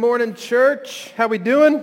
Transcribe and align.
Morning, 0.00 0.32
church. 0.32 1.10
How 1.10 1.26
we 1.26 1.36
doing? 1.36 1.74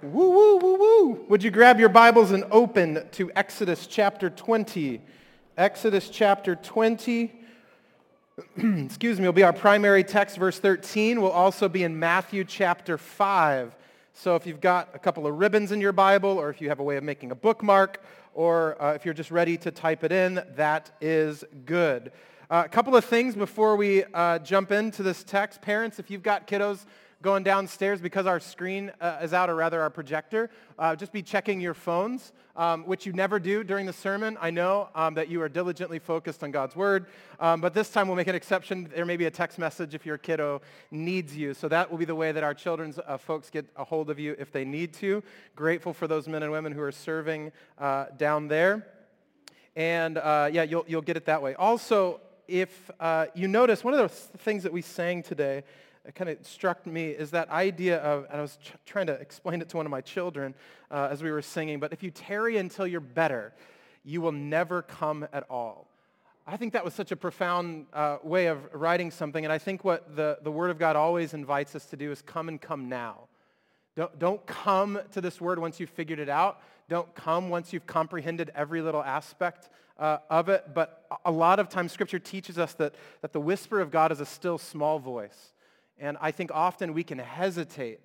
Woo, 0.00 0.30
woo, 0.30 0.56
woo, 0.56 0.78
woo. 0.78 1.26
Would 1.28 1.42
you 1.42 1.50
grab 1.50 1.78
your 1.78 1.90
Bibles 1.90 2.30
and 2.30 2.42
open 2.50 3.06
to 3.12 3.30
Exodus 3.36 3.86
chapter 3.86 4.30
20? 4.30 5.02
Exodus 5.58 6.08
chapter 6.08 6.56
20. 6.56 7.34
Excuse 8.56 9.20
me, 9.20 9.26
will 9.26 9.34
be 9.34 9.42
our 9.42 9.52
primary 9.52 10.02
text, 10.02 10.38
verse 10.38 10.58
13. 10.58 11.20
Will 11.20 11.30
also 11.30 11.68
be 11.68 11.82
in 11.82 11.98
Matthew 11.98 12.44
chapter 12.44 12.96
5. 12.96 13.76
So 14.14 14.34
if 14.34 14.46
you've 14.46 14.62
got 14.62 14.88
a 14.94 14.98
couple 14.98 15.26
of 15.26 15.34
ribbons 15.34 15.70
in 15.70 15.82
your 15.82 15.92
Bible, 15.92 16.30
or 16.30 16.48
if 16.48 16.62
you 16.62 16.70
have 16.70 16.80
a 16.80 16.84
way 16.84 16.96
of 16.96 17.04
making 17.04 17.30
a 17.30 17.34
bookmark, 17.34 18.02
or 18.32 18.82
uh, 18.82 18.94
if 18.94 19.04
you're 19.04 19.12
just 19.12 19.30
ready 19.30 19.58
to 19.58 19.70
type 19.70 20.02
it 20.02 20.12
in, 20.12 20.42
that 20.56 20.96
is 21.02 21.44
good. 21.66 22.10
Uh, 22.54 22.62
a 22.64 22.68
couple 22.68 22.94
of 22.94 23.04
things 23.04 23.34
before 23.34 23.74
we 23.74 24.04
uh, 24.14 24.38
jump 24.38 24.70
into 24.70 25.02
this 25.02 25.24
text. 25.24 25.60
Parents, 25.60 25.98
if 25.98 26.08
you've 26.08 26.22
got 26.22 26.46
kiddos 26.46 26.86
going 27.20 27.42
downstairs 27.42 28.00
because 28.00 28.26
our 28.26 28.38
screen 28.38 28.92
uh, 29.00 29.18
is 29.22 29.34
out, 29.34 29.50
or 29.50 29.56
rather 29.56 29.80
our 29.80 29.90
projector, 29.90 30.48
uh, 30.78 30.94
just 30.94 31.10
be 31.10 31.20
checking 31.20 31.60
your 31.60 31.74
phones, 31.74 32.32
um, 32.54 32.84
which 32.84 33.06
you 33.06 33.12
never 33.12 33.40
do 33.40 33.64
during 33.64 33.86
the 33.86 33.92
sermon. 33.92 34.38
I 34.40 34.52
know 34.52 34.88
um, 34.94 35.14
that 35.14 35.28
you 35.28 35.42
are 35.42 35.48
diligently 35.48 35.98
focused 35.98 36.44
on 36.44 36.52
God's 36.52 36.76
word, 36.76 37.06
um, 37.40 37.60
but 37.60 37.74
this 37.74 37.90
time 37.90 38.06
we'll 38.06 38.16
make 38.16 38.28
an 38.28 38.36
exception. 38.36 38.88
There 38.94 39.04
may 39.04 39.16
be 39.16 39.24
a 39.24 39.32
text 39.32 39.58
message 39.58 39.92
if 39.92 40.06
your 40.06 40.16
kiddo 40.16 40.62
needs 40.92 41.36
you. 41.36 41.54
So 41.54 41.66
that 41.70 41.90
will 41.90 41.98
be 41.98 42.04
the 42.04 42.14
way 42.14 42.30
that 42.30 42.44
our 42.44 42.54
children's 42.54 43.00
uh, 43.00 43.18
folks 43.18 43.50
get 43.50 43.66
a 43.74 43.82
hold 43.82 44.10
of 44.10 44.20
you 44.20 44.36
if 44.38 44.52
they 44.52 44.64
need 44.64 44.92
to. 44.92 45.24
Grateful 45.56 45.92
for 45.92 46.06
those 46.06 46.28
men 46.28 46.44
and 46.44 46.52
women 46.52 46.70
who 46.70 46.82
are 46.82 46.92
serving 46.92 47.50
uh, 47.78 48.04
down 48.16 48.46
there. 48.46 48.86
And 49.74 50.14
yeah, 50.14 50.62
you'll, 50.62 50.84
you'll 50.86 51.02
get 51.02 51.16
it 51.16 51.24
that 51.24 51.42
way. 51.42 51.56
Also, 51.56 52.20
if 52.48 52.90
uh, 53.00 53.26
you 53.34 53.48
notice, 53.48 53.82
one 53.84 53.94
of 53.94 54.00
the 54.00 54.38
things 54.38 54.62
that 54.62 54.72
we 54.72 54.82
sang 54.82 55.22
today 55.22 55.64
it 56.06 56.14
kind 56.14 56.28
of 56.28 56.46
struck 56.46 56.86
me 56.86 57.08
is 57.08 57.30
that 57.30 57.48
idea 57.48 57.98
of, 57.98 58.26
and 58.30 58.38
I 58.38 58.42
was 58.42 58.58
ch- 58.58 58.74
trying 58.84 59.06
to 59.06 59.14
explain 59.14 59.62
it 59.62 59.70
to 59.70 59.78
one 59.78 59.86
of 59.86 59.90
my 59.90 60.02
children 60.02 60.54
uh, 60.90 61.08
as 61.10 61.22
we 61.22 61.30
were 61.30 61.40
singing, 61.40 61.80
but 61.80 61.94
if 61.94 62.02
you 62.02 62.10
tarry 62.10 62.58
until 62.58 62.86
you're 62.86 63.00
better, 63.00 63.54
you 64.04 64.20
will 64.20 64.32
never 64.32 64.82
come 64.82 65.26
at 65.32 65.46
all. 65.48 65.88
I 66.46 66.58
think 66.58 66.74
that 66.74 66.84
was 66.84 66.92
such 66.92 67.10
a 67.10 67.16
profound 67.16 67.86
uh, 67.94 68.18
way 68.22 68.48
of 68.48 68.58
writing 68.74 69.10
something, 69.10 69.44
and 69.44 69.52
I 69.52 69.56
think 69.56 69.82
what 69.82 70.14
the, 70.14 70.38
the 70.42 70.50
Word 70.50 70.70
of 70.70 70.78
God 70.78 70.94
always 70.94 71.32
invites 71.32 71.74
us 71.74 71.86
to 71.86 71.96
do 71.96 72.12
is 72.12 72.20
come 72.20 72.48
and 72.48 72.60
come 72.60 72.90
now. 72.90 73.20
Don't, 73.96 74.18
don't 74.18 74.46
come 74.46 75.00
to 75.12 75.22
this 75.22 75.40
Word 75.40 75.58
once 75.58 75.80
you've 75.80 75.88
figured 75.88 76.18
it 76.18 76.28
out. 76.28 76.60
Don't 76.90 77.14
come 77.14 77.48
once 77.48 77.72
you've 77.72 77.86
comprehended 77.86 78.52
every 78.54 78.82
little 78.82 79.02
aspect 79.02 79.70
uh, 79.98 80.18
of 80.28 80.48
it, 80.48 80.74
but 80.74 81.06
a 81.24 81.30
lot 81.30 81.58
of 81.58 81.68
times 81.68 81.92
Scripture 81.92 82.18
teaches 82.18 82.58
us 82.58 82.74
that, 82.74 82.94
that 83.22 83.32
the 83.32 83.40
whisper 83.40 83.80
of 83.80 83.90
God 83.90 84.10
is 84.12 84.20
a 84.20 84.26
still 84.26 84.58
small 84.58 84.98
voice. 84.98 85.52
And 85.98 86.16
I 86.20 86.32
think 86.32 86.50
often 86.52 86.92
we 86.92 87.04
can 87.04 87.18
hesitate, 87.18 88.00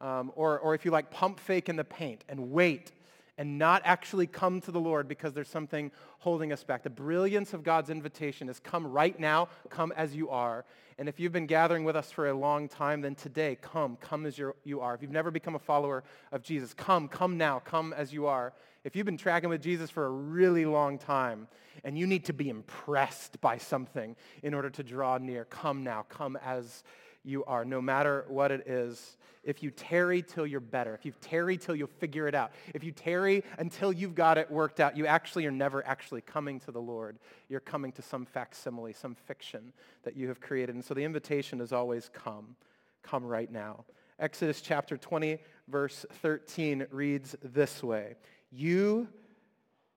um, 0.00 0.32
or, 0.34 0.58
or 0.58 0.74
if 0.74 0.84
you 0.84 0.90
like, 0.90 1.10
pump 1.10 1.38
fake 1.38 1.68
in 1.68 1.76
the 1.76 1.84
paint 1.84 2.24
and 2.28 2.50
wait 2.50 2.92
and 3.36 3.58
not 3.58 3.82
actually 3.84 4.26
come 4.26 4.60
to 4.60 4.70
the 4.70 4.80
Lord 4.80 5.08
because 5.08 5.32
there's 5.32 5.48
something 5.48 5.90
holding 6.20 6.52
us 6.52 6.62
back. 6.62 6.82
The 6.82 6.90
brilliance 6.90 7.52
of 7.52 7.62
God's 7.64 7.90
invitation 7.90 8.48
is 8.48 8.60
come 8.60 8.86
right 8.86 9.18
now, 9.18 9.48
come 9.70 9.92
as 9.96 10.14
you 10.14 10.30
are. 10.30 10.64
And 10.98 11.08
if 11.08 11.18
you've 11.18 11.32
been 11.32 11.46
gathering 11.46 11.82
with 11.82 11.96
us 11.96 12.12
for 12.12 12.28
a 12.28 12.34
long 12.34 12.68
time, 12.68 13.00
then 13.00 13.16
today, 13.16 13.58
come, 13.60 13.96
come 14.00 14.24
as 14.24 14.38
you 14.38 14.80
are. 14.80 14.94
If 14.94 15.02
you've 15.02 15.10
never 15.10 15.32
become 15.32 15.56
a 15.56 15.58
follower 15.58 16.04
of 16.30 16.42
Jesus, 16.42 16.72
come, 16.72 17.08
come 17.08 17.36
now, 17.36 17.58
come 17.58 17.92
as 17.92 18.12
you 18.12 18.26
are. 18.26 18.52
If 18.84 18.94
you've 18.94 19.06
been 19.06 19.16
tracking 19.16 19.48
with 19.48 19.62
Jesus 19.62 19.88
for 19.88 20.04
a 20.04 20.10
really 20.10 20.66
long 20.66 20.98
time 20.98 21.48
and 21.84 21.98
you 21.98 22.06
need 22.06 22.26
to 22.26 22.34
be 22.34 22.50
impressed 22.50 23.40
by 23.40 23.56
something 23.56 24.14
in 24.42 24.52
order 24.52 24.68
to 24.70 24.82
draw 24.82 25.16
near, 25.16 25.46
come 25.46 25.82
now, 25.82 26.04
come 26.08 26.36
as 26.44 26.84
you 27.24 27.42
are, 27.46 27.64
no 27.64 27.80
matter 27.80 28.26
what 28.28 28.50
it 28.50 28.68
is. 28.68 29.16
If 29.42 29.62
you 29.62 29.70
tarry 29.70 30.20
till 30.22 30.46
you're 30.46 30.60
better, 30.60 30.94
if 30.94 31.06
you 31.06 31.12
tarry 31.22 31.56
till 31.56 31.74
you'll 31.74 31.86
figure 31.86 32.28
it 32.28 32.34
out, 32.34 32.52
if 32.74 32.84
you 32.84 32.92
tarry 32.92 33.42
until 33.58 33.90
you've 33.90 34.14
got 34.14 34.36
it 34.36 34.50
worked 34.50 34.80
out, 34.80 34.96
you 34.96 35.06
actually 35.06 35.46
are 35.46 35.50
never 35.50 35.86
actually 35.86 36.20
coming 36.20 36.60
to 36.60 36.70
the 36.70 36.80
Lord. 36.80 37.18
You're 37.48 37.60
coming 37.60 37.92
to 37.92 38.02
some 38.02 38.26
facsimile, 38.26 38.92
some 38.92 39.14
fiction 39.14 39.72
that 40.02 40.14
you 40.14 40.28
have 40.28 40.40
created. 40.40 40.74
And 40.74 40.84
so 40.84 40.92
the 40.92 41.04
invitation 41.04 41.62
is 41.62 41.72
always 41.72 42.10
come. 42.12 42.56
Come 43.02 43.24
right 43.24 43.50
now. 43.50 43.84
Exodus 44.18 44.60
chapter 44.60 44.96
20, 44.96 45.38
verse 45.68 46.06
13 46.22 46.86
reads 46.90 47.34
this 47.42 47.82
way 47.82 48.16
You 48.56 49.08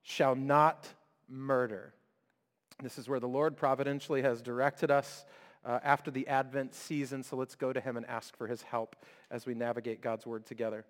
shall 0.01 0.33
not 0.33 0.87
murder. 1.29 1.93
This 2.81 2.97
is 2.97 3.07
where 3.07 3.19
the 3.19 3.27
Lord 3.27 3.55
providentially 3.55 4.23
has 4.23 4.41
directed 4.41 4.89
us 4.89 5.25
uh, 5.63 5.79
after 5.83 6.09
the 6.09 6.27
Advent 6.27 6.73
season, 6.73 7.21
so 7.21 7.35
let's 7.35 7.53
go 7.53 7.71
to 7.71 7.79
him 7.79 7.97
and 7.97 8.05
ask 8.07 8.35
for 8.35 8.47
his 8.47 8.63
help 8.63 8.95
as 9.29 9.45
we 9.45 9.53
navigate 9.53 10.01
God's 10.01 10.25
word 10.25 10.47
together. 10.47 10.85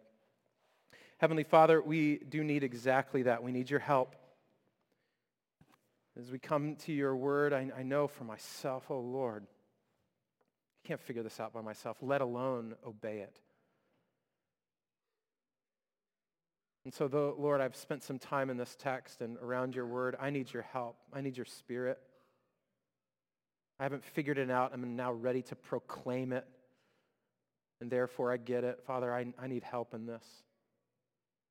Heavenly 1.18 1.44
Father, 1.44 1.82
we 1.82 2.20
do 2.30 2.42
need 2.42 2.64
exactly 2.64 3.24
that. 3.24 3.44
We 3.44 3.52
need 3.52 3.70
your 3.70 3.82
help. 3.82 4.16
As 6.18 6.32
we 6.32 6.40
come 6.40 6.78
to 6.86 6.94
your 6.94 7.18
word, 7.18 7.52
I, 7.52 7.70
I 7.78 7.84
know 7.84 8.08
for 8.08 8.24
myself, 8.24 8.86
oh 8.90 9.00
Lord, 9.02 9.44
I 9.44 10.88
can't 10.88 11.02
figure 11.02 11.24
this 11.24 11.42
out 11.42 11.54
by 11.54 11.62
myself, 11.62 11.98
let 12.02 12.22
alone 12.22 12.76
obey 12.86 13.20
it. 13.20 13.42
And 16.88 16.94
so, 16.94 17.10
though, 17.10 17.36
Lord, 17.38 17.60
I've 17.60 17.76
spent 17.76 18.02
some 18.02 18.18
time 18.18 18.50
in 18.50 18.56
this 18.56 18.78
text 18.80 19.20
and 19.20 19.36
around 19.40 19.76
your 19.76 19.86
word, 19.86 20.16
I 20.22 20.30
need 20.30 20.54
your 20.54 20.64
help. 20.64 20.96
I 21.12 21.20
need 21.20 21.36
your 21.36 21.46
spirit. 21.46 22.00
I 23.78 23.84
haven't 23.84 24.06
figured 24.06 24.38
it 24.38 24.50
out. 24.50 24.72
I'm 24.74 24.96
now 24.96 25.12
ready 25.12 25.42
to 25.42 25.56
proclaim 25.58 26.32
it. 26.32 26.48
And 27.82 27.92
therefore, 27.92 28.32
I 28.32 28.38
get 28.38 28.64
it. 28.64 28.80
Father, 28.88 29.14
I, 29.14 29.26
I 29.38 29.48
need 29.48 29.64
help 29.64 29.94
in 29.94 30.06
this. 30.06 30.24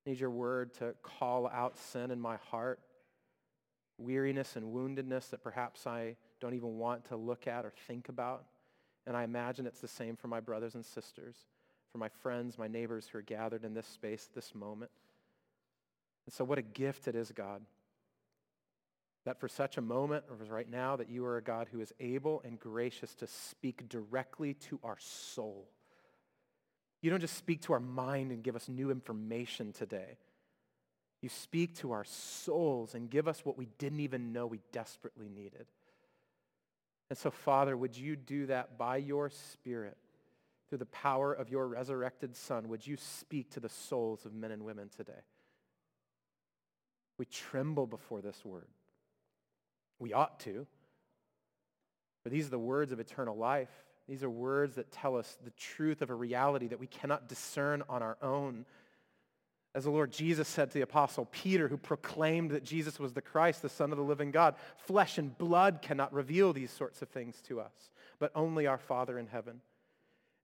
I 0.06 0.08
need 0.08 0.20
your 0.20 0.30
word 0.30 0.72
to 0.78 0.94
call 1.02 1.48
out 1.48 1.76
sin 1.76 2.10
in 2.10 2.18
my 2.18 2.38
heart, 2.50 2.80
weariness 3.98 4.56
and 4.56 4.74
woundedness 4.74 5.28
that 5.28 5.42
perhaps 5.44 5.86
I 5.86 6.16
don't 6.40 6.54
even 6.54 6.78
want 6.78 7.04
to 7.10 7.16
look 7.16 7.46
at 7.46 7.66
or 7.66 7.74
think 7.86 8.08
about. 8.08 8.46
And 9.06 9.14
I 9.14 9.24
imagine 9.24 9.66
it's 9.66 9.82
the 9.82 9.86
same 9.86 10.16
for 10.16 10.28
my 10.28 10.40
brothers 10.40 10.76
and 10.76 10.82
sisters, 10.82 11.36
for 11.92 11.98
my 11.98 12.08
friends, 12.08 12.56
my 12.56 12.68
neighbors 12.68 13.06
who 13.06 13.18
are 13.18 13.22
gathered 13.22 13.66
in 13.66 13.74
this 13.74 13.86
space, 13.86 14.30
this 14.34 14.54
moment. 14.54 14.90
And 16.26 16.34
so, 16.34 16.44
what 16.44 16.58
a 16.58 16.62
gift 16.62 17.08
it 17.08 17.14
is, 17.14 17.30
God 17.32 17.62
that 19.26 19.40
for 19.40 19.48
such 19.48 19.76
a 19.76 19.82
moment, 19.82 20.24
or 20.30 20.36
right 20.46 20.70
now, 20.70 20.96
that 20.96 21.10
you 21.10 21.24
are 21.26 21.36
a 21.36 21.42
God 21.42 21.66
who 21.70 21.80
is 21.80 21.92
able 21.98 22.40
and 22.44 22.58
gracious 22.58 23.12
to 23.16 23.26
speak 23.26 23.88
directly 23.88 24.54
to 24.54 24.78
our 24.84 24.96
soul. 25.00 25.68
You 27.02 27.10
don't 27.10 27.20
just 27.20 27.36
speak 27.36 27.62
to 27.62 27.72
our 27.72 27.80
mind 27.80 28.30
and 28.30 28.42
give 28.42 28.54
us 28.54 28.68
new 28.68 28.92
information 28.92 29.72
today. 29.72 30.18
You 31.22 31.28
speak 31.28 31.74
to 31.78 31.90
our 31.90 32.04
souls 32.04 32.94
and 32.94 33.10
give 33.10 33.26
us 33.26 33.44
what 33.44 33.58
we 33.58 33.66
didn't 33.78 34.00
even 34.00 34.32
know 34.32 34.46
we 34.46 34.60
desperately 34.70 35.28
needed. 35.28 35.66
And 37.10 37.18
so, 37.18 37.32
Father, 37.32 37.76
would 37.76 37.96
you 37.96 38.14
do 38.14 38.46
that 38.46 38.78
by 38.78 38.98
your 38.98 39.30
Spirit 39.30 39.96
through 40.68 40.78
the 40.78 40.86
power 40.86 41.32
of 41.32 41.48
your 41.48 41.66
resurrected 41.66 42.36
Son? 42.36 42.68
Would 42.68 42.86
you 42.86 42.96
speak 42.96 43.50
to 43.52 43.60
the 43.60 43.68
souls 43.68 44.24
of 44.24 44.34
men 44.34 44.52
and 44.52 44.64
women 44.64 44.88
today? 44.96 45.24
We 47.18 47.24
tremble 47.26 47.86
before 47.86 48.20
this 48.20 48.44
word. 48.44 48.68
We 49.98 50.12
ought 50.12 50.40
to. 50.40 50.66
For 52.22 52.28
these 52.28 52.46
are 52.46 52.50
the 52.50 52.58
words 52.58 52.92
of 52.92 53.00
eternal 53.00 53.36
life. 53.36 53.70
These 54.08 54.22
are 54.22 54.30
words 54.30 54.76
that 54.76 54.92
tell 54.92 55.16
us 55.16 55.38
the 55.44 55.50
truth 55.50 56.02
of 56.02 56.10
a 56.10 56.14
reality 56.14 56.68
that 56.68 56.80
we 56.80 56.86
cannot 56.86 57.28
discern 57.28 57.82
on 57.88 58.02
our 58.02 58.16
own. 58.22 58.66
As 59.74 59.84
the 59.84 59.90
Lord 59.90 60.10
Jesus 60.10 60.48
said 60.48 60.70
to 60.70 60.74
the 60.74 60.82
apostle 60.82 61.28
Peter, 61.30 61.68
who 61.68 61.76
proclaimed 61.76 62.50
that 62.52 62.64
Jesus 62.64 62.98
was 62.98 63.12
the 63.12 63.20
Christ, 63.20 63.62
the 63.62 63.68
Son 63.68 63.92
of 63.92 63.98
the 63.98 64.04
living 64.04 64.30
God, 64.30 64.54
flesh 64.76 65.18
and 65.18 65.36
blood 65.36 65.80
cannot 65.82 66.12
reveal 66.12 66.52
these 66.52 66.70
sorts 66.70 67.02
of 67.02 67.08
things 67.08 67.40
to 67.42 67.60
us, 67.60 67.90
but 68.18 68.32
only 68.34 68.66
our 68.66 68.78
Father 68.78 69.18
in 69.18 69.26
heaven. 69.26 69.60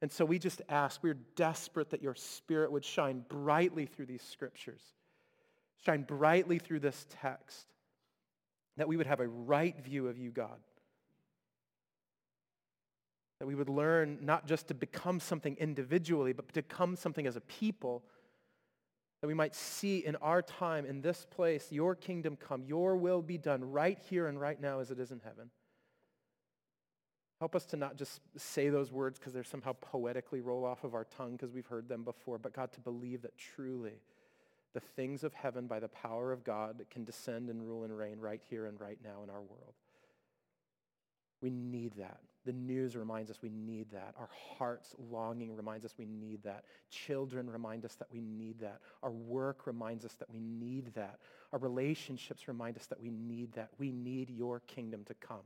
And 0.02 0.10
so 0.10 0.24
we 0.24 0.38
just 0.38 0.60
ask, 0.68 1.02
we're 1.02 1.18
desperate 1.36 1.90
that 1.90 2.02
your 2.02 2.14
Spirit 2.14 2.72
would 2.72 2.84
shine 2.84 3.24
brightly 3.28 3.86
through 3.86 4.06
these 4.06 4.22
scriptures, 4.22 4.82
shine 5.84 6.02
brightly 6.02 6.58
through 6.58 6.80
this 6.80 7.06
text, 7.20 7.66
that 8.76 8.88
we 8.88 8.96
would 8.96 9.06
have 9.06 9.20
a 9.20 9.28
right 9.28 9.78
view 9.78 10.08
of 10.08 10.18
you, 10.18 10.30
God. 10.30 10.58
That 13.40 13.46
we 13.46 13.54
would 13.54 13.68
learn 13.68 14.18
not 14.22 14.46
just 14.46 14.68
to 14.68 14.74
become 14.74 15.18
something 15.18 15.56
individually, 15.58 16.32
but 16.32 16.48
to 16.48 16.62
become 16.62 16.96
something 16.96 17.26
as 17.26 17.36
a 17.36 17.40
people. 17.40 18.04
That 19.20 19.26
we 19.26 19.34
might 19.34 19.54
see 19.54 19.98
in 19.98 20.16
our 20.16 20.42
time, 20.42 20.86
in 20.86 21.00
this 21.02 21.26
place, 21.30 21.70
your 21.70 21.94
kingdom 21.94 22.36
come, 22.36 22.64
your 22.64 22.96
will 22.96 23.22
be 23.22 23.38
done 23.38 23.64
right 23.64 23.98
here 24.08 24.28
and 24.28 24.40
right 24.40 24.60
now 24.60 24.80
as 24.80 24.90
it 24.90 24.98
is 24.98 25.10
in 25.10 25.20
heaven. 25.24 25.50
Help 27.40 27.56
us 27.56 27.64
to 27.66 27.76
not 27.76 27.96
just 27.96 28.20
say 28.36 28.68
those 28.68 28.92
words 28.92 29.18
because 29.18 29.32
they're 29.32 29.42
somehow 29.42 29.72
poetically 29.80 30.40
roll 30.40 30.64
off 30.64 30.84
of 30.84 30.94
our 30.94 31.04
tongue 31.04 31.32
because 31.32 31.52
we've 31.52 31.66
heard 31.66 31.88
them 31.88 32.04
before, 32.04 32.38
but 32.38 32.52
God, 32.54 32.72
to 32.74 32.80
believe 32.80 33.22
that 33.22 33.36
truly 33.36 34.00
the 34.74 34.80
things 34.80 35.24
of 35.24 35.34
heaven 35.34 35.66
by 35.66 35.80
the 35.80 35.88
power 35.88 36.32
of 36.32 36.44
God 36.44 36.84
can 36.90 37.04
descend 37.04 37.50
and 37.50 37.66
rule 37.66 37.84
and 37.84 37.96
reign 37.96 38.18
right 38.18 38.40
here 38.48 38.66
and 38.66 38.80
right 38.80 38.98
now 39.04 39.22
in 39.22 39.30
our 39.30 39.40
world. 39.40 39.74
We 41.40 41.50
need 41.50 41.94
that. 41.98 42.20
The 42.44 42.52
news 42.52 42.96
reminds 42.96 43.30
us 43.30 43.38
we 43.40 43.50
need 43.50 43.90
that. 43.92 44.14
Our 44.18 44.28
heart's 44.56 44.94
longing 45.10 45.54
reminds 45.54 45.84
us 45.84 45.94
we 45.96 46.06
need 46.06 46.42
that. 46.42 46.64
Children 46.90 47.48
remind 47.48 47.84
us 47.84 47.94
that 47.96 48.08
we 48.12 48.20
need 48.20 48.58
that. 48.60 48.80
Our 49.02 49.12
work 49.12 49.66
reminds 49.66 50.04
us 50.04 50.14
that 50.14 50.30
we 50.30 50.40
need 50.40 50.92
that. 50.94 51.18
Our 51.52 51.60
relationships 51.60 52.48
remind 52.48 52.76
us 52.76 52.86
that 52.86 53.00
we 53.00 53.10
need 53.10 53.52
that. 53.52 53.70
We 53.78 53.92
need 53.92 54.30
your 54.30 54.60
kingdom 54.60 55.04
to 55.04 55.14
come. 55.14 55.44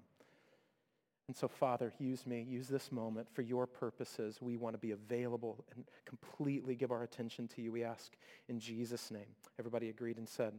And 1.28 1.36
so, 1.36 1.48
Father, 1.48 1.92
use 1.98 2.24
me, 2.24 2.46
use 2.48 2.68
this 2.68 2.92
moment 2.92 3.26
for 3.32 3.42
your 3.42 3.66
purposes. 3.66 4.38
We 4.40 4.56
want 4.56 4.74
to 4.74 4.78
be 4.78 4.92
available 4.92 5.64
and 5.74 5.84
completely 6.04 6.76
give 6.76 6.92
our 6.92 7.02
attention 7.02 7.48
to 7.48 7.62
you, 7.62 7.72
we 7.72 7.82
ask 7.82 8.12
in 8.48 8.60
Jesus' 8.60 9.10
name. 9.10 9.26
Everybody 9.58 9.88
agreed 9.88 10.18
and 10.18 10.28
said, 10.28 10.54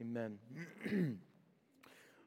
Amen. 0.00 0.38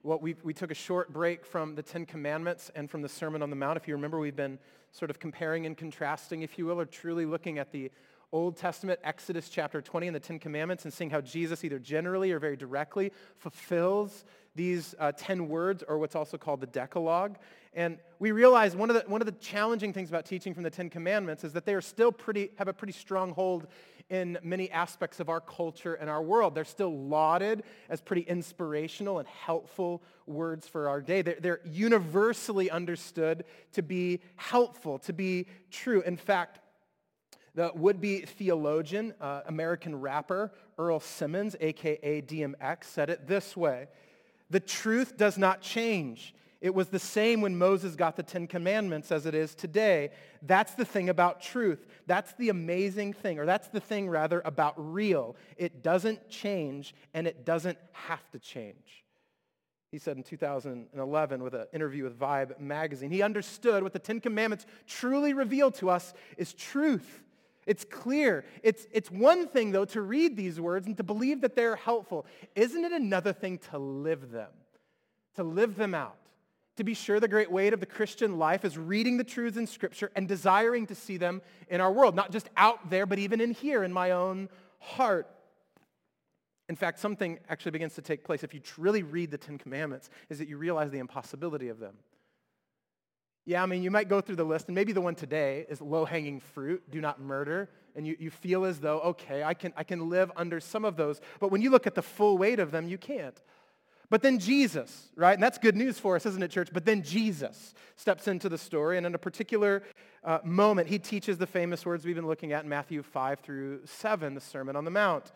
well, 0.03 0.19
we, 0.19 0.35
we 0.43 0.53
took 0.53 0.71
a 0.71 0.75
short 0.75 1.11
break 1.11 1.45
from 1.45 1.73
the 1.73 1.81
Ten 1.81 2.05
Commandments 2.05 2.69
and 2.75 2.89
from 2.89 3.01
the 3.01 3.09
Sermon 3.09 3.41
on 3.41 3.49
the 3.49 3.55
Mount. 3.55 3.77
If 3.77 3.87
you 3.87 3.95
remember, 3.95 4.19
we've 4.19 4.35
been 4.35 4.59
sort 4.91 5.09
of 5.09 5.19
comparing 5.19 5.65
and 5.65 5.77
contrasting, 5.77 6.41
if 6.41 6.59
you 6.59 6.65
will, 6.65 6.79
or 6.79 6.85
truly 6.85 7.25
looking 7.25 7.57
at 7.57 7.71
the 7.71 7.89
Old 8.33 8.55
Testament, 8.55 8.99
Exodus 9.03 9.49
chapter 9.49 9.81
20 9.81 10.07
and 10.07 10.15
the 10.15 10.19
Ten 10.19 10.39
Commandments 10.39 10.85
and 10.85 10.93
seeing 10.93 11.09
how 11.09 11.19
Jesus 11.19 11.63
either 11.65 11.79
generally 11.79 12.31
or 12.31 12.39
very 12.39 12.55
directly 12.55 13.11
fulfills 13.37 14.23
these 14.55 14.95
uh, 14.99 15.11
10 15.11 15.49
words 15.49 15.83
or 15.85 15.97
what's 15.97 16.15
also 16.15 16.37
called 16.37 16.61
the 16.61 16.67
Decalogue. 16.67 17.37
And 17.73 17.97
we 18.19 18.31
realize 18.31 18.75
one 18.75 18.89
of, 18.89 18.95
the, 18.95 19.09
one 19.09 19.21
of 19.21 19.25
the 19.25 19.33
challenging 19.33 19.93
things 19.93 20.09
about 20.09 20.25
teaching 20.25 20.53
from 20.53 20.63
the 20.63 20.69
Ten 20.69 20.89
Commandments 20.89 21.43
is 21.43 21.53
that 21.53 21.65
they 21.65 21.73
are 21.73 21.81
still 21.81 22.11
pretty, 22.11 22.51
have 22.57 22.67
a 22.67 22.73
pretty 22.73 22.93
strong 22.93 23.33
hold 23.33 23.67
in 24.09 24.37
many 24.43 24.69
aspects 24.71 25.21
of 25.21 25.29
our 25.29 25.39
culture 25.39 25.93
and 25.95 26.09
our 26.09 26.21
world. 26.21 26.53
They're 26.53 26.65
still 26.65 26.97
lauded 26.97 27.63
as 27.89 28.01
pretty 28.01 28.23
inspirational 28.23 29.19
and 29.19 29.27
helpful 29.27 30.03
words 30.25 30.67
for 30.67 30.89
our 30.89 31.01
day. 31.01 31.21
They're, 31.21 31.37
they're 31.39 31.61
universally 31.65 32.69
understood 32.69 33.45
to 33.71 33.81
be 33.81 34.19
helpful, 34.35 34.99
to 34.99 35.13
be 35.13 35.47
true. 35.69 36.01
In 36.01 36.17
fact, 36.17 36.59
the 37.56 37.71
would-be 37.75 38.21
theologian, 38.21 39.13
uh, 39.19 39.42
American 39.45 40.00
rapper 40.00 40.51
Earl 40.77 41.00
Simmons, 41.00 41.56
aka 41.59 42.21
DMX, 42.21 42.86
said 42.86 43.09
it 43.09 43.27
this 43.27 43.56
way. 43.57 43.88
The 44.50 44.59
truth 44.59 45.18
does 45.18 45.38
not 45.38 45.62
change. 45.62 46.33
It 46.62 46.75
was 46.75 46.89
the 46.89 47.00
same 47.00 47.42
when 47.42 47.57
Moses 47.57 47.95
got 47.95 48.15
the 48.15 48.24
Ten 48.24 48.45
Commandments 48.45 49.12
as 49.12 49.25
it 49.25 49.33
is 49.33 49.56
today. 49.56 50.12
That's 50.44 50.75
the 50.75 50.86
thing 50.86 51.09
about 51.09 51.42
truth. 51.42 51.88
That's 52.06 52.33
the 52.33 52.50
amazing 52.50 53.13
thing, 53.13 53.39
or 53.39 53.48
that's 53.48 53.69
the 53.69 53.80
thing, 53.80 54.07
rather, 54.07 54.42
about 54.45 54.75
real. 54.77 55.36
It 55.57 55.81
doesn't 55.81 56.30
change, 56.30 56.94
and 57.15 57.25
it 57.25 57.45
doesn't 57.45 57.80
have 57.94 58.30
to 58.31 58.39
change. 58.39 59.03
He 59.92 59.98
said 59.98 60.18
in 60.18 60.24
2011 60.24 61.44
with 61.44 61.53
an 61.56 61.65
interview 61.74 62.03
with 62.03 62.18
Vibe 62.18 62.59
magazine, 62.59 63.09
he 63.09 63.24
understood 63.24 63.81
what 63.81 63.92
the 63.92 64.00
Ten 64.00 64.21
Commandments 64.21 64.65
truly 64.86 65.33
reveal 65.33 65.71
to 65.71 65.89
us 65.89 66.13
is 66.38 66.53
truth. 66.53 67.24
It's 67.65 67.85
clear. 67.85 68.43
It's, 68.63 68.87
it's 68.91 69.11
one 69.11 69.47
thing, 69.47 69.71
though, 69.71 69.85
to 69.85 70.01
read 70.01 70.35
these 70.35 70.59
words 70.59 70.87
and 70.87 70.97
to 70.97 71.03
believe 71.03 71.41
that 71.41 71.55
they're 71.55 71.75
helpful. 71.75 72.25
Isn't 72.55 72.83
it 72.83 72.91
another 72.91 73.33
thing 73.33 73.59
to 73.69 73.77
live 73.77 74.31
them, 74.31 74.49
to 75.35 75.43
live 75.43 75.75
them 75.75 75.93
out? 75.93 76.17
To 76.77 76.83
be 76.83 76.93
sure, 76.93 77.19
the 77.19 77.27
great 77.27 77.51
weight 77.51 77.73
of 77.73 77.79
the 77.79 77.85
Christian 77.85 78.39
life 78.39 78.65
is 78.65 78.77
reading 78.77 79.17
the 79.17 79.23
truths 79.23 79.57
in 79.57 79.67
Scripture 79.67 80.09
and 80.15 80.27
desiring 80.27 80.87
to 80.87 80.95
see 80.95 81.17
them 81.17 81.41
in 81.69 81.81
our 81.81 81.91
world, 81.91 82.15
not 82.15 82.31
just 82.31 82.49
out 82.57 82.89
there, 82.89 83.05
but 83.05 83.19
even 83.19 83.41
in 83.41 83.51
here, 83.51 83.83
in 83.83 83.93
my 83.93 84.11
own 84.11 84.49
heart. 84.79 85.27
In 86.69 86.75
fact, 86.75 86.99
something 86.99 87.37
actually 87.49 87.71
begins 87.71 87.93
to 87.95 88.01
take 88.01 88.23
place 88.23 88.43
if 88.43 88.53
you 88.53 88.61
really 88.77 89.03
read 89.03 89.29
the 89.29 89.37
Ten 89.37 89.57
Commandments, 89.57 90.09
is 90.29 90.39
that 90.39 90.47
you 90.47 90.57
realize 90.57 90.89
the 90.89 90.99
impossibility 90.99 91.67
of 91.67 91.79
them. 91.79 91.95
Yeah, 93.45 93.63
I 93.63 93.65
mean, 93.65 93.81
you 93.81 93.89
might 93.89 94.07
go 94.07 94.21
through 94.21 94.35
the 94.35 94.43
list, 94.43 94.67
and 94.67 94.75
maybe 94.75 94.93
the 94.93 95.01
one 95.01 95.15
today 95.15 95.65
is 95.67 95.81
low-hanging 95.81 96.41
fruit, 96.41 96.83
do 96.91 97.01
not 97.01 97.19
murder, 97.19 97.69
and 97.95 98.05
you, 98.05 98.15
you 98.19 98.29
feel 98.29 98.65
as 98.65 98.79
though, 98.79 98.99
okay, 99.01 99.43
I 99.43 99.53
can, 99.53 99.73
I 99.75 99.83
can 99.83 100.09
live 100.09 100.31
under 100.35 100.59
some 100.59 100.85
of 100.85 100.95
those. 100.95 101.19
But 101.39 101.49
when 101.51 101.61
you 101.61 101.71
look 101.71 101.88
at 101.88 101.95
the 101.95 102.03
full 102.03 102.38
weight 102.38 102.59
of 102.59 102.71
them, 102.71 102.88
you 102.88 102.97
can't. 102.97 103.39
But 104.11 104.21
then 104.21 104.39
Jesus, 104.39 105.09
right? 105.15 105.33
And 105.33 105.41
that's 105.41 105.57
good 105.57 105.75
news 105.75 105.97
for 105.97 106.15
us, 106.17 106.25
isn't 106.25 106.43
it, 106.43 106.51
church? 106.51 106.69
But 106.71 106.85
then 106.85 107.01
Jesus 107.01 107.73
steps 107.95 108.27
into 108.27 108.49
the 108.49 108.57
story, 108.57 108.97
and 108.97 109.05
in 109.05 109.15
a 109.15 109.17
particular 109.17 109.83
uh, 110.23 110.39
moment, 110.43 110.89
he 110.89 110.99
teaches 110.99 111.38
the 111.38 111.47
famous 111.47 111.85
words 111.85 112.05
we've 112.05 112.15
been 112.15 112.27
looking 112.27 112.51
at 112.53 112.63
in 112.63 112.69
Matthew 112.69 113.01
5 113.01 113.39
through 113.39 113.85
7, 113.85 114.35
the 114.35 114.41
Sermon 114.41 114.75
on 114.75 114.85
the 114.85 114.91
Mount. 114.91 115.31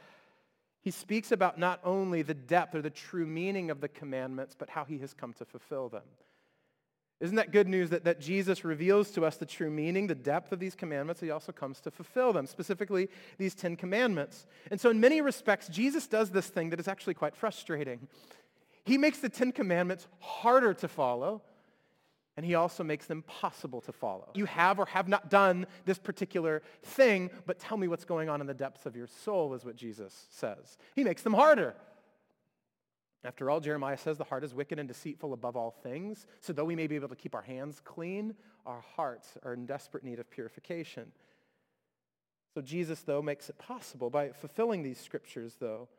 He 0.81 0.91
speaks 0.91 1.31
about 1.31 1.57
not 1.57 1.79
only 1.83 2.21
the 2.21 2.35
depth 2.35 2.75
or 2.75 2.81
the 2.81 2.91
true 2.91 3.25
meaning 3.25 3.71
of 3.71 3.81
the 3.81 3.87
commandments, 3.87 4.55
but 4.57 4.69
how 4.69 4.83
he 4.83 4.99
has 4.99 5.13
come 5.13 5.33
to 5.33 5.45
fulfill 5.45 5.89
them. 5.89 6.03
Isn't 7.21 7.37
that 7.37 7.51
good 7.51 7.67
news 7.67 7.91
that, 7.91 8.03
that 8.03 8.19
Jesus 8.19 8.65
reveals 8.65 9.11
to 9.11 9.25
us 9.25 9.37
the 9.37 9.45
true 9.45 9.69
meaning, 9.69 10.07
the 10.07 10.15
depth 10.15 10.51
of 10.51 10.59
these 10.59 10.75
commandments? 10.75 11.21
He 11.21 11.31
also 11.31 11.53
comes 11.53 11.79
to 11.81 11.91
fulfill 11.91 12.33
them, 12.33 12.45
specifically 12.45 13.09
these 13.37 13.55
Ten 13.55 13.77
Commandments. 13.77 14.45
And 14.69 14.81
so, 14.81 14.89
in 14.89 14.99
many 14.99 15.21
respects, 15.21 15.69
Jesus 15.69 16.07
does 16.07 16.31
this 16.31 16.47
thing 16.47 16.71
that 16.71 16.79
is 16.79 16.89
actually 16.89 17.13
quite 17.13 17.35
frustrating. 17.35 18.07
He 18.83 18.97
makes 18.97 19.19
the 19.19 19.29
Ten 19.29 19.53
Commandments 19.53 20.07
harder 20.19 20.73
to 20.73 20.89
follow, 20.89 21.41
and 22.35 22.45
he 22.45 22.55
also 22.55 22.83
makes 22.83 23.05
them 23.05 23.21
possible 23.21 23.79
to 23.81 23.93
follow. 23.93 24.29
You 24.35 24.45
have 24.45 24.77
or 24.77 24.85
have 24.87 25.07
not 25.07 25.29
done 25.29 25.67
this 25.85 25.97
particular 25.97 26.63
thing, 26.83 27.31
but 27.45 27.59
tell 27.59 27.77
me 27.77 27.87
what's 27.87 28.05
going 28.05 28.27
on 28.27 28.41
in 28.41 28.47
the 28.47 28.53
depths 28.53 28.85
of 28.85 28.93
your 28.93 29.07
soul, 29.07 29.53
is 29.53 29.63
what 29.63 29.77
Jesus 29.77 30.27
says. 30.29 30.77
He 30.95 31.05
makes 31.05 31.21
them 31.21 31.33
harder. 31.33 31.75
After 33.25 33.49
all, 33.49 33.59
Jeremiah 33.59 33.97
says 33.97 34.17
the 34.17 34.23
heart 34.23 34.43
is 34.43 34.53
wicked 34.53 34.77
and 34.77 34.87
deceitful 34.87 35.33
above 35.33 35.57
all 35.57 35.71
things. 35.71 36.27
So 36.41 36.53
though 36.53 36.65
we 36.65 36.75
may 36.75 36.87
be 36.87 36.95
able 36.95 37.09
to 37.09 37.15
keep 37.15 37.33
our 37.33 37.41
hands 37.41 37.81
clean, 37.83 38.35
our 38.65 38.83
hearts 38.95 39.37
are 39.43 39.53
in 39.53 39.65
desperate 39.65 40.03
need 40.03 40.19
of 40.19 40.29
purification. 40.29 41.11
So 42.53 42.61
Jesus, 42.61 43.01
though, 43.01 43.21
makes 43.21 43.49
it 43.49 43.57
possible 43.57 44.09
by 44.09 44.29
fulfilling 44.29 44.83
these 44.83 44.99
scriptures, 44.99 45.57
though. 45.59 45.89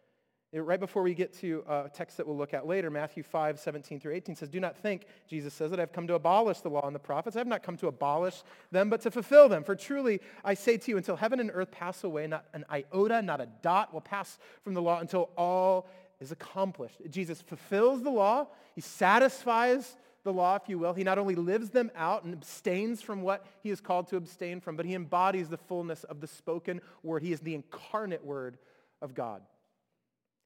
Right 0.52 0.80
before 0.80 1.02
we 1.02 1.12
get 1.12 1.34
to 1.40 1.64
a 1.68 1.90
text 1.92 2.16
that 2.16 2.26
we'll 2.26 2.36
look 2.36 2.54
at 2.54 2.66
later, 2.66 2.88
Matthew 2.88 3.22
5, 3.22 3.58
17 3.58 4.00
through 4.00 4.14
18 4.14 4.36
says, 4.36 4.48
Do 4.48 4.60
not 4.60 4.76
think, 4.76 5.06
Jesus 5.28 5.52
says, 5.52 5.70
that 5.70 5.80
I've 5.80 5.92
come 5.92 6.06
to 6.06 6.14
abolish 6.14 6.60
the 6.60 6.70
law 6.70 6.86
and 6.86 6.94
the 6.94 7.00
prophets. 7.00 7.36
I 7.36 7.40
have 7.40 7.46
not 7.46 7.62
come 7.62 7.76
to 7.78 7.88
abolish 7.88 8.42
them, 8.70 8.88
but 8.88 9.02
to 9.02 9.10
fulfill 9.10 9.50
them. 9.50 9.64
For 9.64 9.74
truly, 9.74 10.20
I 10.44 10.54
say 10.54 10.78
to 10.78 10.90
you, 10.90 10.96
until 10.96 11.16
heaven 11.16 11.40
and 11.40 11.50
earth 11.52 11.72
pass 11.72 12.04
away, 12.04 12.26
not 12.26 12.46
an 12.54 12.64
iota, 12.72 13.20
not 13.20 13.40
a 13.40 13.48
dot 13.60 13.92
will 13.92 14.00
pass 14.00 14.38
from 14.62 14.72
the 14.72 14.80
law 14.80 15.00
until 15.00 15.30
all 15.36 15.90
is 16.20 16.32
accomplished. 16.32 17.00
Jesus 17.10 17.42
fulfills 17.42 18.02
the 18.02 18.10
law. 18.10 18.46
He 18.74 18.80
satisfies 18.80 19.96
the 20.24 20.32
law, 20.32 20.56
if 20.56 20.68
you 20.68 20.78
will. 20.78 20.92
He 20.92 21.04
not 21.04 21.18
only 21.18 21.34
lives 21.34 21.70
them 21.70 21.90
out 21.94 22.24
and 22.24 22.34
abstains 22.34 23.00
from 23.00 23.22
what 23.22 23.46
he 23.62 23.70
is 23.70 23.80
called 23.80 24.08
to 24.08 24.16
abstain 24.16 24.60
from, 24.60 24.76
but 24.76 24.86
he 24.86 24.94
embodies 24.94 25.48
the 25.48 25.56
fullness 25.56 26.04
of 26.04 26.20
the 26.20 26.26
spoken 26.26 26.80
word. 27.02 27.22
He 27.22 27.32
is 27.32 27.40
the 27.40 27.54
incarnate 27.54 28.24
word 28.24 28.58
of 29.00 29.14
God. 29.14 29.42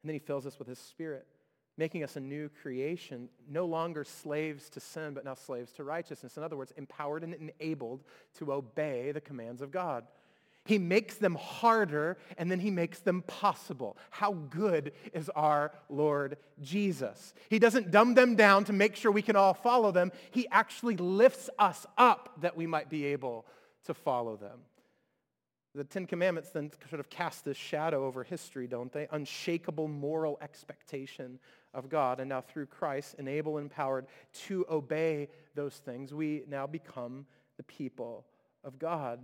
And 0.03 0.09
then 0.09 0.15
he 0.15 0.19
fills 0.19 0.47
us 0.47 0.59
with 0.59 0.69
his 0.69 0.79
spirit, 0.79 1.27
making 1.79 2.03
us 2.05 2.17
a 2.17 2.21
new 2.21 2.49
creation, 2.62 3.29
no 3.49 3.65
longer 3.65 4.05
slaves 4.05 4.69
to 4.71 4.81
sin, 4.81 5.15
but 5.15 5.25
now 5.25 5.35
slaves 5.35 5.73
to 5.73 5.85
righteousness. 5.85 6.37
In 6.37 6.43
other 6.43 6.57
words, 6.57 6.73
empowered 6.77 7.23
and 7.23 7.35
enabled 7.35 8.03
to 8.39 8.53
obey 8.53 9.12
the 9.12 9.21
commands 9.21 9.62
of 9.62 9.71
God. 9.71 10.05
He 10.64 10.79
makes 10.79 11.17
them 11.17 11.35
harder 11.35 12.19
and 12.37 12.50
then 12.50 12.61
he 12.61 12.71
makes 12.71 13.00
them 13.00 13.23
possible. 13.23 13.97
How 14.11 14.33
good 14.33 14.93
is 15.12 15.29
our 15.31 15.73
Lord 15.88 16.37
Jesus? 16.61 17.35
He 17.49 17.59
doesn't 17.59 17.90
dumb 17.90 18.14
them 18.14 18.37
down 18.37 18.64
to 18.64 18.73
make 18.73 18.95
sure 18.95 19.11
we 19.11 19.23
can 19.23 19.37
all 19.37 19.55
follow 19.55 19.90
them. 19.90 20.12
He 20.31 20.47
actually 20.50 20.97
lifts 20.97 21.49
us 21.59 21.87
up 21.97 22.40
that 22.43 22.57
we 22.57 22.67
might 22.67 22.90
be 22.90 23.07
able 23.07 23.47
to 23.85 23.95
follow 23.95 24.37
them. 24.37 24.61
The 25.75 25.85
Ten 25.85 26.07
Commandments 26.07 26.50
then 26.50 26.73
sort 26.88 26.99
of 26.99 27.09
cast 27.09 27.45
this 27.45 27.57
shadow 27.57 28.05
over 28.05 28.25
history, 28.25 28.67
don't 28.67 28.93
they? 28.93 29.07
Unshakable 29.12 29.87
moral 29.87 30.37
expectation 30.43 31.38
of 31.73 31.88
God. 31.88 32.19
And 32.19 32.29
now 32.29 32.40
through 32.40 32.67
Christ, 32.67 33.14
enabled 33.19 33.59
and 33.59 33.71
empowered 33.71 34.07
to 34.47 34.67
obey 34.69 35.29
those 35.55 35.75
things, 35.75 36.12
we 36.12 36.43
now 36.49 36.67
become 36.67 37.25
the 37.57 37.62
people 37.62 38.26
of 38.64 38.79
God. 38.81 39.21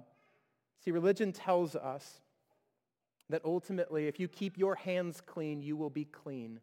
See, 0.84 0.90
religion 0.90 1.32
tells 1.32 1.74
us 1.74 2.20
that 3.28 3.44
ultimately, 3.44 4.06
if 4.06 4.20
you 4.20 4.28
keep 4.28 4.56
your 4.56 4.76
hands 4.76 5.20
clean, 5.20 5.60
you 5.60 5.76
will 5.76 5.90
be 5.90 6.04
clean. 6.04 6.60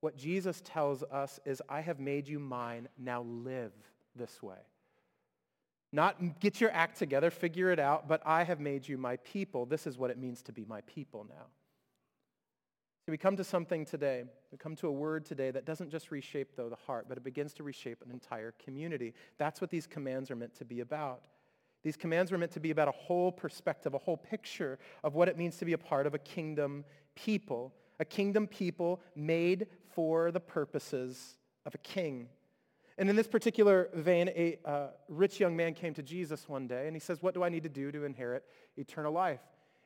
What 0.00 0.16
Jesus 0.16 0.62
tells 0.64 1.02
us 1.04 1.40
is, 1.44 1.62
I 1.68 1.80
have 1.80 2.00
made 2.00 2.28
you 2.28 2.38
mine, 2.38 2.88
now 2.98 3.22
live 3.22 3.72
this 4.16 4.42
way. 4.42 4.58
Not 5.92 6.40
get 6.40 6.60
your 6.60 6.70
act 6.72 6.98
together, 6.98 7.30
figure 7.30 7.70
it 7.70 7.78
out, 7.78 8.08
but 8.08 8.20
I 8.26 8.44
have 8.44 8.60
made 8.60 8.88
you 8.88 8.98
my 8.98 9.16
people. 9.18 9.64
This 9.66 9.86
is 9.86 9.96
what 9.96 10.10
it 10.10 10.18
means 10.18 10.42
to 10.42 10.52
be 10.52 10.64
my 10.64 10.80
people 10.82 11.26
now. 11.28 11.46
So 13.06 13.12
we 13.12 13.18
come 13.18 13.36
to 13.36 13.44
something 13.44 13.84
today, 13.84 14.24
we 14.50 14.56
come 14.56 14.74
to 14.76 14.88
a 14.88 14.92
word 14.92 15.26
today 15.26 15.50
that 15.50 15.66
doesn't 15.66 15.90
just 15.90 16.10
reshape, 16.10 16.56
though, 16.56 16.70
the 16.70 16.76
heart, 16.86 17.04
but 17.06 17.18
it 17.18 17.24
begins 17.24 17.52
to 17.54 17.62
reshape 17.62 18.02
an 18.02 18.10
entire 18.10 18.54
community. 18.64 19.12
That's 19.36 19.60
what 19.60 19.68
these 19.68 19.86
commands 19.86 20.30
are 20.30 20.36
meant 20.36 20.54
to 20.56 20.64
be 20.64 20.80
about. 20.80 21.26
These 21.84 21.96
commands 21.98 22.32
were 22.32 22.38
meant 22.38 22.52
to 22.52 22.60
be 22.60 22.70
about 22.70 22.88
a 22.88 22.92
whole 22.92 23.30
perspective, 23.30 23.94
a 23.94 23.98
whole 23.98 24.16
picture 24.16 24.78
of 25.04 25.14
what 25.14 25.28
it 25.28 25.36
means 25.36 25.58
to 25.58 25.66
be 25.66 25.74
a 25.74 25.78
part 25.78 26.06
of 26.06 26.14
a 26.14 26.18
kingdom 26.18 26.84
people, 27.14 27.74
a 28.00 28.04
kingdom 28.04 28.46
people 28.48 29.00
made 29.14 29.66
for 29.94 30.32
the 30.32 30.40
purposes 30.40 31.36
of 31.66 31.74
a 31.74 31.78
king. 31.78 32.28
And 32.96 33.10
in 33.10 33.16
this 33.16 33.28
particular 33.28 33.90
vein, 33.94 34.28
a 34.28 34.58
uh, 34.64 34.86
rich 35.08 35.40
young 35.40 35.56
man 35.56 35.74
came 35.74 35.94
to 35.94 36.02
Jesus 36.02 36.48
one 36.48 36.66
day 36.66 36.86
and 36.86 36.96
he 36.96 37.00
says, 37.00 37.22
What 37.22 37.34
do 37.34 37.42
I 37.42 37.50
need 37.50 37.64
to 37.64 37.68
do 37.68 37.92
to 37.92 38.04
inherit 38.04 38.44
eternal 38.76 39.12
life? 39.12 39.40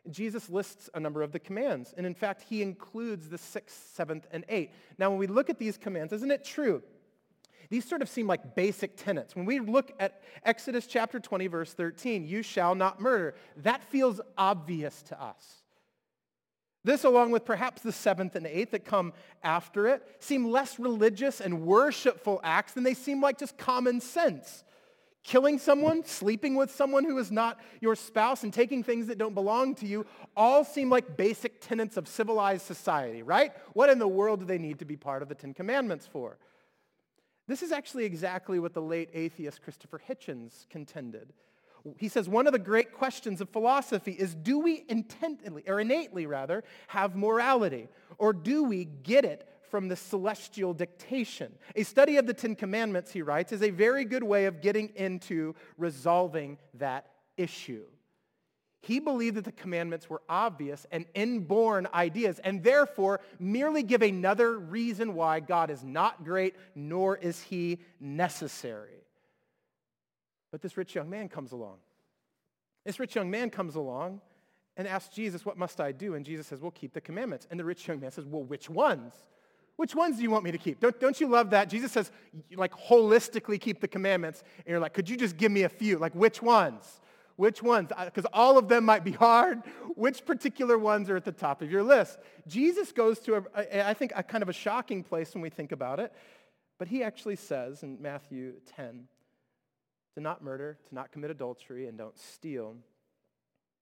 Jesus 0.08 0.48
lists 0.48 0.88
a 0.94 1.00
number 1.00 1.22
of 1.22 1.32
the 1.32 1.38
commands. 1.38 1.94
And 1.96 2.06
in 2.06 2.14
fact, 2.14 2.42
he 2.42 2.62
includes 2.62 3.28
the 3.28 3.38
sixth, 3.38 3.90
seventh, 3.94 4.26
and 4.30 4.44
eighth. 4.48 4.72
Now, 4.98 5.10
when 5.10 5.18
we 5.18 5.26
look 5.26 5.50
at 5.50 5.58
these 5.58 5.76
commands, 5.76 6.12
isn't 6.12 6.30
it 6.30 6.44
true? 6.44 6.82
These 7.70 7.84
sort 7.86 8.00
of 8.02 8.08
seem 8.08 8.26
like 8.26 8.54
basic 8.54 8.96
tenets. 8.96 9.36
When 9.36 9.44
we 9.44 9.60
look 9.60 9.92
at 10.00 10.22
Exodus 10.42 10.86
chapter 10.86 11.20
20, 11.20 11.46
verse 11.48 11.74
13, 11.74 12.26
you 12.26 12.42
shall 12.42 12.74
not 12.74 13.00
murder, 13.00 13.34
that 13.58 13.84
feels 13.84 14.20
obvious 14.38 15.02
to 15.04 15.22
us. 15.22 15.62
This, 16.84 17.04
along 17.04 17.32
with 17.32 17.44
perhaps 17.44 17.82
the 17.82 17.92
seventh 17.92 18.34
and 18.36 18.46
eighth 18.46 18.70
that 18.70 18.84
come 18.84 19.12
after 19.42 19.88
it, 19.88 20.02
seem 20.20 20.50
less 20.50 20.78
religious 20.78 21.40
and 21.40 21.66
worshipful 21.66 22.40
acts 22.42 22.72
than 22.72 22.84
they 22.84 22.94
seem 22.94 23.20
like 23.20 23.38
just 23.38 23.58
common 23.58 24.00
sense. 24.00 24.64
Killing 25.24 25.58
someone, 25.58 26.04
sleeping 26.04 26.54
with 26.54 26.70
someone 26.70 27.04
who 27.04 27.18
is 27.18 27.30
not 27.30 27.58
your 27.82 27.94
spouse, 27.94 28.44
and 28.44 28.54
taking 28.54 28.82
things 28.82 29.08
that 29.08 29.18
don't 29.18 29.34
belong 29.34 29.74
to 29.74 29.86
you 29.86 30.06
all 30.34 30.64
seem 30.64 30.88
like 30.88 31.18
basic 31.18 31.60
tenets 31.60 31.98
of 31.98 32.08
civilized 32.08 32.64
society, 32.64 33.22
right? 33.22 33.52
What 33.74 33.90
in 33.90 33.98
the 33.98 34.08
world 34.08 34.40
do 34.40 34.46
they 34.46 34.56
need 34.56 34.78
to 34.78 34.86
be 34.86 34.96
part 34.96 35.20
of 35.20 35.28
the 35.28 35.34
Ten 35.34 35.52
Commandments 35.52 36.06
for? 36.06 36.38
This 37.48 37.64
is 37.64 37.72
actually 37.72 38.04
exactly 38.04 38.60
what 38.60 38.74
the 38.74 38.82
late 38.82 39.10
atheist 39.12 39.62
Christopher 39.62 40.00
Hitchens 40.08 40.68
contended 40.70 41.32
he 41.96 42.08
says 42.08 42.28
one 42.28 42.46
of 42.46 42.52
the 42.52 42.58
great 42.58 42.92
questions 42.92 43.40
of 43.40 43.48
philosophy 43.50 44.12
is 44.12 44.34
do 44.34 44.58
we 44.58 44.84
intently, 44.88 45.64
or 45.66 45.80
innately 45.80 46.26
rather, 46.26 46.64
have 46.88 47.16
morality? 47.16 47.88
Or 48.18 48.32
do 48.32 48.64
we 48.64 48.84
get 48.84 49.24
it 49.24 49.48
from 49.70 49.88
the 49.88 49.96
celestial 49.96 50.74
dictation? 50.74 51.52
A 51.76 51.82
study 51.82 52.16
of 52.16 52.26
the 52.26 52.34
Ten 52.34 52.54
Commandments, 52.54 53.12
he 53.12 53.22
writes, 53.22 53.52
is 53.52 53.62
a 53.62 53.70
very 53.70 54.04
good 54.04 54.22
way 54.22 54.46
of 54.46 54.60
getting 54.60 54.90
into 54.96 55.54
resolving 55.76 56.58
that 56.74 57.06
issue. 57.36 57.84
He 58.80 59.00
believed 59.00 59.36
that 59.36 59.44
the 59.44 59.52
commandments 59.52 60.08
were 60.08 60.22
obvious 60.28 60.86
and 60.92 61.04
inborn 61.14 61.88
ideas, 61.92 62.38
and 62.38 62.62
therefore 62.62 63.20
merely 63.38 63.82
give 63.82 64.02
another 64.02 64.58
reason 64.58 65.14
why 65.14 65.40
God 65.40 65.70
is 65.70 65.82
not 65.82 66.24
great, 66.24 66.54
nor 66.74 67.16
is 67.16 67.42
he 67.42 67.78
necessary. 67.98 69.02
But 70.52 70.62
this 70.62 70.76
rich 70.76 70.94
young 70.94 71.10
man 71.10 71.28
comes 71.28 71.52
along. 71.52 71.78
This 72.84 73.00
rich 73.00 73.16
young 73.16 73.30
man 73.30 73.50
comes 73.50 73.74
along 73.74 74.20
and 74.76 74.86
asks 74.86 75.14
Jesus, 75.14 75.44
What 75.44 75.58
must 75.58 75.80
I 75.80 75.92
do? 75.92 76.14
And 76.14 76.24
Jesus 76.24 76.46
says, 76.46 76.60
Well, 76.60 76.70
keep 76.70 76.92
the 76.92 77.00
commandments. 77.00 77.46
And 77.50 77.58
the 77.58 77.64
rich 77.64 77.86
young 77.86 78.00
man 78.00 78.12
says, 78.12 78.24
Well, 78.24 78.44
which 78.44 78.70
ones? 78.70 79.12
Which 79.78 79.94
ones 79.94 80.16
do 80.16 80.24
you 80.24 80.30
want 80.30 80.42
me 80.42 80.50
to 80.50 80.58
keep? 80.58 80.80
Don't, 80.80 80.98
don't 80.98 81.20
you 81.20 81.28
love 81.28 81.50
that? 81.50 81.68
Jesus 81.68 81.92
says, 81.92 82.10
like, 82.56 82.72
holistically 82.72 83.60
keep 83.60 83.80
the 83.80 83.86
commandments. 83.86 84.42
And 84.58 84.66
you're 84.66 84.80
like, 84.80 84.92
could 84.92 85.08
you 85.08 85.16
just 85.16 85.36
give 85.36 85.52
me 85.52 85.62
a 85.62 85.68
few? 85.68 85.98
Like, 85.98 86.16
which 86.16 86.42
ones? 86.42 87.00
Which 87.38 87.62
ones? 87.62 87.90
Because 88.04 88.26
all 88.32 88.58
of 88.58 88.66
them 88.66 88.84
might 88.84 89.04
be 89.04 89.12
hard. 89.12 89.62
Which 89.94 90.26
particular 90.26 90.76
ones 90.76 91.08
are 91.08 91.14
at 91.14 91.24
the 91.24 91.30
top 91.30 91.62
of 91.62 91.70
your 91.70 91.84
list? 91.84 92.18
Jesus 92.48 92.90
goes 92.90 93.20
to, 93.20 93.44
a, 93.54 93.88
I 93.88 93.94
think, 93.94 94.10
a 94.16 94.24
kind 94.24 94.42
of 94.42 94.48
a 94.48 94.52
shocking 94.52 95.04
place 95.04 95.34
when 95.34 95.42
we 95.42 95.48
think 95.48 95.70
about 95.70 96.00
it. 96.00 96.12
But 96.80 96.88
he 96.88 97.04
actually 97.04 97.36
says 97.36 97.84
in 97.84 98.02
Matthew 98.02 98.54
10, 98.76 99.04
to 100.16 100.20
not 100.20 100.42
murder, 100.42 100.78
to 100.88 100.94
not 100.96 101.12
commit 101.12 101.30
adultery, 101.30 101.86
and 101.86 101.96
don't 101.96 102.18
steal. 102.18 102.74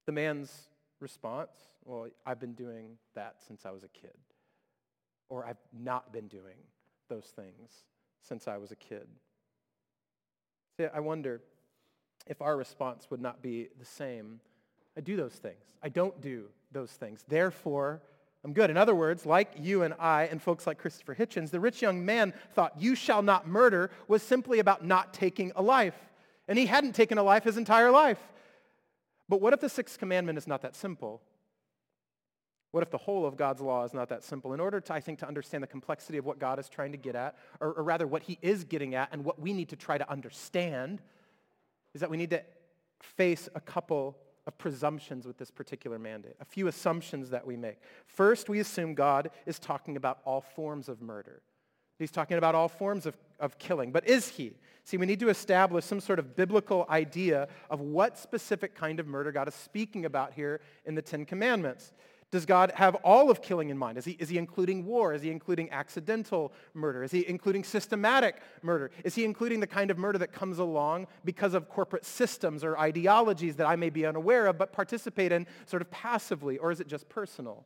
The 0.04 0.12
man's 0.12 0.68
response, 1.00 1.48
well, 1.86 2.08
I've 2.26 2.38
been 2.38 2.52
doing 2.52 2.98
that 3.14 3.36
since 3.48 3.64
I 3.64 3.70
was 3.70 3.84
a 3.84 3.88
kid. 3.88 4.18
Or 5.30 5.46
I've 5.46 5.56
not 5.72 6.12
been 6.12 6.28
doing 6.28 6.58
those 7.08 7.32
things 7.34 7.86
since 8.20 8.48
I 8.48 8.58
was 8.58 8.70
a 8.70 8.76
kid. 8.76 9.06
See, 10.78 10.88
I 10.94 11.00
wonder 11.00 11.40
if 12.26 12.42
our 12.42 12.56
response 12.56 13.06
would 13.10 13.20
not 13.20 13.42
be 13.42 13.68
the 13.78 13.84
same. 13.84 14.40
I 14.96 15.00
do 15.00 15.16
those 15.16 15.34
things. 15.34 15.62
I 15.82 15.88
don't 15.88 16.20
do 16.20 16.46
those 16.72 16.90
things. 16.90 17.24
Therefore, 17.28 18.02
I'm 18.44 18.52
good. 18.52 18.70
In 18.70 18.76
other 18.76 18.94
words, 18.94 19.26
like 19.26 19.52
you 19.58 19.82
and 19.82 19.94
I 19.98 20.24
and 20.24 20.40
folks 20.40 20.66
like 20.66 20.78
Christopher 20.78 21.14
Hitchens, 21.14 21.50
the 21.50 21.60
rich 21.60 21.82
young 21.82 22.04
man 22.04 22.32
thought 22.54 22.80
you 22.80 22.94
shall 22.94 23.22
not 23.22 23.46
murder 23.48 23.90
was 24.08 24.22
simply 24.22 24.58
about 24.60 24.84
not 24.84 25.12
taking 25.12 25.52
a 25.56 25.62
life. 25.62 25.96
And 26.48 26.58
he 26.58 26.66
hadn't 26.66 26.94
taken 26.94 27.18
a 27.18 27.22
life 27.22 27.44
his 27.44 27.56
entire 27.56 27.90
life. 27.90 28.20
But 29.28 29.40
what 29.40 29.52
if 29.52 29.60
the 29.60 29.68
sixth 29.68 29.98
commandment 29.98 30.38
is 30.38 30.46
not 30.46 30.62
that 30.62 30.76
simple? 30.76 31.20
What 32.70 32.82
if 32.82 32.90
the 32.90 32.98
whole 32.98 33.26
of 33.26 33.36
God's 33.36 33.60
law 33.60 33.84
is 33.84 33.94
not 33.94 34.10
that 34.10 34.22
simple? 34.22 34.52
In 34.52 34.60
order 34.60 34.80
to, 34.80 34.92
I 34.92 35.00
think, 35.00 35.18
to 35.20 35.26
understand 35.26 35.62
the 35.62 35.68
complexity 35.68 36.18
of 36.18 36.24
what 36.24 36.38
God 36.38 36.58
is 36.58 36.68
trying 36.68 36.92
to 36.92 36.98
get 36.98 37.16
at, 37.16 37.36
or, 37.60 37.72
or 37.72 37.82
rather 37.82 38.06
what 38.06 38.22
he 38.22 38.38
is 38.42 38.64
getting 38.64 38.94
at 38.94 39.08
and 39.12 39.24
what 39.24 39.40
we 39.40 39.52
need 39.52 39.70
to 39.70 39.76
try 39.76 39.98
to 39.98 40.08
understand, 40.10 41.00
is 41.96 42.00
that 42.00 42.10
we 42.10 42.18
need 42.18 42.28
to 42.28 42.42
face 43.00 43.48
a 43.54 43.60
couple 43.60 44.18
of 44.46 44.58
presumptions 44.58 45.26
with 45.26 45.38
this 45.38 45.50
particular 45.50 45.98
mandate, 45.98 46.36
a 46.40 46.44
few 46.44 46.68
assumptions 46.68 47.30
that 47.30 47.46
we 47.46 47.56
make. 47.56 47.78
First, 48.04 48.50
we 48.50 48.60
assume 48.60 48.94
God 48.94 49.30
is 49.46 49.58
talking 49.58 49.96
about 49.96 50.18
all 50.26 50.42
forms 50.42 50.90
of 50.90 51.00
murder. 51.00 51.40
He's 51.98 52.10
talking 52.10 52.36
about 52.36 52.54
all 52.54 52.68
forms 52.68 53.06
of, 53.06 53.16
of 53.40 53.58
killing. 53.58 53.92
But 53.92 54.06
is 54.06 54.28
he? 54.28 54.52
See, 54.84 54.98
we 54.98 55.06
need 55.06 55.20
to 55.20 55.30
establish 55.30 55.86
some 55.86 56.00
sort 56.00 56.18
of 56.18 56.36
biblical 56.36 56.84
idea 56.90 57.48
of 57.70 57.80
what 57.80 58.18
specific 58.18 58.74
kind 58.74 59.00
of 59.00 59.06
murder 59.06 59.32
God 59.32 59.48
is 59.48 59.54
speaking 59.54 60.04
about 60.04 60.34
here 60.34 60.60
in 60.84 60.94
the 60.94 61.02
Ten 61.02 61.24
Commandments. 61.24 61.94
Does 62.32 62.44
God 62.44 62.72
have 62.74 62.96
all 62.96 63.30
of 63.30 63.40
killing 63.40 63.68
in 63.70 63.78
mind? 63.78 63.98
Is 63.98 64.04
he, 64.04 64.12
is 64.12 64.28
he 64.28 64.36
including 64.36 64.84
war? 64.84 65.14
Is 65.14 65.22
he 65.22 65.30
including 65.30 65.70
accidental 65.70 66.52
murder? 66.74 67.04
Is 67.04 67.12
he 67.12 67.26
including 67.26 67.62
systematic 67.62 68.42
murder? 68.62 68.90
Is 69.04 69.14
he 69.14 69.24
including 69.24 69.60
the 69.60 69.66
kind 69.66 69.92
of 69.92 69.98
murder 69.98 70.18
that 70.18 70.32
comes 70.32 70.58
along 70.58 71.06
because 71.24 71.54
of 71.54 71.68
corporate 71.68 72.04
systems 72.04 72.64
or 72.64 72.76
ideologies 72.78 73.56
that 73.56 73.66
I 73.66 73.76
may 73.76 73.90
be 73.90 74.04
unaware 74.04 74.46
of 74.46 74.58
but 74.58 74.72
participate 74.72 75.30
in 75.30 75.46
sort 75.66 75.82
of 75.82 75.90
passively? 75.90 76.58
Or 76.58 76.72
is 76.72 76.80
it 76.80 76.88
just 76.88 77.08
personal? 77.08 77.64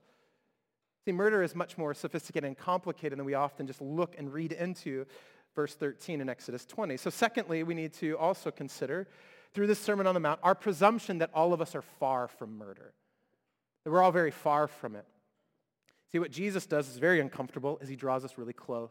See, 1.07 1.13
murder 1.13 1.43
is 1.43 1.55
much 1.55 1.79
more 1.79 1.95
sophisticated 1.95 2.47
and 2.47 2.57
complicated 2.57 3.19
than 3.19 3.25
we 3.25 3.35
often 3.35 3.67
just 3.67 3.81
look 3.81 4.15
and 4.19 4.31
read 4.31 4.53
into 4.53 5.07
verse 5.55 5.75
13 5.75 6.21
in 6.21 6.29
Exodus 6.29 6.67
20. 6.67 6.99
So, 6.99 7.09
secondly, 7.09 7.63
we 7.63 7.75
need 7.75 7.95
to 7.95 8.19
also 8.19 8.51
consider 8.51 9.09
through 9.55 9.67
this 9.67 9.81
Sermon 9.81 10.07
on 10.07 10.15
the 10.15 10.21
Mount 10.21 10.41
our 10.43 10.55
presumption 10.55 11.19
that 11.19 11.31
all 11.35 11.53
of 11.53 11.61
us 11.61 11.75
are 11.75 11.83
far 11.83 12.29
from 12.29 12.59
murder, 12.59 12.93
that 13.85 13.91
we're 13.91 14.03
all 14.03 14.13
very 14.13 14.31
far 14.31 14.67
from 14.67 14.97
it. 14.97 15.07
See, 16.13 16.19
what 16.19 16.31
Jesus 16.31 16.67
does 16.67 16.89
is 16.89 16.99
very 16.99 17.21
uncomfortable 17.21 17.79
is 17.79 17.89
he 17.89 17.97
draws 17.97 18.25
us 18.25 18.37
really 18.37 18.53
close. 18.53 18.91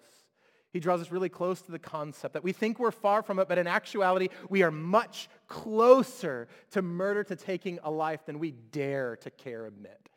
He 0.71 0.79
draws 0.79 1.01
us 1.01 1.11
really 1.11 1.29
close 1.29 1.61
to 1.63 1.71
the 1.71 1.79
concept 1.79 2.33
that 2.33 2.43
we 2.43 2.53
think 2.53 2.79
we're 2.79 2.91
far 2.91 3.23
from 3.23 3.39
it, 3.39 3.47
but 3.47 3.57
in 3.57 3.65
actuality, 3.65 4.29
we 4.49 4.61
are 4.61 4.71
much 4.71 5.27
closer 5.47 6.47
to 6.71 6.81
murder, 6.81 7.23
to 7.23 7.35
taking 7.35 7.79
a 7.83 7.89
life 7.89 8.25
than 8.25 8.37
we 8.37 8.51
dare 8.51 9.15
to 9.17 9.31
care 9.31 9.65
admit. 9.65 10.09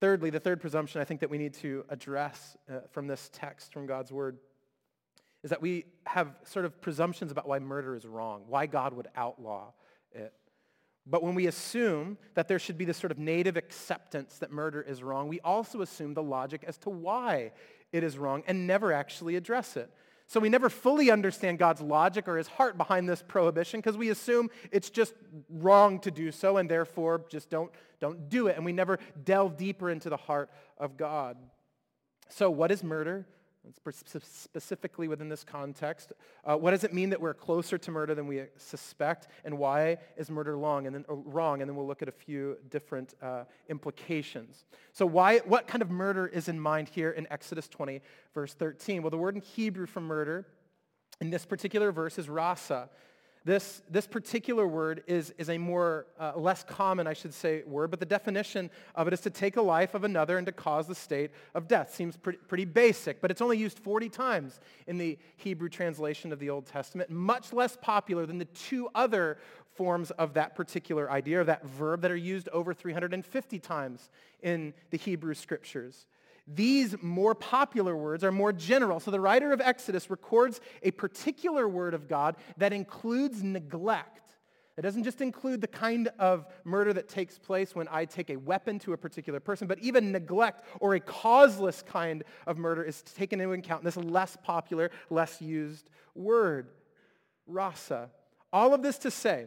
Thirdly, 0.00 0.30
the 0.30 0.40
third 0.40 0.60
presumption 0.60 1.00
I 1.00 1.04
think 1.04 1.20
that 1.20 1.30
we 1.30 1.38
need 1.38 1.54
to 1.54 1.84
address 1.88 2.56
uh, 2.70 2.80
from 2.90 3.06
this 3.06 3.28
text 3.32 3.72
from 3.72 3.86
God's 3.86 4.12
word 4.12 4.38
is 5.42 5.50
that 5.50 5.60
we 5.60 5.84
have 6.06 6.34
sort 6.44 6.64
of 6.64 6.80
presumptions 6.80 7.32
about 7.32 7.48
why 7.48 7.58
murder 7.58 7.96
is 7.96 8.06
wrong, 8.06 8.44
why 8.46 8.66
God 8.66 8.94
would 8.94 9.08
outlaw 9.16 9.72
it. 10.12 10.32
But 11.06 11.22
when 11.22 11.34
we 11.34 11.46
assume 11.46 12.16
that 12.34 12.46
there 12.46 12.58
should 12.58 12.78
be 12.78 12.84
this 12.84 12.96
sort 12.96 13.10
of 13.10 13.18
native 13.18 13.56
acceptance 13.56 14.38
that 14.38 14.52
murder 14.52 14.80
is 14.80 15.02
wrong, 15.02 15.28
we 15.28 15.40
also 15.40 15.82
assume 15.82 16.14
the 16.14 16.22
logic 16.22 16.64
as 16.66 16.78
to 16.78 16.90
why 16.90 17.52
it 17.90 18.04
is 18.04 18.16
wrong 18.16 18.42
and 18.46 18.66
never 18.66 18.92
actually 18.92 19.36
address 19.36 19.76
it. 19.76 19.90
So 20.28 20.40
we 20.40 20.48
never 20.48 20.70
fully 20.70 21.10
understand 21.10 21.58
God's 21.58 21.80
logic 21.80 22.26
or 22.28 22.38
his 22.38 22.46
heart 22.46 22.78
behind 22.78 23.08
this 23.08 23.22
prohibition 23.26 23.80
because 23.80 23.98
we 23.98 24.08
assume 24.08 24.48
it's 24.70 24.88
just 24.88 25.12
wrong 25.50 25.98
to 26.00 26.10
do 26.10 26.30
so 26.30 26.56
and 26.56 26.70
therefore 26.70 27.24
just 27.28 27.50
don't, 27.50 27.70
don't 28.00 28.28
do 28.28 28.46
it. 28.46 28.56
And 28.56 28.64
we 28.64 28.72
never 28.72 28.98
delve 29.24 29.56
deeper 29.56 29.90
into 29.90 30.08
the 30.08 30.16
heart 30.16 30.50
of 30.78 30.96
God. 30.96 31.36
So 32.30 32.48
what 32.50 32.70
is 32.70 32.82
murder? 32.82 33.26
Specifically 33.84 35.08
within 35.08 35.28
this 35.28 35.44
context. 35.44 36.12
Uh, 36.44 36.56
what 36.56 36.72
does 36.72 36.84
it 36.84 36.92
mean 36.92 37.10
that 37.10 37.20
we're 37.20 37.34
closer 37.34 37.78
to 37.78 37.90
murder 37.90 38.14
than 38.14 38.26
we 38.26 38.44
suspect, 38.56 39.28
and 39.44 39.56
why 39.56 39.98
is 40.16 40.30
murder 40.30 40.56
long 40.56 40.86
and 40.86 40.94
then, 40.94 41.04
uh, 41.08 41.14
wrong? 41.14 41.60
And 41.60 41.68
then 41.68 41.76
we'll 41.76 41.86
look 41.86 42.02
at 42.02 42.08
a 42.08 42.12
few 42.12 42.56
different 42.70 43.14
uh, 43.22 43.44
implications. 43.68 44.64
So, 44.92 45.06
why, 45.06 45.38
what 45.38 45.66
kind 45.66 45.82
of 45.82 45.90
murder 45.90 46.26
is 46.26 46.48
in 46.48 46.58
mind 46.58 46.88
here 46.88 47.10
in 47.10 47.26
Exodus 47.30 47.68
20, 47.68 48.00
verse 48.34 48.54
13? 48.54 49.02
Well, 49.02 49.10
the 49.10 49.18
word 49.18 49.36
in 49.36 49.40
Hebrew 49.40 49.86
for 49.86 50.00
murder 50.00 50.46
in 51.20 51.30
this 51.30 51.46
particular 51.46 51.92
verse 51.92 52.18
is 52.18 52.28
rasa. 52.28 52.90
This, 53.44 53.82
this 53.90 54.06
particular 54.06 54.68
word 54.68 55.02
is, 55.08 55.34
is 55.36 55.50
a 55.50 55.58
more, 55.58 56.06
uh, 56.18 56.32
less 56.36 56.62
common, 56.62 57.08
I 57.08 57.12
should 57.12 57.34
say, 57.34 57.62
word, 57.66 57.90
but 57.90 57.98
the 57.98 58.06
definition 58.06 58.70
of 58.94 59.08
it 59.08 59.12
is 59.12 59.20
to 59.22 59.30
take 59.30 59.56
a 59.56 59.62
life 59.62 59.94
of 59.94 60.04
another 60.04 60.38
and 60.38 60.46
to 60.46 60.52
cause 60.52 60.86
the 60.86 60.94
state 60.94 61.32
of 61.54 61.66
death. 61.66 61.92
Seems 61.92 62.16
pretty, 62.16 62.38
pretty 62.46 62.64
basic, 62.64 63.20
but 63.20 63.32
it's 63.32 63.42
only 63.42 63.58
used 63.58 63.80
40 63.80 64.08
times 64.08 64.60
in 64.86 64.96
the 64.96 65.18
Hebrew 65.38 65.68
translation 65.68 66.32
of 66.32 66.38
the 66.38 66.50
Old 66.50 66.66
Testament, 66.66 67.10
much 67.10 67.52
less 67.52 67.76
popular 67.80 68.26
than 68.26 68.38
the 68.38 68.44
two 68.44 68.88
other 68.94 69.38
forms 69.74 70.12
of 70.12 70.34
that 70.34 70.54
particular 70.54 71.10
idea, 71.10 71.40
of 71.40 71.46
that 71.46 71.66
verb, 71.66 72.02
that 72.02 72.10
are 72.10 72.16
used 72.16 72.48
over 72.50 72.72
350 72.72 73.58
times 73.58 74.10
in 74.42 74.72
the 74.90 74.98
Hebrew 74.98 75.34
scriptures. 75.34 76.06
These 76.46 77.00
more 77.02 77.34
popular 77.34 77.96
words 77.96 78.24
are 78.24 78.32
more 78.32 78.52
general. 78.52 79.00
So 79.00 79.10
the 79.10 79.20
writer 79.20 79.52
of 79.52 79.60
Exodus 79.60 80.10
records 80.10 80.60
a 80.82 80.90
particular 80.90 81.68
word 81.68 81.94
of 81.94 82.08
God 82.08 82.36
that 82.56 82.72
includes 82.72 83.42
neglect. 83.42 84.22
It 84.76 84.82
doesn't 84.82 85.04
just 85.04 85.20
include 85.20 85.60
the 85.60 85.68
kind 85.68 86.08
of 86.18 86.46
murder 86.64 86.92
that 86.94 87.08
takes 87.08 87.38
place 87.38 87.74
when 87.74 87.86
I 87.90 88.06
take 88.06 88.30
a 88.30 88.36
weapon 88.36 88.78
to 88.80 88.94
a 88.94 88.96
particular 88.96 89.38
person, 89.38 89.68
but 89.68 89.78
even 89.80 90.12
neglect 90.12 90.64
or 90.80 90.94
a 90.94 91.00
causeless 91.00 91.82
kind 91.82 92.24
of 92.46 92.56
murder 92.56 92.82
is 92.82 93.02
taken 93.02 93.40
into 93.40 93.52
account 93.52 93.82
in 93.82 93.84
this 93.84 93.96
less 93.96 94.36
popular, 94.42 94.90
less 95.10 95.42
used 95.42 95.90
word, 96.14 96.68
rasa. 97.46 98.10
All 98.52 98.72
of 98.72 98.82
this 98.82 98.98
to 98.98 99.10
say, 99.10 99.46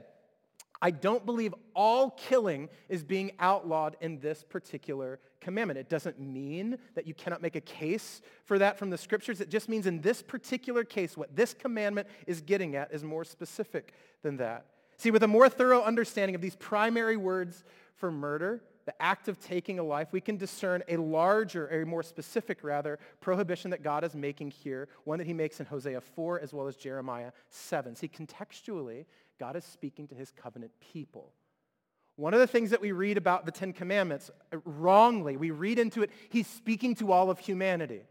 I 0.82 0.92
don't 0.92 1.26
believe 1.26 1.54
all 1.74 2.12
killing 2.12 2.70
is 2.90 3.04
being 3.04 3.32
outlawed 3.40 3.96
in 4.02 4.20
this 4.20 4.44
particular 4.44 5.20
commandment. 5.40 5.80
It 5.80 5.90
doesn't 5.90 6.20
mean 6.20 6.78
that 6.96 7.08
you 7.08 7.14
cannot 7.14 7.42
make 7.42 7.56
a 7.56 7.62
case 7.62 8.22
for 8.44 8.60
that 8.60 8.78
from 8.78 8.90
the 8.90 8.98
scriptures. 8.98 9.42
It 9.42 9.50
just 9.50 9.70
means 9.70 9.86
in 9.86 10.02
this 10.02 10.22
particular 10.22 10.84
case, 10.84 11.16
what 11.16 11.36
this 11.36 11.54
commandment 11.54 12.08
is 12.28 12.42
getting 12.42 12.76
at 12.76 12.92
is 12.92 13.04
more 13.04 13.24
specific 13.24 13.94
than 14.22 14.38
that. 14.38 14.66
See, 14.98 15.12
with 15.12 15.24
a 15.24 15.28
more 15.28 15.50
thorough 15.50 15.84
understanding 15.84 16.36
of 16.36 16.42
these 16.42 16.56
primary 16.56 17.18
words 17.18 17.64
for 17.96 18.12
murder, 18.12 18.64
the 18.86 19.02
act 19.02 19.28
of 19.28 19.40
taking 19.40 19.80
a 19.80 19.84
life, 19.84 20.10
we 20.12 20.22
can 20.22 20.38
discern 20.38 20.84
a 20.88 20.98
larger, 20.98 21.68
a 21.68 21.86
more 21.86 22.04
specific 22.04 22.64
rather, 22.64 23.00
prohibition 23.20 23.72
that 23.72 23.84
God 23.84 24.04
is 24.04 24.16
making 24.16 24.52
here, 24.52 24.88
one 25.04 25.18
that 25.18 25.28
he 25.28 25.34
makes 25.34 25.60
in 25.60 25.66
Hosea 25.66 26.02
4 26.02 26.40
as 26.40 26.54
well 26.54 26.68
as 26.68 26.76
Jeremiah 26.76 27.32
7. 27.50 27.96
See, 27.96 28.08
contextually, 28.08 29.06
God 29.40 29.56
is 29.56 29.64
speaking 29.64 30.08
to 30.08 30.16
his 30.16 30.32
covenant 30.32 30.72
people. 30.80 31.32
One 32.16 32.34
of 32.34 32.40
the 32.40 32.48
things 32.48 32.70
that 32.70 32.82
we 32.82 32.94
read 32.94 33.18
about 33.18 33.46
the 33.46 33.52
Ten 33.52 33.74
Commandments 33.74 34.32
uh, 34.54 34.58
wrongly, 34.64 35.36
we 35.36 35.52
read 35.52 35.80
into 35.80 36.02
it, 36.02 36.12
he's 36.30 36.48
speaking 36.48 36.96
to 36.96 37.12
all 37.12 37.30
of 37.30 37.40
humanity. 37.40 38.02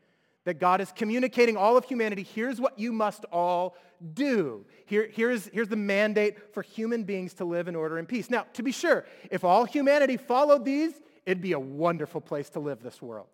That 0.44 0.60
God 0.60 0.82
is 0.82 0.92
communicating 0.92 1.56
all 1.56 1.78
of 1.78 1.86
humanity, 1.86 2.22
here's 2.22 2.60
what 2.60 2.78
you 2.78 2.92
must 2.92 3.24
all 3.32 3.76
do. 4.12 4.66
Here, 4.84 5.08
here's, 5.10 5.46
here's 5.46 5.68
the 5.68 5.76
mandate 5.76 6.52
for 6.52 6.60
human 6.60 7.04
beings 7.04 7.32
to 7.34 7.46
live 7.46 7.66
in 7.66 7.74
order 7.74 7.96
and 7.96 8.06
peace. 8.06 8.28
Now, 8.28 8.44
to 8.52 8.62
be 8.62 8.70
sure, 8.70 9.06
if 9.30 9.42
all 9.42 9.64
humanity 9.64 10.18
followed 10.18 10.66
these, 10.66 10.92
it'd 11.24 11.40
be 11.40 11.52
a 11.52 11.60
wonderful 11.60 12.20
place 12.20 12.50
to 12.50 12.60
live 12.60 12.82
this 12.82 13.00
world. 13.00 13.28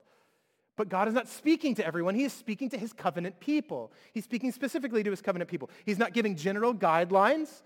But 0.77 0.89
God 0.89 1.09
is 1.09 1.15
not 1.15 1.29
speaking 1.29 1.75
to 1.75 1.87
everyone. 1.87 2.15
He 2.15 2.25
is 2.25 2.33
speaking 2.33 2.71
to 2.71 2.79
his 2.79 2.93
covenant 2.93 3.41
people. 3.41 3.93
He's 4.15 4.25
speaking 4.25 4.53
specifically 4.53 5.03
to 5.03 5.11
his 5.11 5.21
covenant 5.21 5.51
people. 5.51 5.69
He's 5.85 5.99
not 5.99 6.15
giving 6.15 6.37
general 6.37 6.73
guidelines. 6.73 7.63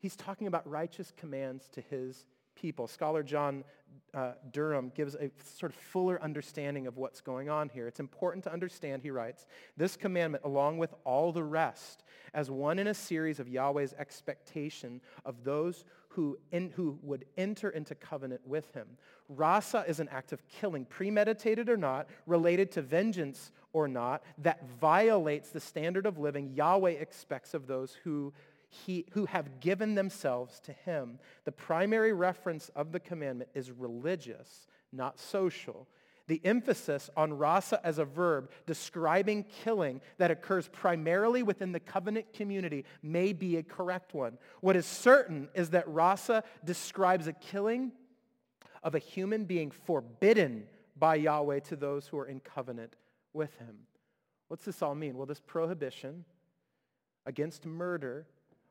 He's 0.00 0.16
talking 0.16 0.46
about 0.46 0.68
righteous 0.68 1.12
commands 1.16 1.68
to 1.68 1.82
his 1.82 2.26
people. 2.54 2.88
Scholar 2.88 3.22
John 3.22 3.64
uh, 4.12 4.32
Durham 4.50 4.90
gives 4.94 5.14
a 5.14 5.30
sort 5.56 5.72
of 5.72 5.78
fuller 5.78 6.20
understanding 6.22 6.86
of 6.86 6.96
what's 6.96 7.20
going 7.20 7.48
on 7.48 7.68
here. 7.68 7.86
It's 7.86 8.00
important 8.00 8.44
to 8.44 8.52
understand, 8.52 9.02
he 9.02 9.10
writes, 9.10 9.46
this 9.76 9.96
commandment, 9.96 10.44
along 10.44 10.78
with 10.78 10.94
all 11.04 11.32
the 11.32 11.44
rest, 11.44 12.02
as 12.34 12.50
one 12.50 12.78
in 12.78 12.88
a 12.88 12.94
series 12.94 13.40
of 13.40 13.48
Yahweh's 13.48 13.94
expectation 13.98 15.00
of 15.24 15.44
those 15.44 15.84
who, 16.08 16.38
in, 16.50 16.70
who 16.70 16.98
would 17.02 17.24
enter 17.38 17.70
into 17.70 17.94
covenant 17.94 18.40
with 18.44 18.72
him. 18.74 18.86
Rasa 19.28 19.84
is 19.86 20.00
an 20.00 20.08
act 20.08 20.32
of 20.32 20.46
killing, 20.48 20.84
premeditated 20.84 21.68
or 21.68 21.76
not, 21.76 22.08
related 22.26 22.72
to 22.72 22.82
vengeance 22.82 23.52
or 23.72 23.86
not, 23.86 24.24
that 24.38 24.64
violates 24.80 25.50
the 25.50 25.60
standard 25.60 26.06
of 26.06 26.18
living 26.18 26.50
Yahweh 26.52 26.90
expects 26.90 27.54
of 27.54 27.68
those 27.68 27.96
who 28.02 28.32
he, 28.70 29.04
who 29.12 29.26
have 29.26 29.60
given 29.60 29.94
themselves 29.94 30.60
to 30.60 30.72
him. 30.72 31.18
The 31.44 31.52
primary 31.52 32.12
reference 32.12 32.70
of 32.70 32.92
the 32.92 33.00
commandment 33.00 33.50
is 33.54 33.70
religious, 33.70 34.66
not 34.92 35.18
social. 35.18 35.88
The 36.28 36.40
emphasis 36.44 37.10
on 37.16 37.32
rasa 37.32 37.80
as 37.84 37.98
a 37.98 38.04
verb 38.04 38.50
describing 38.64 39.44
killing 39.64 40.00
that 40.18 40.30
occurs 40.30 40.68
primarily 40.68 41.42
within 41.42 41.72
the 41.72 41.80
covenant 41.80 42.32
community 42.32 42.84
may 43.02 43.32
be 43.32 43.56
a 43.56 43.64
correct 43.64 44.14
one. 44.14 44.38
What 44.60 44.76
is 44.76 44.86
certain 44.86 45.48
is 45.54 45.70
that 45.70 45.88
rasa 45.88 46.44
describes 46.64 47.26
a 47.26 47.32
killing 47.32 47.90
of 48.84 48.94
a 48.94 49.00
human 49.00 49.44
being 49.44 49.72
forbidden 49.72 50.68
by 50.96 51.16
Yahweh 51.16 51.60
to 51.60 51.76
those 51.76 52.06
who 52.06 52.18
are 52.18 52.26
in 52.26 52.38
covenant 52.38 52.94
with 53.32 53.52
him. 53.58 53.78
What's 54.46 54.64
this 54.64 54.82
all 54.82 54.94
mean? 54.94 55.16
Well, 55.16 55.26
this 55.26 55.40
prohibition 55.40 56.24
against 57.26 57.66
murder 57.66 58.26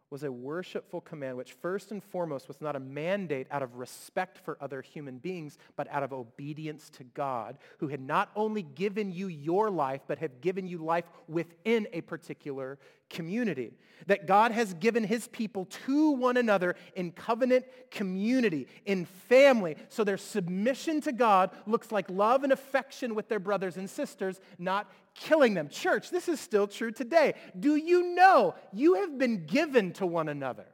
was 0.09 0.23
a 0.23 0.31
worshipful 0.31 1.01
command, 1.01 1.37
which 1.37 1.53
first 1.53 1.91
and 1.91 2.03
foremost 2.03 2.47
was 2.47 2.61
not 2.61 2.75
a 2.75 2.79
mandate 2.79 3.47
out 3.51 3.61
of 3.61 3.75
respect 3.75 4.39
for 4.39 4.57
other 4.59 4.81
human 4.81 5.19
beings, 5.19 5.57
but 5.75 5.87
out 5.91 6.03
of 6.03 6.11
obedience 6.11 6.89
to 6.89 7.03
God, 7.03 7.57
who 7.77 7.87
had 7.87 8.01
not 8.01 8.31
only 8.35 8.63
given 8.63 9.11
you 9.11 9.27
your 9.27 9.69
life, 9.69 10.01
but 10.07 10.17
had 10.17 10.41
given 10.41 10.67
you 10.67 10.79
life 10.79 11.05
within 11.27 11.87
a 11.93 12.01
particular 12.01 12.79
community. 13.09 13.71
That 14.07 14.27
God 14.27 14.51
has 14.51 14.73
given 14.75 15.03
his 15.03 15.27
people 15.27 15.65
to 15.85 16.11
one 16.11 16.37
another 16.37 16.75
in 16.95 17.11
covenant 17.11 17.65
community, 17.91 18.67
in 18.85 19.05
family. 19.05 19.75
So 19.89 20.03
their 20.03 20.17
submission 20.17 21.01
to 21.01 21.11
God 21.11 21.51
looks 21.67 21.91
like 21.91 22.09
love 22.09 22.43
and 22.43 22.53
affection 22.53 23.13
with 23.13 23.27
their 23.27 23.39
brothers 23.39 23.77
and 23.77 23.89
sisters, 23.89 24.39
not 24.57 24.89
killing 25.15 25.53
them. 25.53 25.69
Church, 25.69 26.09
this 26.09 26.27
is 26.27 26.39
still 26.39 26.67
true 26.67 26.91
today. 26.91 27.33
Do 27.59 27.75
you 27.75 28.15
know 28.15 28.55
you 28.73 28.95
have 28.95 29.17
been 29.17 29.45
given 29.45 29.93
to 29.93 30.05
one 30.05 30.29
another? 30.29 30.65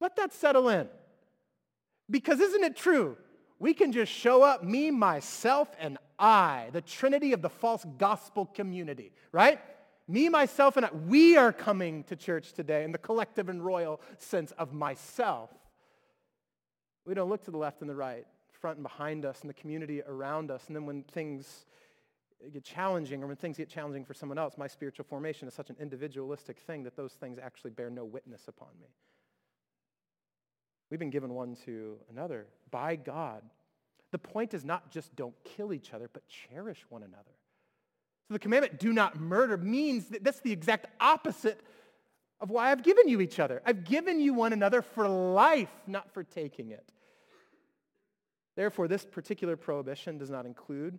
Let 0.00 0.16
that 0.16 0.32
settle 0.32 0.68
in. 0.68 0.88
Because 2.10 2.40
isn't 2.40 2.64
it 2.64 2.76
true? 2.76 3.16
We 3.58 3.72
can 3.74 3.92
just 3.92 4.12
show 4.12 4.42
up, 4.42 4.62
me, 4.62 4.90
myself, 4.90 5.68
and 5.78 5.98
I, 6.18 6.68
the 6.72 6.82
trinity 6.82 7.32
of 7.32 7.42
the 7.42 7.48
false 7.48 7.84
gospel 7.98 8.46
community, 8.46 9.12
right? 9.32 9.60
Me, 10.08 10.28
myself, 10.28 10.76
and 10.76 10.86
I, 10.86 10.90
we 10.90 11.36
are 11.36 11.52
coming 11.52 12.04
to 12.04 12.16
church 12.16 12.52
today 12.52 12.84
in 12.84 12.92
the 12.92 12.98
collective 12.98 13.48
and 13.48 13.64
royal 13.64 14.00
sense 14.18 14.52
of 14.52 14.72
myself. 14.72 15.50
We 17.06 17.14
don't 17.14 17.28
look 17.28 17.44
to 17.44 17.50
the 17.50 17.56
left 17.56 17.80
and 17.80 17.90
the 17.90 17.94
right, 17.94 18.26
front 18.52 18.76
and 18.76 18.82
behind 18.82 19.24
us, 19.24 19.40
and 19.40 19.48
the 19.50 19.54
community 19.54 20.02
around 20.06 20.50
us. 20.50 20.64
And 20.66 20.76
then 20.76 20.86
when 20.86 21.02
things 21.02 21.64
get 22.52 22.64
challenging 22.64 23.22
or 23.22 23.26
when 23.26 23.36
things 23.36 23.56
get 23.56 23.68
challenging 23.68 24.04
for 24.04 24.14
someone 24.14 24.38
else, 24.38 24.54
my 24.56 24.66
spiritual 24.66 25.04
formation 25.04 25.48
is 25.48 25.54
such 25.54 25.70
an 25.70 25.76
individualistic 25.80 26.58
thing 26.58 26.82
that 26.84 26.96
those 26.96 27.12
things 27.12 27.38
actually 27.42 27.70
bear 27.70 27.90
no 27.90 28.04
witness 28.04 28.48
upon 28.48 28.68
me. 28.80 28.88
We've 30.90 31.00
been 31.00 31.10
given 31.10 31.34
one 31.34 31.56
to 31.64 31.96
another 32.10 32.46
by 32.70 32.96
God. 32.96 33.42
The 34.12 34.18
point 34.18 34.54
is 34.54 34.64
not 34.64 34.90
just 34.90 35.14
don't 35.16 35.34
kill 35.44 35.72
each 35.72 35.92
other, 35.92 36.08
but 36.12 36.22
cherish 36.28 36.84
one 36.88 37.02
another. 37.02 37.24
So 38.28 38.34
the 38.34 38.38
commandment, 38.38 38.78
do 38.78 38.92
not 38.92 39.18
murder, 39.18 39.56
means 39.56 40.06
that 40.06 40.24
that's 40.24 40.40
the 40.40 40.52
exact 40.52 40.86
opposite 41.00 41.60
of 42.40 42.50
why 42.50 42.70
I've 42.70 42.82
given 42.82 43.08
you 43.08 43.20
each 43.20 43.40
other. 43.40 43.62
I've 43.64 43.84
given 43.84 44.20
you 44.20 44.34
one 44.34 44.52
another 44.52 44.82
for 44.82 45.08
life, 45.08 45.70
not 45.86 46.12
for 46.12 46.22
taking 46.22 46.70
it. 46.70 46.92
Therefore, 48.56 48.88
this 48.88 49.04
particular 49.04 49.56
prohibition 49.56 50.18
does 50.18 50.30
not 50.30 50.46
include 50.46 50.98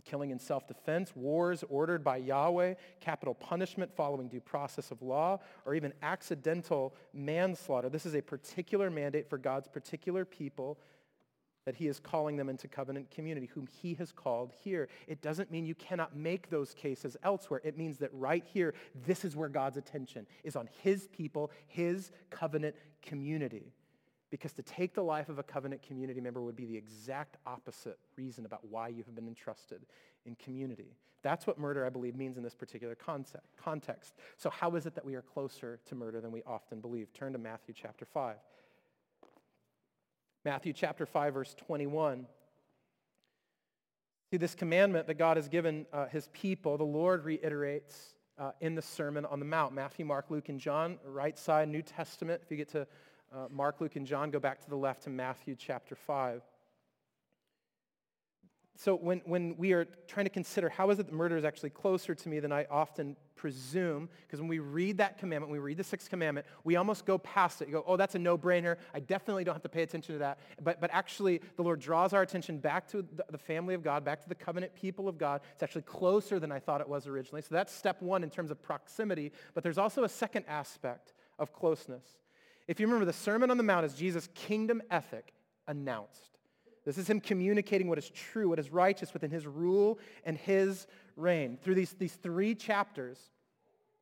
killing 0.00 0.30
in 0.30 0.38
self-defense, 0.38 1.14
wars 1.14 1.64
ordered 1.68 2.02
by 2.02 2.16
Yahweh, 2.16 2.74
capital 3.00 3.34
punishment 3.34 3.90
following 3.94 4.28
due 4.28 4.40
process 4.40 4.90
of 4.90 5.02
law, 5.02 5.40
or 5.64 5.74
even 5.74 5.92
accidental 6.02 6.94
manslaughter. 7.12 7.88
This 7.88 8.06
is 8.06 8.14
a 8.14 8.22
particular 8.22 8.90
mandate 8.90 9.28
for 9.28 9.38
God's 9.38 9.68
particular 9.68 10.24
people 10.24 10.78
that 11.64 11.76
he 11.76 11.88
is 11.88 11.98
calling 11.98 12.36
them 12.36 12.48
into 12.50 12.68
covenant 12.68 13.10
community, 13.10 13.46
whom 13.54 13.66
he 13.66 13.94
has 13.94 14.12
called 14.12 14.52
here. 14.62 14.88
It 15.06 15.22
doesn't 15.22 15.50
mean 15.50 15.64
you 15.64 15.74
cannot 15.74 16.14
make 16.14 16.50
those 16.50 16.74
cases 16.74 17.16
elsewhere. 17.22 17.62
It 17.64 17.78
means 17.78 17.98
that 17.98 18.10
right 18.12 18.44
here, 18.52 18.74
this 19.06 19.24
is 19.24 19.34
where 19.34 19.48
God's 19.48 19.78
attention 19.78 20.26
is 20.42 20.56
on 20.56 20.68
his 20.82 21.08
people, 21.08 21.50
his 21.66 22.10
covenant 22.28 22.76
community. 23.00 23.72
Because 24.34 24.52
to 24.54 24.62
take 24.62 24.94
the 24.94 25.02
life 25.04 25.28
of 25.28 25.38
a 25.38 25.44
covenant 25.44 25.80
community 25.80 26.20
member 26.20 26.42
would 26.42 26.56
be 26.56 26.64
the 26.64 26.76
exact 26.76 27.36
opposite 27.46 28.00
reason 28.16 28.44
about 28.44 28.66
why 28.68 28.88
you 28.88 29.04
have 29.04 29.14
been 29.14 29.28
entrusted 29.28 29.86
in 30.26 30.34
community. 30.34 30.96
That's 31.22 31.46
what 31.46 31.56
murder, 31.56 31.86
I 31.86 31.88
believe, 31.88 32.16
means 32.16 32.36
in 32.36 32.42
this 32.42 32.56
particular 32.56 32.96
concept, 32.96 33.46
context. 33.56 34.14
So 34.36 34.50
how 34.50 34.74
is 34.74 34.86
it 34.86 34.96
that 34.96 35.04
we 35.04 35.14
are 35.14 35.22
closer 35.22 35.78
to 35.84 35.94
murder 35.94 36.20
than 36.20 36.32
we 36.32 36.42
often 36.48 36.80
believe? 36.80 37.12
Turn 37.12 37.32
to 37.34 37.38
Matthew 37.38 37.74
chapter 37.80 38.04
5. 38.04 38.34
Matthew 40.44 40.72
chapter 40.72 41.06
5, 41.06 41.34
verse 41.34 41.54
21. 41.54 42.26
See, 44.32 44.36
this 44.36 44.56
commandment 44.56 45.06
that 45.06 45.14
God 45.14 45.36
has 45.36 45.48
given 45.48 45.86
uh, 45.92 46.08
his 46.08 46.28
people, 46.32 46.76
the 46.76 46.82
Lord 46.82 47.24
reiterates 47.24 48.14
uh, 48.36 48.50
in 48.60 48.74
the 48.74 48.82
Sermon 48.82 49.24
on 49.26 49.38
the 49.38 49.46
Mount. 49.46 49.74
Matthew, 49.74 50.04
Mark, 50.04 50.24
Luke, 50.28 50.48
and 50.48 50.58
John, 50.58 50.98
right 51.04 51.38
side, 51.38 51.68
New 51.68 51.82
Testament. 51.82 52.42
If 52.44 52.50
you 52.50 52.56
get 52.56 52.72
to 52.72 52.88
uh, 53.34 53.46
Mark, 53.50 53.80
Luke, 53.80 53.96
and 53.96 54.06
John, 54.06 54.30
go 54.30 54.38
back 54.38 54.60
to 54.60 54.70
the 54.70 54.76
left 54.76 55.02
to 55.04 55.10
Matthew 55.10 55.56
chapter 55.58 55.94
5. 55.94 56.42
so 58.76 58.94
when, 58.94 59.20
when 59.24 59.56
we 59.56 59.72
are 59.72 59.86
trying 60.06 60.26
to 60.26 60.30
consider 60.30 60.68
how 60.68 60.90
is 60.90 60.98
it 60.98 61.06
that 61.06 61.12
murder 61.12 61.36
is 61.36 61.44
actually 61.44 61.70
closer 61.70 62.14
to 62.14 62.28
me 62.28 62.40
than 62.40 62.52
I 62.52 62.66
often 62.70 63.16
presume, 63.34 64.08
because 64.22 64.40
when 64.40 64.48
we 64.48 64.60
read 64.60 64.98
that 64.98 65.18
commandment, 65.18 65.50
when 65.50 65.60
we 65.60 65.64
read 65.64 65.76
the 65.76 65.84
sixth 65.84 66.08
commandment, 66.08 66.46
we 66.62 66.76
almost 66.76 67.04
go 67.04 67.18
past 67.18 67.60
it. 67.60 67.68
You 67.68 67.74
go, 67.74 67.84
oh, 67.86 67.96
that's 67.96 68.14
a 68.14 68.18
no-brainer. 68.18 68.76
I 68.94 69.00
definitely 69.00 69.44
don't 69.44 69.54
have 69.54 69.62
to 69.62 69.68
pay 69.68 69.82
attention 69.82 70.14
to 70.14 70.18
that. 70.20 70.38
But, 70.62 70.80
but 70.80 70.90
actually, 70.92 71.40
the 71.56 71.62
Lord 71.62 71.80
draws 71.80 72.12
our 72.12 72.22
attention 72.22 72.58
back 72.58 72.88
to 72.88 73.02
the, 73.02 73.24
the 73.30 73.38
family 73.38 73.74
of 73.74 73.82
God, 73.82 74.04
back 74.04 74.22
to 74.22 74.28
the 74.28 74.34
covenant 74.34 74.74
people 74.74 75.08
of 75.08 75.18
God. 75.18 75.40
It's 75.52 75.62
actually 75.62 75.82
closer 75.82 76.38
than 76.38 76.52
I 76.52 76.60
thought 76.60 76.80
it 76.80 76.88
was 76.88 77.06
originally. 77.06 77.42
So 77.42 77.48
that's 77.50 77.72
step 77.72 78.00
one 78.00 78.22
in 78.22 78.30
terms 78.30 78.50
of 78.50 78.62
proximity. 78.62 79.32
But 79.54 79.62
there's 79.62 79.78
also 79.78 80.04
a 80.04 80.08
second 80.08 80.44
aspect 80.48 81.12
of 81.38 81.52
closeness. 81.52 82.04
If 82.66 82.80
you 82.80 82.86
remember, 82.86 83.04
the 83.04 83.12
Sermon 83.12 83.50
on 83.50 83.56
the 83.56 83.62
Mount 83.62 83.84
is 83.84 83.94
Jesus' 83.94 84.28
kingdom 84.34 84.82
ethic 84.90 85.34
announced. 85.66 86.38
This 86.84 86.98
is 86.98 87.08
him 87.08 87.20
communicating 87.20 87.88
what 87.88 87.98
is 87.98 88.10
true, 88.10 88.48
what 88.48 88.58
is 88.58 88.70
righteous 88.70 89.12
within 89.12 89.30
his 89.30 89.46
rule 89.46 89.98
and 90.24 90.36
his 90.36 90.86
reign. 91.16 91.58
Through 91.62 91.76
these, 91.76 91.92
these 91.92 92.14
three 92.14 92.54
chapters, 92.54 93.18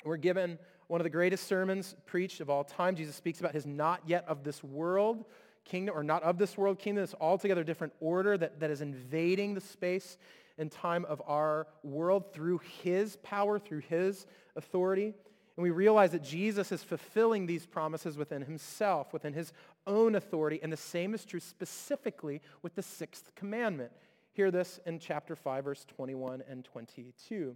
we're 0.04 0.16
given 0.16 0.58
one 0.88 1.00
of 1.00 1.04
the 1.04 1.10
greatest 1.10 1.46
sermons 1.46 1.94
preached 2.06 2.40
of 2.40 2.50
all 2.50 2.64
time. 2.64 2.96
Jesus 2.96 3.14
speaks 3.14 3.40
about 3.40 3.54
his 3.54 3.66
not 3.66 4.02
yet 4.06 4.24
of 4.26 4.42
this 4.42 4.62
world 4.64 5.24
kingdom, 5.64 5.96
or 5.96 6.02
not 6.02 6.22
of 6.24 6.38
this 6.38 6.58
world 6.58 6.78
kingdom, 6.78 7.04
this 7.04 7.14
altogether 7.20 7.62
different 7.62 7.92
order 8.00 8.36
that, 8.36 8.58
that 8.60 8.70
is 8.70 8.80
invading 8.80 9.54
the 9.54 9.60
space 9.60 10.18
and 10.58 10.70
time 10.70 11.04
of 11.06 11.22
our 11.26 11.68
world 11.84 12.32
through 12.32 12.60
his 12.82 13.16
power, 13.22 13.58
through 13.58 13.80
his 13.80 14.26
authority. 14.56 15.14
And 15.56 15.62
we 15.62 15.70
realize 15.70 16.12
that 16.12 16.22
Jesus 16.22 16.72
is 16.72 16.82
fulfilling 16.82 17.46
these 17.46 17.66
promises 17.66 18.16
within 18.16 18.42
himself, 18.42 19.12
within 19.12 19.34
his 19.34 19.52
own 19.86 20.14
authority. 20.14 20.58
And 20.62 20.72
the 20.72 20.78
same 20.78 21.14
is 21.14 21.24
true 21.24 21.40
specifically 21.40 22.40
with 22.62 22.74
the 22.74 22.82
sixth 22.82 23.34
commandment. 23.34 23.92
Hear 24.32 24.50
this 24.50 24.80
in 24.86 24.98
chapter 24.98 25.36
5, 25.36 25.64
verse 25.64 25.84
21 25.84 26.42
and 26.48 26.64
22. 26.64 27.54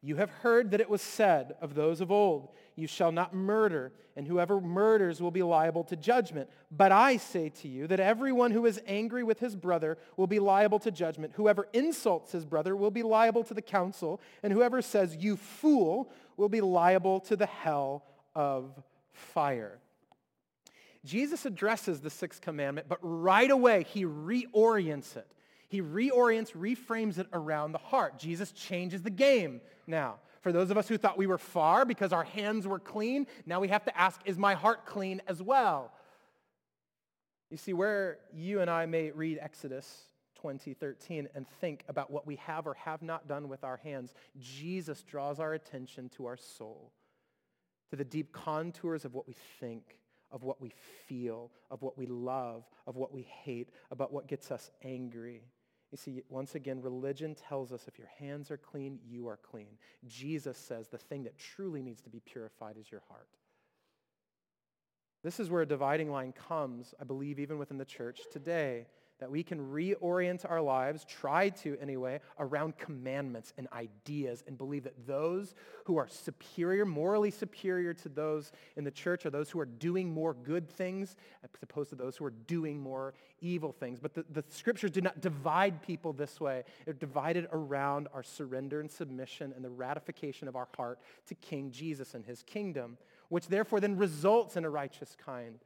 You 0.00 0.16
have 0.16 0.30
heard 0.30 0.70
that 0.70 0.80
it 0.80 0.88
was 0.88 1.02
said 1.02 1.56
of 1.60 1.74
those 1.74 2.00
of 2.00 2.12
old, 2.12 2.50
You 2.76 2.86
shall 2.86 3.10
not 3.10 3.34
murder, 3.34 3.92
and 4.14 4.28
whoever 4.28 4.60
murders 4.60 5.20
will 5.20 5.32
be 5.32 5.42
liable 5.42 5.82
to 5.84 5.96
judgment. 5.96 6.48
But 6.70 6.92
I 6.92 7.16
say 7.16 7.48
to 7.62 7.68
you 7.68 7.88
that 7.88 7.98
everyone 7.98 8.52
who 8.52 8.64
is 8.64 8.80
angry 8.86 9.24
with 9.24 9.40
his 9.40 9.56
brother 9.56 9.98
will 10.16 10.28
be 10.28 10.38
liable 10.38 10.78
to 10.80 10.92
judgment. 10.92 11.32
Whoever 11.34 11.66
insults 11.72 12.30
his 12.30 12.44
brother 12.44 12.76
will 12.76 12.92
be 12.92 13.02
liable 13.02 13.42
to 13.44 13.54
the 13.54 13.62
council, 13.62 14.20
and 14.44 14.52
whoever 14.52 14.82
says, 14.82 15.16
You 15.16 15.36
fool, 15.36 16.12
will 16.38 16.48
be 16.48 16.62
liable 16.62 17.20
to 17.20 17.36
the 17.36 17.46
hell 17.46 18.04
of 18.34 18.70
fire. 19.12 19.78
Jesus 21.04 21.44
addresses 21.44 22.00
the 22.00 22.10
sixth 22.10 22.40
commandment, 22.40 22.88
but 22.88 22.98
right 23.02 23.50
away 23.50 23.84
he 23.84 24.04
reorients 24.04 25.16
it. 25.16 25.26
He 25.68 25.82
reorients, 25.82 26.52
reframes 26.52 27.18
it 27.18 27.26
around 27.32 27.72
the 27.72 27.78
heart. 27.78 28.18
Jesus 28.18 28.52
changes 28.52 29.02
the 29.02 29.10
game 29.10 29.60
now. 29.86 30.16
For 30.40 30.52
those 30.52 30.70
of 30.70 30.78
us 30.78 30.88
who 30.88 30.96
thought 30.96 31.18
we 31.18 31.26
were 31.26 31.36
far 31.36 31.84
because 31.84 32.12
our 32.12 32.24
hands 32.24 32.66
were 32.66 32.78
clean, 32.78 33.26
now 33.44 33.60
we 33.60 33.68
have 33.68 33.84
to 33.84 33.98
ask, 33.98 34.20
is 34.24 34.38
my 34.38 34.54
heart 34.54 34.86
clean 34.86 35.20
as 35.26 35.42
well? 35.42 35.92
You 37.50 37.56
see, 37.56 37.72
where 37.72 38.18
you 38.32 38.60
and 38.60 38.70
I 38.70 38.86
may 38.86 39.10
read 39.10 39.38
Exodus 39.40 40.07
2013 40.38 41.28
and 41.34 41.46
think 41.60 41.84
about 41.88 42.10
what 42.10 42.26
we 42.26 42.36
have 42.36 42.66
or 42.66 42.74
have 42.74 43.02
not 43.02 43.28
done 43.28 43.48
with 43.48 43.64
our 43.64 43.76
hands, 43.76 44.14
Jesus 44.38 45.02
draws 45.02 45.40
our 45.40 45.54
attention 45.54 46.08
to 46.10 46.26
our 46.26 46.36
soul, 46.36 46.92
to 47.90 47.96
the 47.96 48.04
deep 48.04 48.32
contours 48.32 49.04
of 49.04 49.14
what 49.14 49.26
we 49.26 49.34
think, 49.60 49.98
of 50.30 50.42
what 50.42 50.60
we 50.60 50.72
feel, 51.06 51.50
of 51.70 51.82
what 51.82 51.98
we 51.98 52.06
love, 52.06 52.64
of 52.86 52.96
what 52.96 53.12
we 53.12 53.22
hate, 53.22 53.70
about 53.90 54.12
what 54.12 54.28
gets 54.28 54.50
us 54.50 54.70
angry. 54.82 55.42
You 55.90 55.96
see, 55.98 56.22
once 56.28 56.54
again, 56.54 56.82
religion 56.82 57.34
tells 57.34 57.72
us 57.72 57.88
if 57.88 57.98
your 57.98 58.10
hands 58.18 58.50
are 58.50 58.58
clean, 58.58 58.98
you 59.08 59.26
are 59.28 59.38
clean. 59.38 59.78
Jesus 60.06 60.58
says 60.58 60.88
the 60.88 60.98
thing 60.98 61.24
that 61.24 61.38
truly 61.38 61.82
needs 61.82 62.02
to 62.02 62.10
be 62.10 62.20
purified 62.20 62.76
is 62.78 62.90
your 62.90 63.02
heart. 63.08 63.28
This 65.24 65.40
is 65.40 65.50
where 65.50 65.62
a 65.62 65.66
dividing 65.66 66.10
line 66.10 66.32
comes, 66.32 66.94
I 67.00 67.04
believe, 67.04 67.38
even 67.38 67.58
within 67.58 67.78
the 67.78 67.84
church 67.84 68.20
today 68.30 68.86
that 69.18 69.30
we 69.30 69.42
can 69.42 69.58
reorient 69.58 70.48
our 70.48 70.60
lives, 70.60 71.04
try 71.04 71.48
to 71.48 71.76
anyway, 71.80 72.20
around 72.38 72.78
commandments 72.78 73.52
and 73.58 73.68
ideas 73.72 74.44
and 74.46 74.56
believe 74.56 74.84
that 74.84 75.06
those 75.06 75.54
who 75.84 75.96
are 75.96 76.08
superior, 76.08 76.84
morally 76.84 77.30
superior 77.30 77.92
to 77.94 78.08
those 78.08 78.52
in 78.76 78.84
the 78.84 78.90
church 78.90 79.26
are 79.26 79.30
those 79.30 79.50
who 79.50 79.58
are 79.58 79.66
doing 79.66 80.12
more 80.12 80.34
good 80.34 80.68
things 80.68 81.16
as 81.42 81.50
opposed 81.62 81.90
to 81.90 81.96
those 81.96 82.16
who 82.16 82.24
are 82.24 82.34
doing 82.46 82.80
more 82.80 83.14
evil 83.40 83.72
things. 83.72 83.98
But 83.98 84.14
the, 84.14 84.24
the 84.30 84.44
scriptures 84.48 84.90
do 84.90 85.00
not 85.00 85.20
divide 85.20 85.82
people 85.82 86.12
this 86.12 86.40
way. 86.40 86.64
They're 86.84 86.94
divided 86.94 87.48
around 87.52 88.08
our 88.14 88.22
surrender 88.22 88.80
and 88.80 88.90
submission 88.90 89.52
and 89.54 89.64
the 89.64 89.70
ratification 89.70 90.48
of 90.48 90.56
our 90.56 90.68
heart 90.76 91.00
to 91.26 91.34
King 91.34 91.70
Jesus 91.70 92.14
and 92.14 92.24
his 92.24 92.42
kingdom, 92.42 92.98
which 93.28 93.48
therefore 93.48 93.80
then 93.80 93.96
results 93.96 94.56
in 94.56 94.64
a 94.64 94.70
righteous 94.70 95.16
kind 95.24 95.58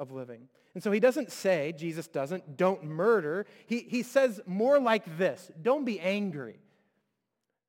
of 0.00 0.10
living. 0.10 0.48
And 0.74 0.82
so 0.82 0.90
he 0.90 0.98
doesn't 0.98 1.30
say, 1.30 1.72
Jesus 1.76 2.08
doesn't, 2.08 2.56
don't 2.56 2.82
murder. 2.82 3.46
He, 3.66 3.80
he 3.80 4.02
says 4.02 4.40
more 4.46 4.80
like 4.80 5.18
this 5.18 5.52
don't 5.62 5.84
be 5.84 6.00
angry. 6.00 6.58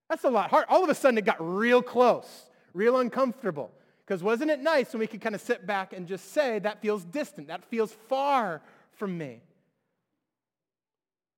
That's 0.09 0.23
a 0.23 0.29
lot 0.29 0.49
hard. 0.49 0.65
All 0.69 0.83
of 0.83 0.89
a 0.89 0.95
sudden 0.95 1.17
it 1.17 1.25
got 1.25 1.37
real 1.39 1.81
close, 1.81 2.49
real 2.73 2.97
uncomfortable. 2.97 3.71
Because 4.05 4.23
wasn't 4.23 4.49
it 4.49 4.59
nice 4.59 4.91
when 4.91 4.99
we 4.99 5.07
could 5.07 5.21
kind 5.21 5.35
of 5.35 5.41
sit 5.41 5.67
back 5.67 5.93
and 5.93 6.07
just 6.07 6.33
say, 6.33 6.59
that 6.59 6.81
feels 6.81 7.05
distant, 7.05 7.47
that 7.47 7.63
feels 7.65 7.93
far 8.09 8.61
from 8.93 9.17
me? 9.17 9.41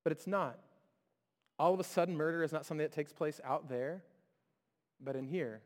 But 0.03 0.12
it's 0.12 0.27
not. 0.27 0.58
All 1.60 1.73
of 1.73 1.79
a 1.79 1.84
sudden, 1.84 2.15
murder 2.15 2.43
is 2.43 2.51
not 2.51 2.65
something 2.65 2.84
that 2.84 2.91
takes 2.91 3.13
place 3.13 3.39
out 3.43 3.69
there, 3.69 4.03
but 4.99 5.15
in 5.15 5.27
here. 5.27 5.62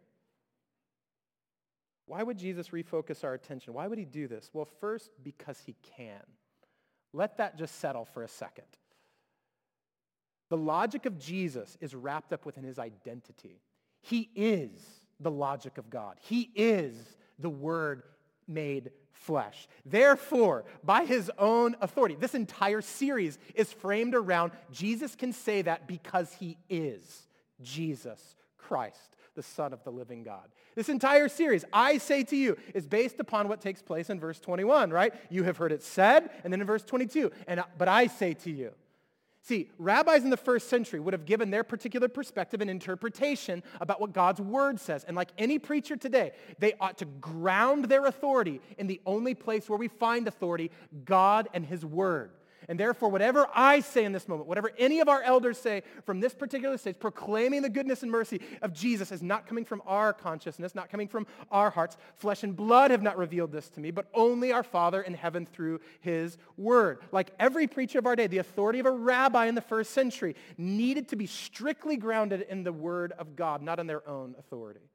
Why 2.07 2.23
would 2.23 2.37
Jesus 2.37 2.69
refocus 2.69 3.23
our 3.23 3.33
attention? 3.33 3.73
Why 3.73 3.85
would 3.85 3.99
he 3.99 4.05
do 4.05 4.27
this? 4.27 4.49
Well, 4.53 4.67
first, 4.79 5.11
because 5.23 5.61
he 5.65 5.75
can. 5.97 6.23
Let 7.13 7.37
that 7.37 7.57
just 7.57 7.79
settle 7.79 8.05
for 8.05 8.23
a 8.23 8.27
second. 8.27 8.65
The 10.49 10.57
logic 10.57 11.05
of 11.05 11.19
Jesus 11.19 11.77
is 11.81 11.93
wrapped 11.93 12.31
up 12.31 12.45
within 12.45 12.63
his 12.63 12.79
identity. 12.79 13.61
He 14.01 14.29
is 14.35 14.71
the 15.19 15.31
logic 15.31 15.77
of 15.77 15.89
God. 15.89 16.15
He 16.21 16.49
is 16.55 16.95
the 17.39 17.49
Word 17.49 18.03
made 18.47 18.91
flesh. 19.11 19.67
Therefore, 19.85 20.63
by 20.85 21.03
his 21.03 21.29
own 21.37 21.75
authority, 21.81 22.15
this 22.15 22.35
entire 22.35 22.81
series 22.81 23.37
is 23.53 23.73
framed 23.73 24.15
around 24.15 24.53
Jesus 24.71 25.15
can 25.15 25.33
say 25.33 25.61
that 25.63 25.87
because 25.87 26.31
he 26.33 26.57
is 26.69 27.27
Jesus 27.61 28.35
Christ 28.57 29.16
the 29.37 29.43
Son 29.43 29.71
of 29.71 29.81
the 29.85 29.91
living 29.91 30.23
God. 30.23 30.49
This 30.75 30.89
entire 30.89 31.29
series, 31.29 31.63
I 31.71 31.99
say 31.99 32.23
to 32.25 32.35
you, 32.35 32.57
is 32.73 32.85
based 32.85 33.21
upon 33.21 33.47
what 33.47 33.61
takes 33.61 33.81
place 33.81 34.09
in 34.09 34.19
verse 34.19 34.41
21, 34.41 34.91
right? 34.91 35.13
You 35.29 35.43
have 35.43 35.55
heard 35.55 35.71
it 35.71 35.81
said, 35.81 36.29
and 36.43 36.51
then 36.51 36.59
in 36.59 36.67
verse 36.67 36.83
22, 36.83 37.31
and 37.47 37.63
but 37.77 37.87
I 37.87 38.07
say 38.07 38.33
to 38.33 38.51
you. 38.51 38.73
See, 39.43 39.69
rabbis 39.77 40.25
in 40.25 40.29
the 40.29 40.35
first 40.35 40.67
century 40.67 40.99
would 40.99 41.13
have 41.13 41.25
given 41.25 41.51
their 41.51 41.63
particular 41.63 42.09
perspective 42.09 42.59
and 42.59 42.69
interpretation 42.69 43.63
about 43.79 44.01
what 44.01 44.11
God's 44.11 44.41
word 44.41 44.77
says. 44.77 45.05
And 45.05 45.15
like 45.15 45.29
any 45.37 45.57
preacher 45.57 45.95
today, 45.95 46.33
they 46.59 46.73
ought 46.81 46.97
to 46.97 47.05
ground 47.05 47.85
their 47.85 48.07
authority 48.07 48.59
in 48.77 48.87
the 48.87 48.99
only 49.05 49.35
place 49.35 49.69
where 49.69 49.79
we 49.79 49.87
find 49.87 50.27
authority, 50.27 50.69
God 51.05 51.47
and 51.53 51.65
his 51.65 51.85
word. 51.85 52.31
And 52.69 52.77
therefore, 52.77 53.07
whatever 53.09 53.47
I 53.55 53.79
say 53.79 54.03
in 54.03 54.11
this 54.11 54.27
moment, 54.27 54.49
whatever 54.49 54.71
any 54.77 54.99
of 54.99 55.07
our 55.07 55.21
elders 55.21 55.57
say 55.57 55.83
from 56.05 56.19
this 56.19 56.33
particular 56.33 56.77
stage, 56.77 56.99
proclaiming 56.99 57.61
the 57.61 57.69
goodness 57.69 58.03
and 58.03 58.11
mercy 58.11 58.41
of 58.61 58.73
Jesus 58.73 59.11
is 59.13 59.23
not 59.23 59.47
coming 59.47 59.63
from 59.63 59.81
our 59.85 60.11
consciousness, 60.11 60.75
not 60.75 60.89
coming 60.89 61.07
from 61.07 61.27
our 61.49 61.69
hearts. 61.69 61.95
Flesh 62.15 62.43
and 62.43 62.57
blood 62.57 62.91
have 62.91 63.01
not 63.01 63.17
revealed 63.17 63.53
this 63.53 63.69
to 63.69 63.79
me, 63.79 63.89
but 63.89 64.07
only 64.13 64.51
our 64.51 64.63
Father 64.63 65.01
in 65.01 65.13
heaven 65.13 65.45
through 65.45 65.79
his 66.01 66.37
word. 66.57 66.99
Like 67.13 67.31
every 67.39 67.67
preacher 67.67 67.99
of 67.99 68.05
our 68.05 68.17
day, 68.17 68.27
the 68.27 68.39
authority 68.39 68.79
of 68.79 68.85
a 68.85 68.91
rabbi 68.91 69.45
in 69.45 69.55
the 69.55 69.61
first 69.61 69.91
century 69.91 70.35
needed 70.57 71.07
to 71.09 71.15
be 71.15 71.25
strictly 71.25 71.95
grounded 71.95 72.45
in 72.49 72.63
the 72.63 72.73
word 72.73 73.13
of 73.13 73.37
God, 73.37 73.61
not 73.61 73.79
in 73.79 73.87
their 73.87 74.07
own 74.09 74.35
authority. 74.37 74.91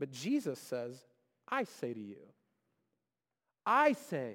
But 0.00 0.10
Jesus 0.10 0.58
says, 0.58 0.98
I 1.48 1.62
say 1.62 1.94
to 1.94 2.00
you, 2.00 2.16
I 3.64 3.92
say 3.92 4.34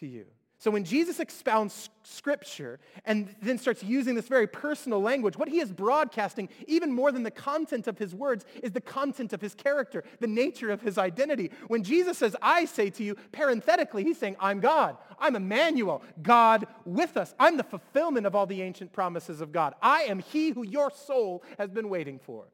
to 0.00 0.06
you. 0.06 0.26
So 0.62 0.70
when 0.70 0.84
Jesus 0.84 1.18
expounds 1.18 1.90
scripture 2.04 2.78
and 3.04 3.34
then 3.42 3.58
starts 3.58 3.82
using 3.82 4.14
this 4.14 4.28
very 4.28 4.46
personal 4.46 5.02
language, 5.02 5.36
what 5.36 5.48
he 5.48 5.58
is 5.58 5.72
broadcasting, 5.72 6.48
even 6.68 6.92
more 6.92 7.10
than 7.10 7.24
the 7.24 7.32
content 7.32 7.88
of 7.88 7.98
his 7.98 8.14
words, 8.14 8.44
is 8.62 8.70
the 8.70 8.80
content 8.80 9.32
of 9.32 9.40
his 9.40 9.56
character, 9.56 10.04
the 10.20 10.28
nature 10.28 10.70
of 10.70 10.80
his 10.80 10.98
identity. 10.98 11.50
When 11.66 11.82
Jesus 11.82 12.16
says, 12.18 12.36
I 12.40 12.66
say 12.66 12.90
to 12.90 13.02
you, 13.02 13.16
parenthetically, 13.32 14.04
he's 14.04 14.18
saying, 14.18 14.36
I'm 14.38 14.60
God. 14.60 14.98
I'm 15.18 15.34
Emmanuel, 15.34 16.00
God 16.22 16.68
with 16.84 17.16
us. 17.16 17.34
I'm 17.40 17.56
the 17.56 17.64
fulfillment 17.64 18.24
of 18.24 18.36
all 18.36 18.46
the 18.46 18.62
ancient 18.62 18.92
promises 18.92 19.40
of 19.40 19.50
God. 19.50 19.74
I 19.82 20.02
am 20.02 20.20
he 20.20 20.50
who 20.50 20.64
your 20.64 20.92
soul 20.92 21.42
has 21.58 21.72
been 21.72 21.88
waiting 21.88 22.20
for. 22.20 22.44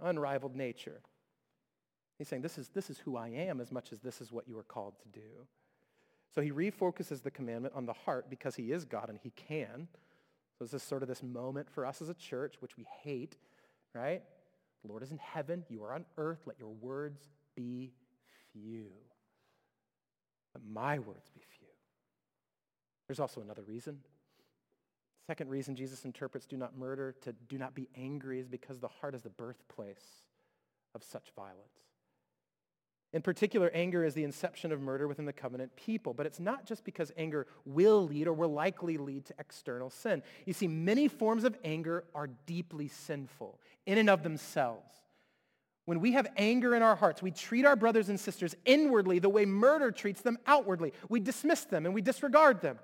Unrivaled 0.00 0.56
nature. 0.56 1.02
He's 2.22 2.28
saying, 2.28 2.42
this 2.42 2.56
is, 2.56 2.68
this 2.68 2.88
is 2.88 2.98
who 2.98 3.16
I 3.16 3.30
am 3.30 3.60
as 3.60 3.72
much 3.72 3.92
as 3.92 3.98
this 3.98 4.20
is 4.20 4.30
what 4.30 4.46
you 4.46 4.56
are 4.56 4.62
called 4.62 4.94
to 5.02 5.08
do. 5.08 5.44
So 6.32 6.40
he 6.40 6.52
refocuses 6.52 7.20
the 7.20 7.32
commandment 7.32 7.74
on 7.74 7.84
the 7.84 7.92
heart 7.92 8.30
because 8.30 8.54
he 8.54 8.70
is 8.70 8.84
God 8.84 9.08
and 9.08 9.18
he 9.20 9.30
can. 9.30 9.88
So 10.56 10.64
this 10.64 10.72
is 10.72 10.84
sort 10.84 11.02
of 11.02 11.08
this 11.08 11.20
moment 11.20 11.68
for 11.68 11.84
us 11.84 12.00
as 12.00 12.08
a 12.08 12.14
church, 12.14 12.54
which 12.60 12.76
we 12.76 12.86
hate, 13.02 13.38
right? 13.92 14.22
The 14.84 14.88
Lord 14.88 15.02
is 15.02 15.10
in 15.10 15.18
heaven. 15.18 15.64
You 15.68 15.82
are 15.82 15.92
on 15.92 16.04
earth. 16.16 16.38
Let 16.46 16.60
your 16.60 16.68
words 16.68 17.28
be 17.56 17.90
few. 18.52 18.92
Let 20.54 20.62
my 20.64 21.00
words 21.00 21.28
be 21.34 21.40
few. 21.58 21.66
There's 23.08 23.18
also 23.18 23.40
another 23.40 23.62
reason. 23.62 23.98
Second 25.26 25.50
reason 25.50 25.74
Jesus 25.74 26.04
interprets 26.04 26.46
do 26.46 26.56
not 26.56 26.78
murder 26.78 27.16
to 27.22 27.32
do 27.48 27.58
not 27.58 27.74
be 27.74 27.88
angry 27.96 28.38
is 28.38 28.46
because 28.46 28.78
the 28.78 28.86
heart 28.86 29.16
is 29.16 29.22
the 29.22 29.30
birthplace 29.30 30.22
of 30.94 31.02
such 31.02 31.32
violence. 31.34 31.91
In 33.12 33.20
particular, 33.20 33.70
anger 33.74 34.04
is 34.04 34.14
the 34.14 34.24
inception 34.24 34.72
of 34.72 34.80
murder 34.80 35.06
within 35.06 35.26
the 35.26 35.32
covenant 35.32 35.74
people. 35.76 36.14
But 36.14 36.26
it's 36.26 36.40
not 36.40 36.64
just 36.64 36.82
because 36.84 37.12
anger 37.16 37.46
will 37.66 38.06
lead 38.06 38.26
or 38.26 38.32
will 38.32 38.52
likely 38.52 38.96
lead 38.96 39.26
to 39.26 39.34
external 39.38 39.90
sin. 39.90 40.22
You 40.46 40.54
see, 40.54 40.66
many 40.66 41.08
forms 41.08 41.44
of 41.44 41.56
anger 41.62 42.04
are 42.14 42.28
deeply 42.46 42.88
sinful 42.88 43.60
in 43.84 43.98
and 43.98 44.08
of 44.08 44.22
themselves. 44.22 44.94
When 45.84 46.00
we 46.00 46.12
have 46.12 46.28
anger 46.36 46.74
in 46.74 46.82
our 46.82 46.94
hearts, 46.94 47.22
we 47.22 47.32
treat 47.32 47.66
our 47.66 47.76
brothers 47.76 48.08
and 48.08 48.18
sisters 48.18 48.54
inwardly 48.64 49.18
the 49.18 49.28
way 49.28 49.44
murder 49.44 49.90
treats 49.90 50.22
them 50.22 50.38
outwardly. 50.46 50.92
We 51.08 51.20
dismiss 51.20 51.64
them 51.64 51.86
and 51.86 51.94
we 51.94 52.00
disregard 52.00 52.60
them. 52.60 52.78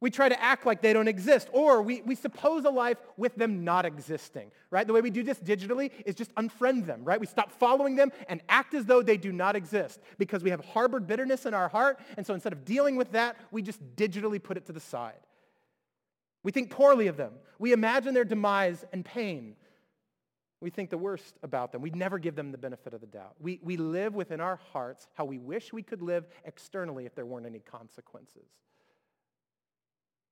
We 0.00 0.10
try 0.10 0.28
to 0.28 0.40
act 0.40 0.64
like 0.64 0.80
they 0.80 0.92
don't 0.92 1.08
exist, 1.08 1.48
or 1.52 1.82
we, 1.82 2.02
we 2.02 2.14
suppose 2.14 2.64
a 2.64 2.70
life 2.70 2.98
with 3.16 3.34
them 3.34 3.64
not 3.64 3.84
existing, 3.84 4.52
right? 4.70 4.86
The 4.86 4.92
way 4.92 5.00
we 5.00 5.10
do 5.10 5.24
this 5.24 5.40
digitally 5.40 5.90
is 6.06 6.14
just 6.14 6.32
unfriend 6.36 6.86
them, 6.86 7.02
right? 7.04 7.18
We 7.18 7.26
stop 7.26 7.50
following 7.50 7.96
them 7.96 8.12
and 8.28 8.40
act 8.48 8.74
as 8.74 8.84
though 8.84 9.02
they 9.02 9.16
do 9.16 9.32
not 9.32 9.56
exist 9.56 10.00
because 10.16 10.44
we 10.44 10.50
have 10.50 10.64
harbored 10.64 11.08
bitterness 11.08 11.46
in 11.46 11.54
our 11.54 11.68
heart, 11.68 11.98
and 12.16 12.24
so 12.24 12.32
instead 12.32 12.52
of 12.52 12.64
dealing 12.64 12.94
with 12.94 13.10
that, 13.12 13.38
we 13.50 13.60
just 13.60 13.80
digitally 13.96 14.40
put 14.40 14.56
it 14.56 14.66
to 14.66 14.72
the 14.72 14.80
side. 14.80 15.18
We 16.44 16.52
think 16.52 16.70
poorly 16.70 17.08
of 17.08 17.16
them. 17.16 17.32
We 17.58 17.72
imagine 17.72 18.14
their 18.14 18.24
demise 18.24 18.84
and 18.92 19.04
pain. 19.04 19.56
We 20.60 20.70
think 20.70 20.90
the 20.90 20.98
worst 20.98 21.36
about 21.42 21.72
them. 21.72 21.82
We 21.82 21.90
never 21.90 22.18
give 22.18 22.36
them 22.36 22.52
the 22.52 22.58
benefit 22.58 22.94
of 22.94 23.00
the 23.00 23.06
doubt. 23.06 23.34
We, 23.40 23.58
we 23.64 23.76
live 23.76 24.14
within 24.14 24.40
our 24.40 24.60
hearts 24.72 25.08
how 25.14 25.24
we 25.24 25.38
wish 25.38 25.72
we 25.72 25.82
could 25.82 26.02
live 26.02 26.26
externally 26.44 27.04
if 27.04 27.16
there 27.16 27.26
weren't 27.26 27.46
any 27.46 27.60
consequences. 27.60 28.48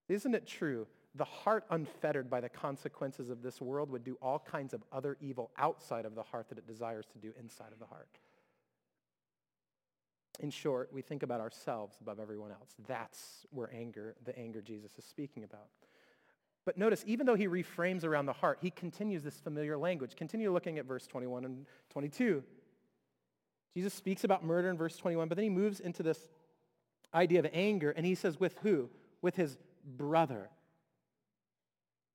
Isn't 0.08 0.34
it 0.34 0.46
true? 0.46 0.86
The 1.14 1.24
heart 1.24 1.64
unfettered 1.70 2.28
by 2.28 2.40
the 2.40 2.48
consequences 2.48 3.30
of 3.30 3.42
this 3.42 3.60
world 3.60 3.90
would 3.90 4.04
do 4.04 4.18
all 4.20 4.38
kinds 4.38 4.74
of 4.74 4.82
other 4.92 5.16
evil 5.20 5.50
outside 5.56 6.04
of 6.04 6.14
the 6.14 6.22
heart 6.22 6.48
that 6.50 6.58
it 6.58 6.66
desires 6.66 7.06
to 7.12 7.18
do 7.18 7.32
inside 7.40 7.72
of 7.72 7.78
the 7.78 7.86
heart. 7.86 8.08
In 10.40 10.50
short, 10.50 10.90
we 10.92 11.00
think 11.00 11.22
about 11.22 11.40
ourselves 11.40 11.96
above 12.00 12.20
everyone 12.20 12.50
else. 12.50 12.74
That's 12.86 13.46
where 13.50 13.70
anger, 13.72 14.14
the 14.24 14.38
anger 14.38 14.60
Jesus 14.60 14.92
is 14.98 15.04
speaking 15.04 15.44
about. 15.44 15.68
But 16.66 16.76
notice, 16.76 17.04
even 17.06 17.26
though 17.26 17.36
he 17.36 17.46
reframes 17.46 18.04
around 18.04 18.26
the 18.26 18.32
heart, 18.32 18.58
he 18.60 18.70
continues 18.70 19.22
this 19.22 19.38
familiar 19.38 19.78
language. 19.78 20.16
Continue 20.16 20.52
looking 20.52 20.78
at 20.78 20.84
verse 20.84 21.06
21 21.06 21.44
and 21.44 21.64
22. 21.90 22.42
Jesus 23.72 23.94
speaks 23.94 24.24
about 24.24 24.44
murder 24.44 24.68
in 24.68 24.76
verse 24.76 24.96
21, 24.96 25.28
but 25.28 25.36
then 25.36 25.44
he 25.44 25.50
moves 25.50 25.80
into 25.80 26.02
this 26.02 26.28
idea 27.14 27.38
of 27.38 27.46
anger, 27.52 27.92
and 27.92 28.04
he 28.04 28.14
says, 28.14 28.40
with 28.40 28.56
who? 28.62 28.90
With 29.22 29.36
his 29.36 29.56
brother. 29.86 30.50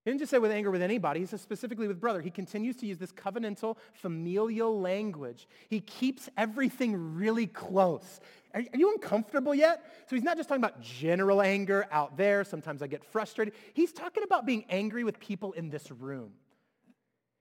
He 0.04 0.10
didn't 0.10 0.22
just 0.22 0.32
say 0.32 0.40
with 0.40 0.52
anger 0.52 0.72
with 0.72 0.82
anybody, 0.82 1.20
he 1.20 1.26
says 1.28 1.42
specifically 1.42 1.88
with 1.88 2.02
brother. 2.02 2.22
He 2.22 2.32
continues 2.32 2.76
to 2.78 2.88
use 2.88 2.98
this 2.98 3.12
covenantal, 3.12 3.78
familial 3.94 4.80
language. 4.82 5.48
He 5.70 5.80
keeps 5.80 6.28
everything 6.38 7.16
really 7.16 7.46
close. 7.46 8.20
Are, 8.56 8.62
are, 8.62 8.78
you 8.78 8.92
uncomfortable 8.92 9.54
yet? 9.54 9.86
So 10.10 10.16
he's 10.16 10.24
not 10.24 10.38
just 10.38 10.50
talking 10.50 10.64
about 10.64 10.82
general 10.82 11.40
anger 11.40 11.86
out 11.92 12.18
there. 12.18 12.44
Sometimes 12.44 12.82
I 12.82 12.88
get 12.88 13.06
frustrated. 13.06 13.54
He's 13.74 13.94
talking 13.94 14.24
about 14.24 14.48
being 14.48 14.66
angry 14.70 15.04
with 15.04 15.20
people 15.20 15.52
in 15.52 15.70
this 15.70 15.92
room. 15.92 16.32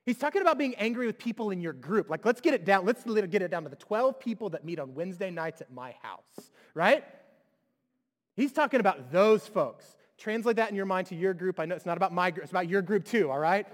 He's 0.05 0.19
talking 0.19 0.43
about 0.43 0.59
being 0.59 0.75
angry 0.75 1.07
with 1.07 1.19
people 1.19 1.51
in 1.51 1.63
your 1.63 1.73
group. 1.73 2.11
Like, 2.11 2.27
let's 2.27 2.43
get 2.43 2.53
it 2.53 2.67
down. 2.67 2.85
Let's 2.85 3.05
get 3.05 3.43
it 3.43 3.51
down 3.51 3.63
to 3.63 3.71
the 3.71 3.77
12 3.77 4.21
people 4.21 4.51
that 4.51 4.67
meet 4.67 4.79
on 4.79 4.95
Wednesday 4.95 5.31
nights 5.31 5.63
at 5.63 5.73
my 5.73 5.95
house, 6.03 6.51
right? 6.75 7.05
He's 8.37 8.53
talking 8.53 8.81
about 8.81 9.13
those 9.13 9.47
folks. 9.47 9.97
Translate 10.21 10.57
that 10.57 10.69
in 10.69 10.77
your 10.77 10.85
mind 10.85 11.07
to 11.09 11.17
your 11.17 11.33
group. 11.33 11.59
I 11.59 11.65
know 11.65 11.75
it's 11.75 11.87
not 11.87 11.97
about 11.97 12.13
my 12.13 12.31
group, 12.31 12.45
it's 12.45 12.53
about 12.53 12.69
your 12.69 12.83
group 12.83 13.07
too, 13.07 13.31
all 13.31 13.39
right? 13.39 13.67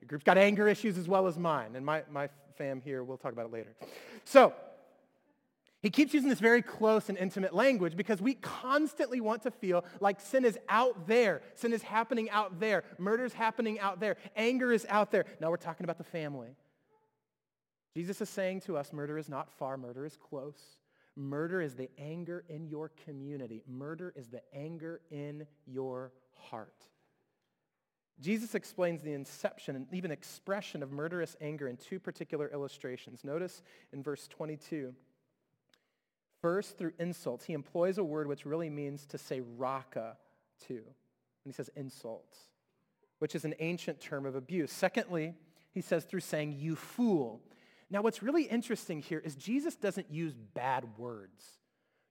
Your 0.00 0.08
group's 0.08 0.24
got 0.24 0.38
anger 0.38 0.66
issues 0.66 0.96
as 0.96 1.06
well 1.06 1.26
as 1.26 1.38
mine, 1.38 1.76
and 1.76 1.84
my, 1.84 2.02
my 2.10 2.30
fam 2.56 2.80
here, 2.80 3.04
we'll 3.04 3.18
talk 3.18 3.32
about 3.32 3.46
it 3.46 3.52
later. 3.52 3.76
So, 4.24 4.54
he 5.82 5.90
keeps 5.90 6.12
using 6.12 6.28
this 6.28 6.40
very 6.40 6.62
close 6.62 7.08
and 7.08 7.16
intimate 7.16 7.54
language 7.54 7.96
because 7.96 8.20
we 8.20 8.34
constantly 8.34 9.20
want 9.20 9.42
to 9.42 9.50
feel 9.50 9.84
like 10.00 10.20
sin 10.20 10.44
is 10.44 10.58
out 10.68 11.06
there. 11.06 11.42
Sin 11.54 11.72
is 11.72 11.82
happening 11.82 12.28
out 12.30 12.60
there. 12.60 12.84
Murder 12.98 13.24
is 13.24 13.32
happening 13.32 13.80
out 13.80 13.98
there. 13.98 14.16
Anger 14.36 14.72
is 14.72 14.84
out 14.90 15.10
there. 15.10 15.24
Now 15.40 15.50
we're 15.50 15.56
talking 15.56 15.84
about 15.84 15.96
the 15.96 16.04
family. 16.04 16.50
Jesus 17.94 18.20
is 18.20 18.28
saying 18.28 18.60
to 18.62 18.76
us, 18.76 18.92
murder 18.92 19.16
is 19.16 19.28
not 19.28 19.50
far, 19.52 19.76
murder 19.76 20.04
is 20.04 20.16
close. 20.16 20.60
Murder 21.20 21.60
is 21.60 21.74
the 21.74 21.90
anger 21.98 22.44
in 22.48 22.66
your 22.66 22.90
community. 23.04 23.62
Murder 23.68 24.12
is 24.16 24.28
the 24.28 24.40
anger 24.54 25.02
in 25.10 25.46
your 25.66 26.12
heart. 26.34 26.86
Jesus 28.20 28.54
explains 28.54 29.02
the 29.02 29.12
inception 29.12 29.76
and 29.76 29.86
even 29.92 30.10
expression 30.10 30.82
of 30.82 30.92
murderous 30.92 31.36
anger 31.40 31.68
in 31.68 31.76
two 31.76 32.00
particular 32.00 32.50
illustrations. 32.52 33.22
Notice 33.22 33.62
in 33.92 34.02
verse 34.02 34.28
22. 34.28 34.94
First, 36.40 36.78
through 36.78 36.92
insults, 36.98 37.44
he 37.44 37.52
employs 37.52 37.98
a 37.98 38.04
word 38.04 38.26
which 38.26 38.46
really 38.46 38.70
means 38.70 39.06
to 39.06 39.18
say 39.18 39.42
raka 39.58 40.16
to. 40.68 40.74
And 40.74 40.84
he 41.44 41.52
says 41.52 41.68
insults, 41.76 42.38
which 43.18 43.34
is 43.34 43.44
an 43.44 43.54
ancient 43.58 44.00
term 44.00 44.24
of 44.24 44.36
abuse. 44.36 44.72
Secondly, 44.72 45.34
he 45.72 45.82
says 45.82 46.04
through 46.04 46.20
saying 46.20 46.56
you 46.58 46.76
fool. 46.76 47.42
Now, 47.90 48.02
what's 48.02 48.22
really 48.22 48.44
interesting 48.44 49.02
here 49.02 49.18
is 49.18 49.34
Jesus 49.34 49.74
doesn't 49.74 50.10
use 50.10 50.34
bad 50.54 50.86
words. 50.96 51.44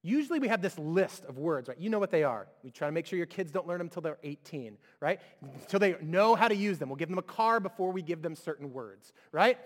Usually 0.01 0.39
we 0.39 0.47
have 0.47 0.61
this 0.61 0.77
list 0.77 1.25
of 1.25 1.37
words, 1.37 1.67
right? 1.67 1.77
You 1.77 1.89
know 1.89 1.99
what 1.99 2.11
they 2.11 2.23
are. 2.23 2.47
We 2.63 2.71
try 2.71 2.87
to 2.87 2.91
make 2.91 3.05
sure 3.05 3.17
your 3.17 3.25
kids 3.25 3.51
don't 3.51 3.67
learn 3.67 3.79
them 3.79 3.87
until 3.87 4.01
they're 4.01 4.17
18, 4.23 4.77
right? 5.01 5.19
Until 5.41 5.79
they 5.79 5.95
know 6.01 6.35
how 6.35 6.47
to 6.47 6.55
use 6.55 6.79
them. 6.79 6.89
We'll 6.89 6.95
give 6.95 7.09
them 7.09 7.17
a 7.17 7.23
car 7.23 7.59
before 7.59 7.91
we 7.91 8.01
give 8.01 8.21
them 8.21 8.35
certain 8.35 8.71
words, 8.71 9.11
right? 9.31 9.57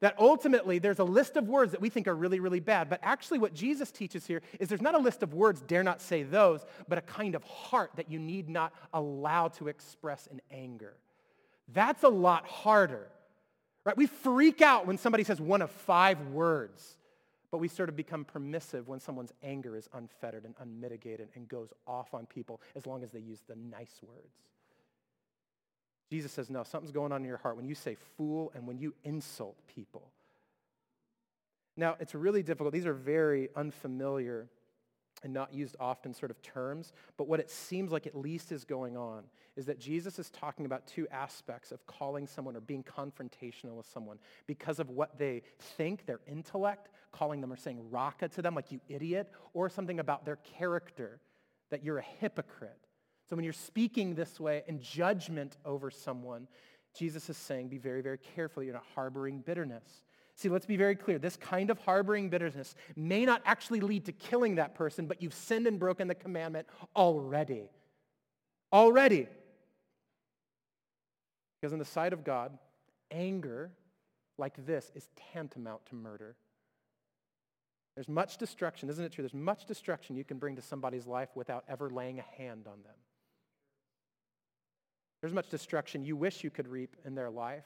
That 0.00 0.16
ultimately 0.18 0.78
there's 0.78 1.00
a 1.00 1.04
list 1.04 1.36
of 1.36 1.48
words 1.48 1.72
that 1.72 1.82
we 1.82 1.90
think 1.90 2.08
are 2.08 2.14
really, 2.14 2.40
really 2.40 2.60
bad. 2.60 2.88
But 2.88 3.00
actually 3.02 3.38
what 3.38 3.54
Jesus 3.54 3.90
teaches 3.90 4.26
here 4.26 4.40
is 4.58 4.68
there's 4.68 4.82
not 4.82 4.94
a 4.94 4.98
list 4.98 5.22
of 5.22 5.34
words, 5.34 5.60
dare 5.62 5.82
not 5.82 6.00
say 6.00 6.22
those, 6.22 6.64
but 6.88 6.96
a 6.96 7.02
kind 7.02 7.34
of 7.34 7.42
heart 7.44 7.90
that 7.96 8.10
you 8.10 8.18
need 8.18 8.48
not 8.48 8.72
allow 8.92 9.48
to 9.48 9.68
express 9.68 10.26
in 10.28 10.40
anger. 10.50 10.94
That's 11.68 12.02
a 12.04 12.08
lot 12.08 12.46
harder 12.46 13.08
Right? 13.84 13.96
We 13.96 14.06
freak 14.06 14.62
out 14.62 14.86
when 14.86 14.96
somebody 14.98 15.24
says 15.24 15.40
one 15.40 15.60
of 15.60 15.70
five 15.70 16.20
words, 16.28 16.96
but 17.50 17.58
we 17.58 17.68
sort 17.68 17.88
of 17.88 17.96
become 17.96 18.24
permissive 18.24 18.88
when 18.88 18.98
someone's 18.98 19.32
anger 19.42 19.76
is 19.76 19.88
unfettered 19.92 20.44
and 20.44 20.54
unmitigated 20.58 21.28
and 21.34 21.46
goes 21.48 21.72
off 21.86 22.14
on 22.14 22.26
people 22.26 22.60
as 22.74 22.86
long 22.86 23.02
as 23.02 23.10
they 23.10 23.20
use 23.20 23.40
the 23.46 23.56
nice 23.56 24.00
words. 24.02 24.34
Jesus 26.10 26.32
says, 26.32 26.48
no, 26.48 26.62
something's 26.62 26.92
going 26.92 27.12
on 27.12 27.22
in 27.22 27.28
your 27.28 27.38
heart 27.38 27.56
when 27.56 27.66
you 27.66 27.74
say 27.74 27.96
fool 28.16 28.52
and 28.54 28.66
when 28.66 28.78
you 28.78 28.94
insult 29.04 29.56
people. 29.74 30.10
Now, 31.76 31.96
it's 31.98 32.14
really 32.14 32.42
difficult. 32.42 32.72
These 32.72 32.86
are 32.86 32.94
very 32.94 33.48
unfamiliar 33.56 34.48
and 35.24 35.32
not 35.32 35.52
used 35.52 35.74
often 35.80 36.14
sort 36.14 36.30
of 36.30 36.40
terms, 36.42 36.92
but 37.16 37.26
what 37.26 37.40
it 37.40 37.50
seems 37.50 37.90
like 37.90 38.06
at 38.06 38.14
least 38.14 38.52
is 38.52 38.64
going 38.64 38.96
on 38.96 39.24
is 39.56 39.66
that 39.66 39.80
Jesus 39.80 40.18
is 40.18 40.30
talking 40.30 40.66
about 40.66 40.86
two 40.86 41.08
aspects 41.10 41.72
of 41.72 41.84
calling 41.86 42.26
someone 42.26 42.54
or 42.54 42.60
being 42.60 42.84
confrontational 42.84 43.74
with 43.74 43.86
someone 43.86 44.18
because 44.46 44.78
of 44.78 44.90
what 44.90 45.18
they 45.18 45.42
think, 45.58 46.06
their 46.06 46.20
intellect, 46.28 46.90
calling 47.10 47.40
them 47.40 47.52
or 47.52 47.56
saying 47.56 47.80
raka 47.90 48.28
to 48.28 48.42
them 48.42 48.54
like 48.54 48.70
you 48.70 48.80
idiot, 48.88 49.32
or 49.54 49.68
something 49.68 49.98
about 49.98 50.24
their 50.24 50.36
character, 50.58 51.20
that 51.70 51.82
you're 51.82 51.98
a 51.98 52.04
hypocrite. 52.20 52.86
So 53.28 53.34
when 53.34 53.44
you're 53.44 53.52
speaking 53.54 54.14
this 54.14 54.38
way 54.38 54.62
in 54.68 54.80
judgment 54.80 55.56
over 55.64 55.90
someone, 55.90 56.46
Jesus 56.94 57.30
is 57.30 57.36
saying 57.36 57.68
be 57.68 57.78
very, 57.78 58.02
very 58.02 58.18
careful. 58.18 58.62
You're 58.62 58.74
not 58.74 58.84
harboring 58.94 59.40
bitterness. 59.40 60.04
See, 60.36 60.48
let's 60.48 60.66
be 60.66 60.76
very 60.76 60.96
clear. 60.96 61.18
This 61.18 61.36
kind 61.36 61.70
of 61.70 61.78
harboring 61.78 62.28
bitterness 62.28 62.74
may 62.96 63.24
not 63.24 63.42
actually 63.44 63.80
lead 63.80 64.06
to 64.06 64.12
killing 64.12 64.56
that 64.56 64.74
person, 64.74 65.06
but 65.06 65.22
you've 65.22 65.34
sinned 65.34 65.66
and 65.66 65.78
broken 65.78 66.08
the 66.08 66.14
commandment 66.14 66.66
already. 66.96 67.70
Already. 68.72 69.28
Because 71.60 71.72
in 71.72 71.78
the 71.78 71.84
sight 71.84 72.12
of 72.12 72.24
God, 72.24 72.58
anger 73.10 73.70
like 74.36 74.66
this 74.66 74.90
is 74.94 75.08
tantamount 75.32 75.86
to 75.86 75.94
murder. 75.94 76.36
There's 77.94 78.08
much 78.08 78.38
destruction, 78.38 78.88
isn't 78.88 79.04
it 79.04 79.12
true? 79.12 79.22
There's 79.22 79.34
much 79.34 79.66
destruction 79.66 80.16
you 80.16 80.24
can 80.24 80.38
bring 80.38 80.56
to 80.56 80.62
somebody's 80.62 81.06
life 81.06 81.28
without 81.36 81.64
ever 81.68 81.88
laying 81.88 82.18
a 82.18 82.24
hand 82.36 82.66
on 82.66 82.82
them. 82.82 82.96
There's 85.20 85.32
much 85.32 85.48
destruction 85.48 86.04
you 86.04 86.16
wish 86.16 86.42
you 86.42 86.50
could 86.50 86.66
reap 86.66 86.96
in 87.04 87.14
their 87.14 87.30
life 87.30 87.64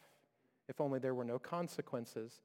if 0.68 0.81
only 0.81 0.98
there 0.98 1.14
were 1.14 1.24
no 1.24 1.38
consequences. 1.38 2.42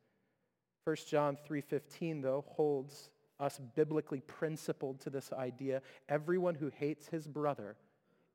1 0.83 0.95
John 1.07 1.37
3:15 1.37 2.21
though 2.21 2.45
holds 2.47 3.09
us 3.39 3.59
biblically 3.75 4.21
principled 4.21 4.99
to 5.01 5.09
this 5.09 5.31
idea. 5.33 5.81
Everyone 6.07 6.55
who 6.55 6.69
hates 6.69 7.07
his 7.07 7.27
brother 7.27 7.75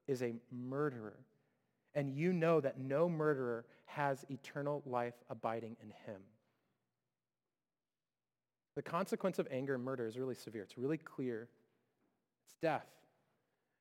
is 0.06 0.22
a 0.22 0.34
murderer. 0.50 1.18
And 1.94 2.10
you 2.10 2.32
know 2.32 2.60
that 2.60 2.78
no 2.78 3.08
murderer 3.08 3.64
has 3.86 4.24
eternal 4.30 4.82
life 4.86 5.14
abiding 5.30 5.76
in 5.82 5.90
him. 6.06 6.20
The 8.76 8.82
consequence 8.82 9.38
of 9.38 9.48
anger 9.50 9.74
and 9.74 9.82
murder 9.82 10.06
is 10.06 10.18
really 10.18 10.34
severe. 10.34 10.62
It's 10.62 10.78
really 10.78 10.98
clear. 10.98 11.48
It's 12.44 12.54
death. 12.60 12.86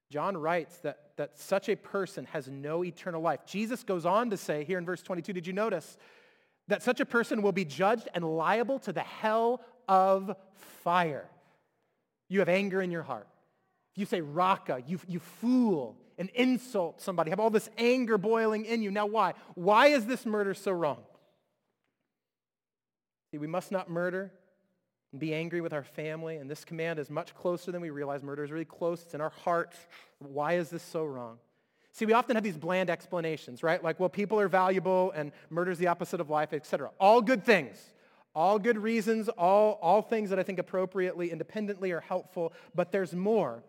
John 0.10 0.38
writes 0.38 0.78
that, 0.80 1.12
that 1.18 1.38
such 1.38 1.68
a 1.70 1.76
person 1.76 2.26
has 2.26 2.48
no 2.48 2.84
eternal 2.84 3.22
life. 3.22 3.42
Jesus 3.46 3.84
goes 3.84 4.06
on 4.06 4.30
to 4.30 4.38
say 4.38 4.64
here 4.64 4.78
in 4.78 4.86
verse 4.86 5.02
22, 5.02 5.34
did 5.34 5.46
you 5.46 5.54
notice 5.54 5.98
that 6.68 6.84
such 6.84 7.00
a 7.00 7.06
person 7.06 7.42
will 7.42 7.52
be 7.52 7.66
judged 7.66 8.08
and 8.14 8.24
liable 8.24 8.80
to 8.80 8.94
the 8.94 9.02
hell 9.02 9.62
of 9.88 10.36
fire? 10.84 11.30
You 12.30 12.40
have 12.40 12.50
anger 12.50 12.82
in 12.82 12.92
your 12.92 13.04
heart. 13.04 13.28
You 13.96 14.06
say 14.06 14.22
raka, 14.22 14.84
you, 14.86 15.00
you 15.08 15.20
fool 15.20 15.98
and 16.18 16.30
insult 16.30 17.02
somebody, 17.02 17.30
have 17.32 17.40
all 17.40 17.50
this 17.50 17.70
anger 17.78 18.18
boiling 18.18 18.66
in 18.66 18.82
you. 18.82 18.92
Now, 18.92 19.06
why? 19.06 19.34
Why 19.56 19.88
is 19.88 20.06
this 20.06 20.26
murder 20.26 20.54
so 20.54 20.72
wrong? 20.72 21.00
See, 23.32 23.38
we 23.38 23.48
must 23.48 23.72
not 23.72 23.90
murder 23.90 24.32
and 25.12 25.20
be 25.20 25.34
angry 25.34 25.62
with 25.62 25.74
our 25.74 25.84
family. 25.84 26.38
And 26.38 26.50
this 26.50 26.64
command 26.64 27.00
is 27.00 27.10
much 27.10 27.34
closer 27.36 27.72
than 27.72 27.82
we 27.82 27.90
realize. 27.90 28.24
Murder 28.24 28.44
is 28.44 28.52
really 28.52 28.66
close. 28.66 29.02
It's 29.04 29.14
in 29.14 29.22
our 29.22 29.30
hearts. 29.44 29.78
Why 30.20 30.54
is 30.54 30.70
this 30.70 30.84
so 30.84 31.06
wrong? 31.06 31.38
See, 31.98 32.06
we 32.06 32.14
often 32.14 32.36
have 32.36 32.44
these 32.44 32.58
bland 32.58 32.92
explanations, 32.92 33.64
right? 33.64 33.84
Like, 33.84 34.00
well, 34.00 34.08
people 34.08 34.40
are 34.40 34.48
valuable 34.48 35.10
and 35.16 35.32
murder 35.50 35.72
is 35.72 35.80
the 35.80 35.88
opposite 35.88 36.22
of 36.22 36.30
life, 36.30 36.54
etc. 36.54 36.92
All 37.00 37.24
good 37.24 37.44
things. 37.44 37.76
All 38.36 38.60
good 38.60 38.78
reasons, 38.78 39.30
all, 39.30 39.80
all 39.82 40.04
things 40.04 40.30
that 40.30 40.38
I 40.38 40.44
think 40.44 40.60
appropriately, 40.60 41.32
independently 41.32 41.90
are 41.90 42.02
helpful, 42.02 42.54
but 42.76 42.92
there's 42.92 43.16
more. 43.16 43.64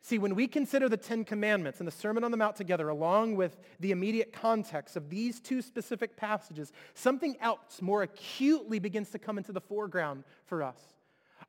See, 0.00 0.20
when 0.20 0.36
we 0.36 0.46
consider 0.46 0.88
the 0.88 0.96
Ten 0.96 1.24
Commandments 1.24 1.80
and 1.80 1.88
the 1.88 1.92
Sermon 1.92 2.22
on 2.22 2.30
the 2.30 2.36
Mount 2.36 2.54
together, 2.54 2.88
along 2.88 3.34
with 3.34 3.56
the 3.80 3.90
immediate 3.90 4.32
context 4.32 4.94
of 4.94 5.10
these 5.10 5.40
two 5.40 5.60
specific 5.60 6.16
passages, 6.16 6.72
something 6.94 7.36
else 7.40 7.82
more 7.82 8.04
acutely 8.04 8.78
begins 8.78 9.10
to 9.10 9.18
come 9.18 9.38
into 9.38 9.50
the 9.50 9.60
foreground 9.60 10.22
for 10.44 10.62
us. 10.62 10.78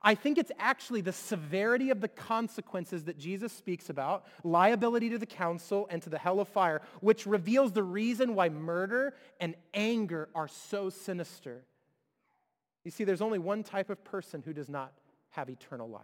I 0.04 0.16
think 0.16 0.38
it's 0.38 0.52
actually 0.60 1.02
the 1.02 1.14
severity 1.14 1.90
of 1.90 2.02
the 2.02 2.10
consequences 2.10 3.06
that 3.06 3.18
Jesus 3.18 3.54
speaks 3.54 3.90
about, 3.90 4.26
liability 4.44 5.10
to 5.12 5.18
the 5.18 5.26
council 5.26 5.88
and 5.90 6.02
to 6.02 6.10
the 6.10 6.18
hell 6.18 6.42
of 6.42 6.50
fire, 6.50 6.82
which 7.00 7.26
reveals 7.26 7.72
the 7.72 7.84
reason 7.84 8.36
why 8.36 8.50
murder 8.50 9.14
and 9.40 9.56
anger 9.74 10.28
are 10.36 10.50
so 10.50 10.90
sinister. 10.90 11.64
You 12.84 12.92
see, 12.92 13.06
there's 13.06 13.22
only 13.22 13.40
one 13.40 13.64
type 13.64 13.90
of 13.90 14.04
person 14.04 14.44
who 14.46 14.52
does 14.52 14.68
not 14.68 14.92
have 15.30 15.50
eternal 15.50 15.88
life. 15.88 16.02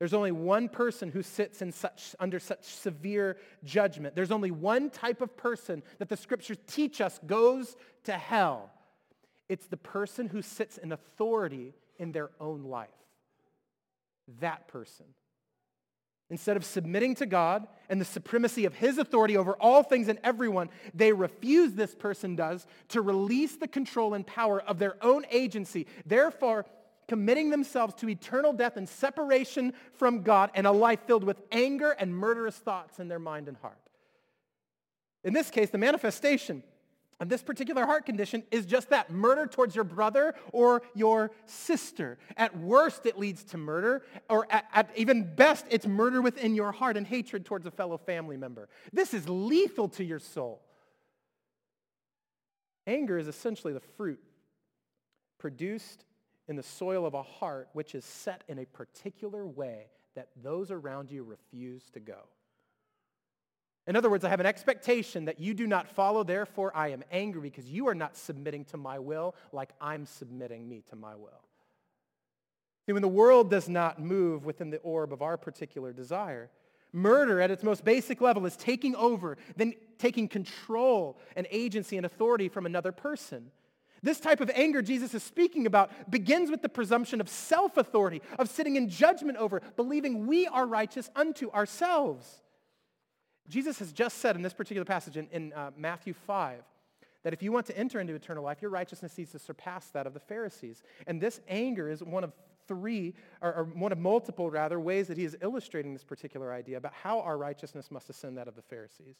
There's 0.00 0.14
only 0.14 0.32
one 0.32 0.68
person 0.68 1.10
who 1.10 1.22
sits 1.22 1.62
in 1.62 1.70
such, 1.70 2.16
under 2.18 2.40
such 2.40 2.64
severe 2.64 3.36
judgment. 3.62 4.16
There's 4.16 4.32
only 4.32 4.50
one 4.50 4.90
type 4.90 5.20
of 5.20 5.36
person 5.36 5.82
that 5.98 6.08
the 6.08 6.16
scriptures 6.16 6.56
teach 6.66 7.00
us 7.00 7.20
goes 7.26 7.76
to 8.04 8.12
hell. 8.14 8.72
It's 9.48 9.66
the 9.66 9.76
person 9.76 10.26
who 10.28 10.42
sits 10.42 10.78
in 10.78 10.90
authority 10.90 11.74
in 12.00 12.10
their 12.10 12.30
own 12.40 12.64
life. 12.64 12.88
That 14.40 14.66
person. 14.66 15.06
Instead 16.30 16.56
of 16.56 16.64
submitting 16.64 17.16
to 17.16 17.26
God 17.26 17.66
and 17.88 18.00
the 18.00 18.04
supremacy 18.04 18.64
of 18.64 18.74
his 18.74 18.98
authority 18.98 19.36
over 19.36 19.54
all 19.54 19.82
things 19.82 20.08
and 20.08 20.18
everyone, 20.24 20.70
they 20.94 21.12
refuse, 21.12 21.74
this 21.74 21.94
person 21.94 22.36
does, 22.36 22.66
to 22.88 23.00
release 23.00 23.56
the 23.56 23.68
control 23.68 24.14
and 24.14 24.26
power 24.26 24.60
of 24.62 24.78
their 24.78 24.96
own 25.04 25.26
agency. 25.30 25.86
Therefore, 26.06 26.64
committing 27.08 27.50
themselves 27.50 27.94
to 27.94 28.08
eternal 28.08 28.52
death 28.52 28.76
and 28.76 28.88
separation 28.88 29.72
from 29.94 30.22
God 30.22 30.50
and 30.54 30.68
a 30.68 30.72
life 30.72 31.00
filled 31.06 31.24
with 31.24 31.42
anger 31.50 31.90
and 31.90 32.16
murderous 32.16 32.54
thoughts 32.54 33.00
in 33.00 33.08
their 33.08 33.18
mind 33.18 33.48
and 33.48 33.56
heart. 33.56 33.76
In 35.24 35.34
this 35.34 35.50
case, 35.50 35.70
the 35.70 35.78
manifestation 35.78 36.62
of 37.20 37.28
this 37.28 37.42
particular 37.42 37.84
heart 37.84 38.06
condition 38.06 38.42
is 38.50 38.64
just 38.64 38.88
that 38.90 39.10
murder 39.10 39.46
towards 39.46 39.74
your 39.74 39.84
brother 39.84 40.34
or 40.52 40.82
your 40.94 41.30
sister. 41.44 42.18
At 42.36 42.56
worst, 42.56 43.04
it 43.04 43.18
leads 43.18 43.44
to 43.44 43.58
murder, 43.58 44.02
or 44.28 44.46
at, 44.50 44.64
at, 44.72 44.90
even 44.96 45.34
best, 45.34 45.66
it's 45.70 45.86
murder 45.86 46.22
within 46.22 46.54
your 46.54 46.72
heart 46.72 46.96
and 46.96 47.06
hatred 47.06 47.44
towards 47.44 47.66
a 47.66 47.70
fellow 47.70 47.98
family 47.98 48.38
member. 48.38 48.68
This 48.92 49.12
is 49.12 49.28
lethal 49.28 49.88
to 49.90 50.04
your 50.04 50.18
soul. 50.18 50.62
Anger 52.86 53.18
is 53.18 53.28
essentially 53.28 53.74
the 53.74 53.80
fruit 53.80 54.18
produced 55.38 56.04
in 56.48 56.56
the 56.56 56.62
soil 56.62 57.04
of 57.04 57.14
a 57.14 57.22
heart 57.22 57.68
which 57.74 57.94
is 57.94 58.04
set 58.04 58.42
in 58.48 58.58
a 58.58 58.64
particular 58.64 59.46
way 59.46 59.86
that 60.16 60.28
those 60.42 60.70
around 60.70 61.10
you 61.10 61.22
refuse 61.22 61.84
to 61.92 62.00
go. 62.00 62.18
In 63.86 63.96
other 63.96 64.10
words, 64.10 64.24
I 64.24 64.28
have 64.28 64.40
an 64.40 64.46
expectation 64.46 65.24
that 65.24 65.40
you 65.40 65.54
do 65.54 65.66
not 65.66 65.88
follow, 65.88 66.22
therefore 66.22 66.70
I 66.76 66.88
am 66.88 67.02
angry 67.10 67.50
because 67.50 67.68
you 67.68 67.88
are 67.88 67.94
not 67.94 68.16
submitting 68.16 68.64
to 68.66 68.76
my 68.76 68.98
will 68.98 69.34
like 69.52 69.70
I'm 69.80 70.06
submitting 70.06 70.68
me 70.68 70.82
to 70.90 70.96
my 70.96 71.16
will. 71.16 71.42
See, 72.86 72.92
when 72.92 73.02
the 73.02 73.08
world 73.08 73.50
does 73.50 73.68
not 73.68 74.00
move 74.00 74.44
within 74.44 74.70
the 74.70 74.78
orb 74.78 75.12
of 75.12 75.22
our 75.22 75.36
particular 75.36 75.92
desire, 75.92 76.50
murder 76.92 77.40
at 77.40 77.50
its 77.50 77.62
most 77.62 77.84
basic 77.84 78.20
level 78.20 78.46
is 78.46 78.56
taking 78.56 78.94
over, 78.96 79.36
then 79.56 79.74
taking 79.98 80.28
control 80.28 81.18
and 81.36 81.46
agency 81.50 81.96
and 81.96 82.06
authority 82.06 82.48
from 82.48 82.66
another 82.66 82.92
person. 82.92 83.50
This 84.02 84.18
type 84.18 84.40
of 84.40 84.50
anger 84.54 84.82
Jesus 84.82 85.14
is 85.14 85.22
speaking 85.22 85.66
about 85.66 86.10
begins 86.10 86.50
with 86.50 86.62
the 86.62 86.68
presumption 86.68 87.20
of 87.20 87.28
self 87.28 87.76
authority, 87.76 88.22
of 88.38 88.48
sitting 88.48 88.76
in 88.76 88.88
judgment 88.88 89.36
over, 89.38 89.60
believing 89.76 90.26
we 90.26 90.46
are 90.46 90.66
righteous 90.66 91.10
unto 91.14 91.50
ourselves. 91.50 92.42
Jesus 93.50 93.78
has 93.80 93.92
just 93.92 94.18
said 94.18 94.36
in 94.36 94.42
this 94.42 94.54
particular 94.54 94.84
passage 94.84 95.16
in, 95.16 95.28
in 95.32 95.52
uh, 95.52 95.70
Matthew 95.76 96.14
5 96.14 96.62
that 97.22 97.32
if 97.32 97.42
you 97.42 97.52
want 97.52 97.66
to 97.66 97.76
enter 97.76 98.00
into 98.00 98.14
eternal 98.14 98.42
life, 98.42 98.62
your 98.62 98.70
righteousness 98.70 99.18
needs 99.18 99.32
to 99.32 99.38
surpass 99.38 99.88
that 99.88 100.06
of 100.06 100.14
the 100.14 100.20
Pharisees. 100.20 100.82
And 101.06 101.20
this 101.20 101.40
anger 101.48 101.90
is 101.90 102.02
one 102.02 102.24
of 102.24 102.32
three, 102.66 103.14
or, 103.42 103.52
or 103.52 103.64
one 103.64 103.92
of 103.92 103.98
multiple, 103.98 104.50
rather, 104.50 104.80
ways 104.80 105.08
that 105.08 105.18
he 105.18 105.24
is 105.24 105.36
illustrating 105.42 105.92
this 105.92 106.04
particular 106.04 106.52
idea 106.52 106.78
about 106.78 106.94
how 106.94 107.20
our 107.20 107.36
righteousness 107.36 107.90
must 107.90 108.08
ascend 108.08 108.38
that 108.38 108.48
of 108.48 108.54
the 108.54 108.62
Pharisees. 108.62 109.16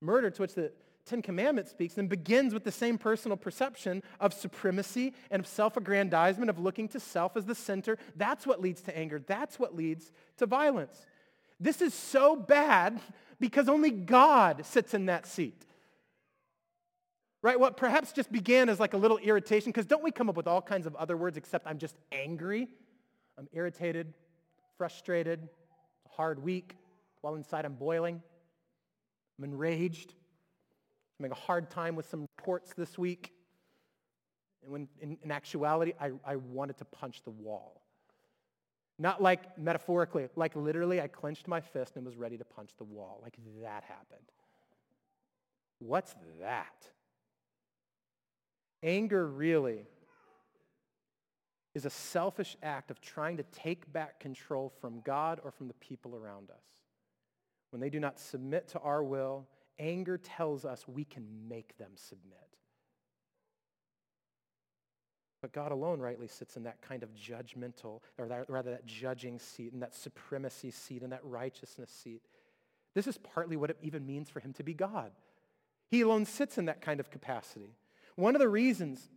Murder, 0.00 0.30
to 0.30 0.42
which 0.42 0.54
the 0.54 0.72
Ten 1.06 1.22
Commandments 1.22 1.70
speaks 1.70 1.94
then 1.94 2.06
begins 2.06 2.52
with 2.52 2.64
the 2.64 2.72
same 2.72 2.98
personal 2.98 3.36
perception 3.36 4.02
of 4.20 4.34
supremacy 4.34 5.14
and 5.30 5.40
of 5.40 5.46
self-aggrandizement, 5.46 6.50
of 6.50 6.58
looking 6.58 6.88
to 6.88 7.00
self 7.00 7.36
as 7.36 7.46
the 7.46 7.54
center. 7.54 7.96
That's 8.14 8.46
what 8.46 8.60
leads 8.60 8.82
to 8.82 8.96
anger. 8.96 9.18
That's 9.18 9.58
what 9.58 9.74
leads 9.74 10.12
to 10.36 10.46
violence. 10.46 11.06
This 11.60 11.82
is 11.82 11.92
so 11.94 12.36
bad 12.36 13.00
because 13.40 13.68
only 13.68 13.90
God 13.90 14.64
sits 14.64 14.94
in 14.94 15.06
that 15.06 15.26
seat. 15.26 15.64
Right? 17.42 17.58
What 17.58 17.76
perhaps 17.76 18.12
just 18.12 18.32
began 18.32 18.68
as 18.68 18.80
like 18.80 18.94
a 18.94 18.96
little 18.96 19.18
irritation, 19.18 19.70
because 19.70 19.86
don't 19.86 20.02
we 20.02 20.10
come 20.10 20.28
up 20.28 20.36
with 20.36 20.48
all 20.48 20.60
kinds 20.60 20.86
of 20.86 20.96
other 20.96 21.16
words 21.16 21.36
except 21.36 21.66
I'm 21.66 21.78
just 21.78 21.96
angry? 22.10 22.68
I'm 23.38 23.48
irritated, 23.52 24.12
frustrated, 24.76 25.48
a 26.06 26.08
hard 26.08 26.42
week, 26.42 26.76
while 27.20 27.36
inside 27.36 27.64
I'm 27.64 27.74
boiling. 27.74 28.20
I'm 29.38 29.44
enraged. 29.44 30.14
I'm 31.18 31.24
having 31.24 31.32
a 31.32 31.40
hard 31.40 31.70
time 31.70 31.94
with 31.94 32.08
some 32.08 32.26
reports 32.38 32.72
this 32.76 32.98
week. 32.98 33.32
And 34.62 34.72
when 34.72 34.88
in, 35.00 35.16
in 35.22 35.30
actuality, 35.30 35.92
I, 36.00 36.10
I 36.24 36.36
wanted 36.36 36.78
to 36.78 36.84
punch 36.84 37.22
the 37.22 37.30
wall. 37.30 37.77
Not 38.98 39.22
like 39.22 39.56
metaphorically, 39.58 40.28
like 40.34 40.56
literally, 40.56 41.00
I 41.00 41.06
clenched 41.06 41.46
my 41.46 41.60
fist 41.60 41.96
and 41.96 42.04
was 42.04 42.16
ready 42.16 42.36
to 42.36 42.44
punch 42.44 42.70
the 42.76 42.84
wall. 42.84 43.20
Like 43.22 43.36
that 43.62 43.84
happened. 43.84 44.32
What's 45.78 46.14
that? 46.40 46.88
Anger 48.82 49.26
really 49.26 49.86
is 51.74 51.84
a 51.84 51.90
selfish 51.90 52.56
act 52.62 52.90
of 52.90 53.00
trying 53.00 53.36
to 53.36 53.44
take 53.44 53.92
back 53.92 54.18
control 54.18 54.72
from 54.80 55.00
God 55.04 55.40
or 55.44 55.52
from 55.52 55.68
the 55.68 55.74
people 55.74 56.16
around 56.16 56.50
us. 56.50 56.64
When 57.70 57.80
they 57.80 57.90
do 57.90 58.00
not 58.00 58.18
submit 58.18 58.68
to 58.68 58.80
our 58.80 59.04
will 59.04 59.46
anger 59.78 60.18
tells 60.18 60.64
us 60.64 60.86
we 60.88 61.04
can 61.04 61.26
make 61.48 61.76
them 61.78 61.92
submit. 61.94 62.57
But 65.40 65.52
God 65.52 65.70
alone 65.70 66.00
rightly 66.00 66.26
sits 66.26 66.56
in 66.56 66.64
that 66.64 66.82
kind 66.82 67.02
of 67.02 67.14
judgmental, 67.14 68.00
or 68.18 68.26
that, 68.28 68.50
rather 68.50 68.70
that 68.72 68.86
judging 68.86 69.38
seat, 69.38 69.72
and 69.72 69.82
that 69.82 69.94
supremacy 69.94 70.70
seat, 70.70 71.02
and 71.02 71.12
that 71.12 71.24
righteousness 71.24 71.90
seat. 71.90 72.22
This 72.94 73.06
is 73.06 73.18
partly 73.18 73.56
what 73.56 73.70
it 73.70 73.76
even 73.82 74.06
means 74.06 74.28
for 74.28 74.40
him 74.40 74.52
to 74.54 74.64
be 74.64 74.74
God. 74.74 75.12
He 75.90 76.00
alone 76.00 76.24
sits 76.24 76.58
in 76.58 76.64
that 76.64 76.80
kind 76.80 77.00
of 77.00 77.10
capacity. 77.10 77.76
One 78.16 78.34
of 78.34 78.40
the 78.40 78.48
reasons 78.48 79.08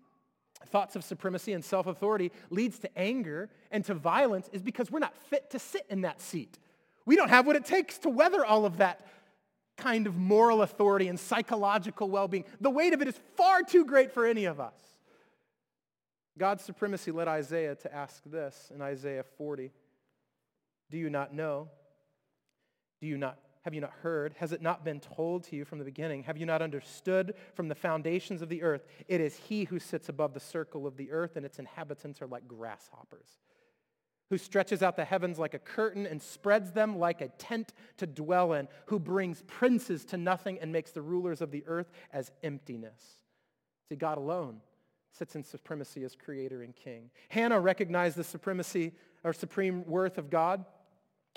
thoughts 0.68 0.96
of 0.96 1.04
supremacy 1.04 1.54
and 1.54 1.66
self-authority 1.66 2.32
leads 2.52 2.78
to 2.80 2.98
anger 2.98 3.50
and 3.72 3.84
to 3.86 3.96
violence 3.96 4.48
is 4.54 4.62
because 4.62 4.92
we're 4.92 5.00
not 5.00 5.16
fit 5.16 5.50
to 5.50 5.58
sit 5.58 5.86
in 5.90 6.02
that 6.02 6.22
seat. 6.22 6.60
We 7.06 7.16
don't 7.16 7.30
have 7.30 7.48
what 7.48 7.56
it 7.56 7.66
takes 7.66 7.98
to 8.00 8.10
weather 8.10 8.46
all 8.46 8.66
of 8.66 8.78
that 8.78 9.08
kind 9.78 10.06
of 10.06 10.16
moral 10.16 10.62
authority 10.62 11.08
and 11.08 11.20
psychological 11.20 12.10
well 12.10 12.28
being. 12.28 12.46
The 12.60 12.70
weight 12.70 12.94
of 12.94 13.02
it 13.02 13.08
is 13.08 13.20
far 13.36 13.64
too 13.64 13.86
great 13.86 14.12
for 14.12 14.26
any 14.26 14.46
of 14.46 14.60
us. 14.60 14.76
God's 16.38 16.64
supremacy 16.64 17.12
led 17.12 17.28
Isaiah 17.28 17.76
to 17.76 17.94
ask 17.94 18.24
this 18.26 18.72
in 18.74 18.82
Isaiah 18.82 19.24
40. 19.38 19.72
Do 20.90 20.98
you 20.98 21.10
not 21.10 21.34
know? 21.34 21.70
Do 23.00 23.08
you 23.08 23.18
not 23.18 23.38
have 23.64 23.76
you 23.76 23.82
not 23.82 23.94
heard? 24.02 24.34
Has 24.40 24.54
it 24.54 24.62
not 24.62 24.84
been 24.84 25.00
told 25.00 25.44
to 25.46 25.56
you 25.56 25.66
from 25.66 25.78
the 25.78 25.86
beginning? 25.86 26.24
Have 26.24 26.38
you 26.38 26.48
not 26.48 26.64
understood 26.64 27.36
from 27.54 27.68
the 27.68 27.76
foundations 27.76 28.42
of 28.42 28.50
the 28.50 28.64
earth? 28.64 28.86
It 29.08 29.22
is 29.22 29.36
he 29.36 29.66
who 29.66 29.78
sits 29.78 30.10
above 30.10 30.34
the 30.34 30.40
circle 30.40 30.88
of 30.88 30.98
the 30.98 31.12
earth, 31.12 31.36
and 31.36 31.46
its 31.46 31.60
inhabitants 31.60 32.24
are 32.24 32.28
like 32.28 32.48
grasshoppers, 32.48 33.38
who 34.32 34.40
stretches 34.40 34.82
out 34.82 34.96
the 34.96 35.06
heavens 35.06 35.38
like 35.38 35.54
a 35.54 35.60
curtain 35.60 36.08
and 36.08 36.20
spreads 36.20 36.72
them 36.72 36.98
like 36.98 37.22
a 37.22 37.28
tent 37.28 37.74
to 37.98 38.08
dwell 38.08 38.54
in, 38.54 38.68
who 38.88 38.98
brings 38.98 39.44
princes 39.44 40.06
to 40.06 40.18
nothing 40.18 40.58
and 40.60 40.72
makes 40.72 40.90
the 40.90 41.04
rulers 41.04 41.40
of 41.40 41.52
the 41.52 41.64
earth 41.68 41.92
as 42.12 42.32
emptiness. 42.42 43.00
See, 43.90 43.96
God 43.96 44.18
alone 44.18 44.62
sits 45.12 45.36
in 45.36 45.44
supremacy 45.44 46.04
as 46.04 46.16
creator 46.16 46.64
and 46.64 46.76
king. 46.76 47.10
Hannah 47.30 47.60
recognized 47.60 48.18
the 48.18 48.24
supremacy 48.24 48.94
or 49.24 49.34
supreme 49.34 49.86
worth 49.86 50.18
of 50.18 50.30
God 50.30 50.66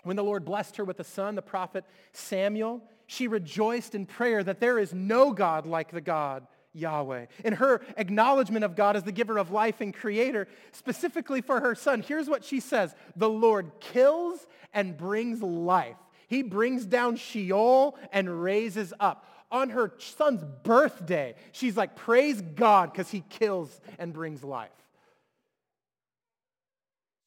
when 0.05 0.17
the 0.17 0.25
Lord 0.25 0.45
blessed 0.45 0.77
her 0.77 0.85
with 0.85 1.01
a 1.01 1.05
son, 1.05 1.35
the 1.35 1.43
prophet 1.43 1.85
Samuel, 2.13 2.83
she 3.07 3.27
rejoiced 3.27 3.95
in 3.95 4.07
prayer 4.07 4.43
that 4.43 4.61
there 4.61 4.79
is 4.79 4.95
no 4.95 5.33
God 5.33 5.67
like 5.67 5.91
the 5.91 6.01
God 6.01 6.47
Yahweh. 6.73 7.27
In 7.45 7.55
her 7.55 7.81
acknowledgement 7.97 8.65
of 8.65 8.77
God 8.77 8.97
as 8.97 9.03
the 9.03 9.13
giver 9.13 9.39
of 9.39 9.51
life 9.51 9.81
and 9.81 9.95
creator, 9.95 10.47
specifically 10.73 11.41
for 11.41 11.61
her 11.61 11.75
son, 11.75 12.03
here's 12.03 12.29
what 12.29 12.45
she 12.45 12.61
says 12.61 12.95
The 13.17 13.29
Lord 13.29 13.73
kills 13.81 14.47
and 14.73 14.97
brings 14.97 15.43
life. 15.43 15.97
He 16.29 16.43
brings 16.43 16.85
down 16.87 17.17
Sheol 17.17 17.97
and 18.13 18.43
raises 18.43 18.93
up. 18.99 19.27
On 19.55 19.71
her 19.71 19.93
son's 19.99 20.43
birthday, 20.65 21.37
she's 21.53 21.77
like, 21.77 21.95
Praise 21.95 22.43
God 22.43 22.93
because 22.93 23.09
he 23.09 23.23
kills 23.31 23.81
and 24.01 24.13
brings 24.13 24.43
life. 24.43 24.69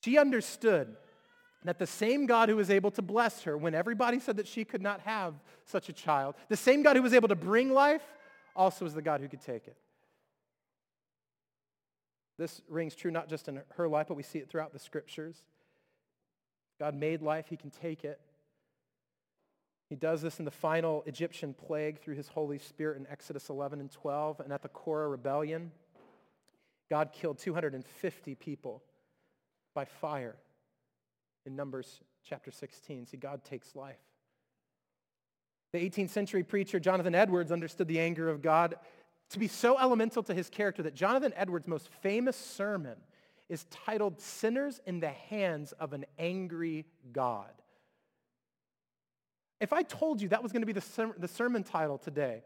She 0.03 0.17
understood 0.17 0.97
that 1.63 1.79
the 1.79 1.87
same 1.87 2.25
God 2.25 2.49
who 2.49 2.57
was 2.57 2.69
able 2.69 2.91
to 2.91 3.01
bless 3.01 3.43
her 3.43 3.57
when 3.57 3.73
everybody 3.73 4.19
said 4.19 4.37
that 4.37 4.47
she 4.47 4.65
could 4.65 4.81
not 4.81 4.99
have 5.01 5.35
such 5.63 5.87
a 5.87 5.93
child, 5.93 6.35
the 6.49 6.57
same 6.57 6.83
God 6.83 6.97
who 6.97 7.01
was 7.01 7.13
able 7.13 7.29
to 7.29 7.35
bring 7.35 7.73
life, 7.73 8.03
also 8.57 8.85
is 8.85 8.93
the 8.93 9.01
God 9.01 9.21
who 9.21 9.29
could 9.29 9.41
take 9.41 9.65
it. 9.65 9.77
This 12.37 12.61
rings 12.67 12.93
true 12.93 13.09
not 13.09 13.29
just 13.29 13.47
in 13.47 13.61
her 13.75 13.87
life, 13.87 14.07
but 14.09 14.17
we 14.17 14.23
see 14.23 14.39
it 14.39 14.49
throughout 14.49 14.73
the 14.73 14.79
scriptures. 14.79 15.43
God 16.77 16.93
made 16.93 17.21
life, 17.21 17.45
he 17.49 17.55
can 17.55 17.69
take 17.69 18.03
it. 18.03 18.19
He 19.89 19.95
does 19.95 20.21
this 20.21 20.39
in 20.39 20.45
the 20.45 20.51
final 20.51 21.03
Egyptian 21.05 21.53
plague 21.53 21.99
through 21.99 22.15
his 22.15 22.27
Holy 22.27 22.59
Spirit 22.59 22.97
in 22.97 23.07
Exodus 23.07 23.49
11 23.49 23.79
and 23.79 23.91
12. 23.91 24.41
And 24.41 24.51
at 24.51 24.61
the 24.61 24.67
Korah 24.67 25.07
rebellion, 25.07 25.71
God 26.89 27.11
killed 27.13 27.37
250 27.37 28.35
people 28.35 28.83
by 29.73 29.85
fire 29.85 30.35
in 31.45 31.55
Numbers 31.55 32.01
chapter 32.25 32.51
16. 32.51 33.07
See, 33.07 33.17
God 33.17 33.43
takes 33.45 33.75
life. 33.75 33.95
The 35.71 35.79
18th 35.79 36.09
century 36.09 36.43
preacher 36.43 36.79
Jonathan 36.79 37.15
Edwards 37.15 37.51
understood 37.51 37.87
the 37.87 37.99
anger 37.99 38.29
of 38.29 38.41
God 38.41 38.75
to 39.29 39.39
be 39.39 39.47
so 39.47 39.77
elemental 39.79 40.23
to 40.23 40.33
his 40.33 40.49
character 40.49 40.83
that 40.83 40.95
Jonathan 40.95 41.33
Edwards' 41.35 41.67
most 41.67 41.89
famous 42.01 42.35
sermon 42.35 42.97
is 43.49 43.65
titled 43.65 44.19
Sinners 44.19 44.81
in 44.85 44.99
the 44.99 45.09
Hands 45.09 45.71
of 45.73 45.93
an 45.93 46.05
Angry 46.17 46.85
God. 47.13 47.51
If 49.59 49.73
I 49.73 49.83
told 49.83 50.21
you 50.21 50.29
that 50.29 50.43
was 50.43 50.51
going 50.51 50.61
to 50.61 50.67
be 50.67 50.73
the, 50.73 50.81
ser- 50.81 51.15
the 51.17 51.27
sermon 51.27 51.63
title 51.63 51.97
today, 51.97 52.43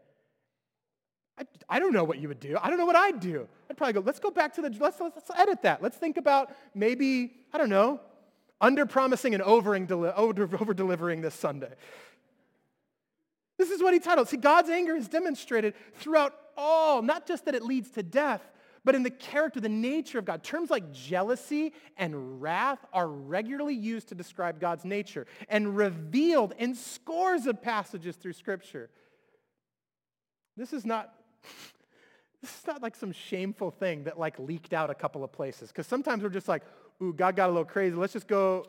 I, 1.38 1.44
I 1.68 1.78
don't 1.78 1.92
know 1.92 2.04
what 2.04 2.18
you 2.18 2.28
would 2.28 2.40
do. 2.40 2.56
I 2.60 2.68
don't 2.68 2.78
know 2.78 2.86
what 2.86 2.96
I'd 2.96 3.20
do. 3.20 3.48
I'd 3.70 3.76
probably 3.76 3.94
go, 3.94 4.00
let's 4.00 4.18
go 4.18 4.30
back 4.30 4.54
to 4.54 4.62
the, 4.62 4.70
let's, 4.80 5.00
let's, 5.00 5.16
let's 5.16 5.30
edit 5.36 5.62
that. 5.62 5.82
Let's 5.82 5.96
think 5.96 6.16
about 6.16 6.54
maybe, 6.74 7.32
I 7.52 7.58
don't 7.58 7.70
know, 7.70 8.00
under 8.60 8.86
promising 8.86 9.34
and 9.34 9.42
over 9.42 9.78
delivering 10.74 11.20
this 11.20 11.34
Sunday. 11.34 11.72
This 13.58 13.70
is 13.70 13.82
what 13.82 13.92
he 13.92 14.00
titled. 14.00 14.28
See, 14.28 14.36
God's 14.36 14.70
anger 14.70 14.94
is 14.94 15.08
demonstrated 15.08 15.74
throughout 15.94 16.34
all, 16.56 17.02
not 17.02 17.26
just 17.26 17.44
that 17.46 17.54
it 17.54 17.62
leads 17.62 17.90
to 17.90 18.02
death, 18.02 18.42
but 18.84 18.94
in 18.94 19.02
the 19.02 19.10
character, 19.10 19.60
the 19.60 19.68
nature 19.68 20.18
of 20.18 20.24
God. 20.24 20.42
Terms 20.42 20.70
like 20.70 20.92
jealousy 20.92 21.72
and 21.96 22.42
wrath 22.42 22.84
are 22.92 23.06
regularly 23.06 23.74
used 23.74 24.08
to 24.08 24.14
describe 24.14 24.58
God's 24.58 24.84
nature 24.84 25.26
and 25.48 25.76
revealed 25.76 26.54
in 26.58 26.74
scores 26.74 27.46
of 27.46 27.62
passages 27.62 28.16
through 28.16 28.32
Scripture. 28.32 28.90
This 30.56 30.72
is 30.72 30.84
not. 30.84 31.12
This 32.40 32.58
is 32.58 32.66
not 32.66 32.82
like 32.82 32.96
some 32.96 33.12
shameful 33.12 33.70
thing 33.70 34.02
that 34.02 34.18
like 34.18 34.36
leaked 34.36 34.72
out 34.72 34.90
a 34.90 34.96
couple 34.96 35.22
of 35.22 35.30
places. 35.30 35.68
Because 35.68 35.86
sometimes 35.86 36.24
we're 36.24 36.28
just 36.28 36.48
like, 36.48 36.64
ooh, 37.00 37.12
God 37.12 37.36
got 37.36 37.46
a 37.48 37.52
little 37.52 37.64
crazy. 37.64 37.94
Let's 37.94 38.12
just 38.12 38.26
go. 38.26 38.66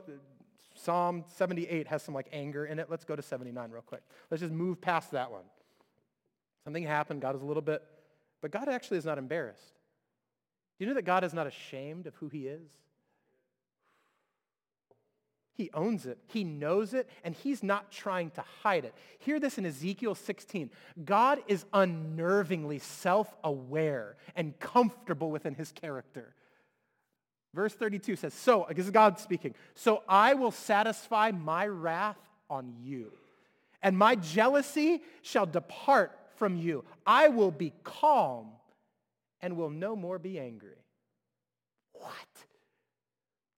Psalm 0.75 1.23
78 1.35 1.87
has 1.87 2.03
some 2.03 2.13
like 2.13 2.27
anger 2.31 2.67
in 2.67 2.77
it. 2.77 2.85
Let's 2.91 3.03
go 3.03 3.15
to 3.15 3.23
79 3.23 3.71
real 3.71 3.81
quick. 3.81 4.03
Let's 4.29 4.41
just 4.41 4.53
move 4.53 4.79
past 4.79 5.09
that 5.13 5.31
one. 5.31 5.41
Something 6.65 6.83
happened. 6.83 7.21
God 7.21 7.35
is 7.35 7.41
a 7.41 7.45
little 7.45 7.63
bit, 7.63 7.81
but 8.43 8.51
God 8.51 8.69
actually 8.69 8.99
is 8.99 9.05
not 9.05 9.17
embarrassed. 9.17 9.73
Do 10.83 10.87
you 10.87 10.93
know 10.93 10.95
that 10.95 11.03
God 11.03 11.23
is 11.23 11.33
not 11.33 11.47
ashamed 11.47 12.07
of 12.07 12.15
who 12.15 12.27
he 12.27 12.45
is? 12.45 12.67
He 15.53 15.69
owns 15.73 16.05
it. 16.05 16.17
He 16.27 16.43
knows 16.43 16.93
it, 16.93 17.09
and 17.23 17.33
he's 17.33 17.63
not 17.63 17.89
trying 17.89 18.31
to 18.31 18.43
hide 18.61 18.83
it. 18.83 18.93
Hear 19.19 19.39
this 19.39 19.57
in 19.57 19.65
Ezekiel 19.65 20.13
16. 20.13 20.69
God 21.05 21.41
is 21.47 21.63
unnervingly 21.73 22.81
self-aware 22.81 24.17
and 24.35 24.59
comfortable 24.59 25.31
within 25.31 25.55
his 25.55 25.71
character. 25.71 26.35
Verse 27.53 27.73
32 27.73 28.17
says, 28.17 28.33
So, 28.33 28.67
this 28.69 28.83
is 28.83 28.91
God 28.91 29.19
speaking, 29.19 29.55
so 29.75 30.03
I 30.05 30.33
will 30.33 30.51
satisfy 30.51 31.31
my 31.31 31.65
wrath 31.65 32.19
on 32.49 32.73
you, 32.81 33.13
and 33.81 33.97
my 33.97 34.15
jealousy 34.15 35.01
shall 35.21 35.45
depart 35.45 36.11
from 36.35 36.57
you. 36.57 36.83
I 37.07 37.29
will 37.29 37.51
be 37.51 37.71
calm 37.85 38.49
and 39.43 39.57
will 39.57 39.69
no 39.69 39.95
more 39.95 40.17
be 40.17 40.39
angry. 40.39 40.77
What? 41.91 42.09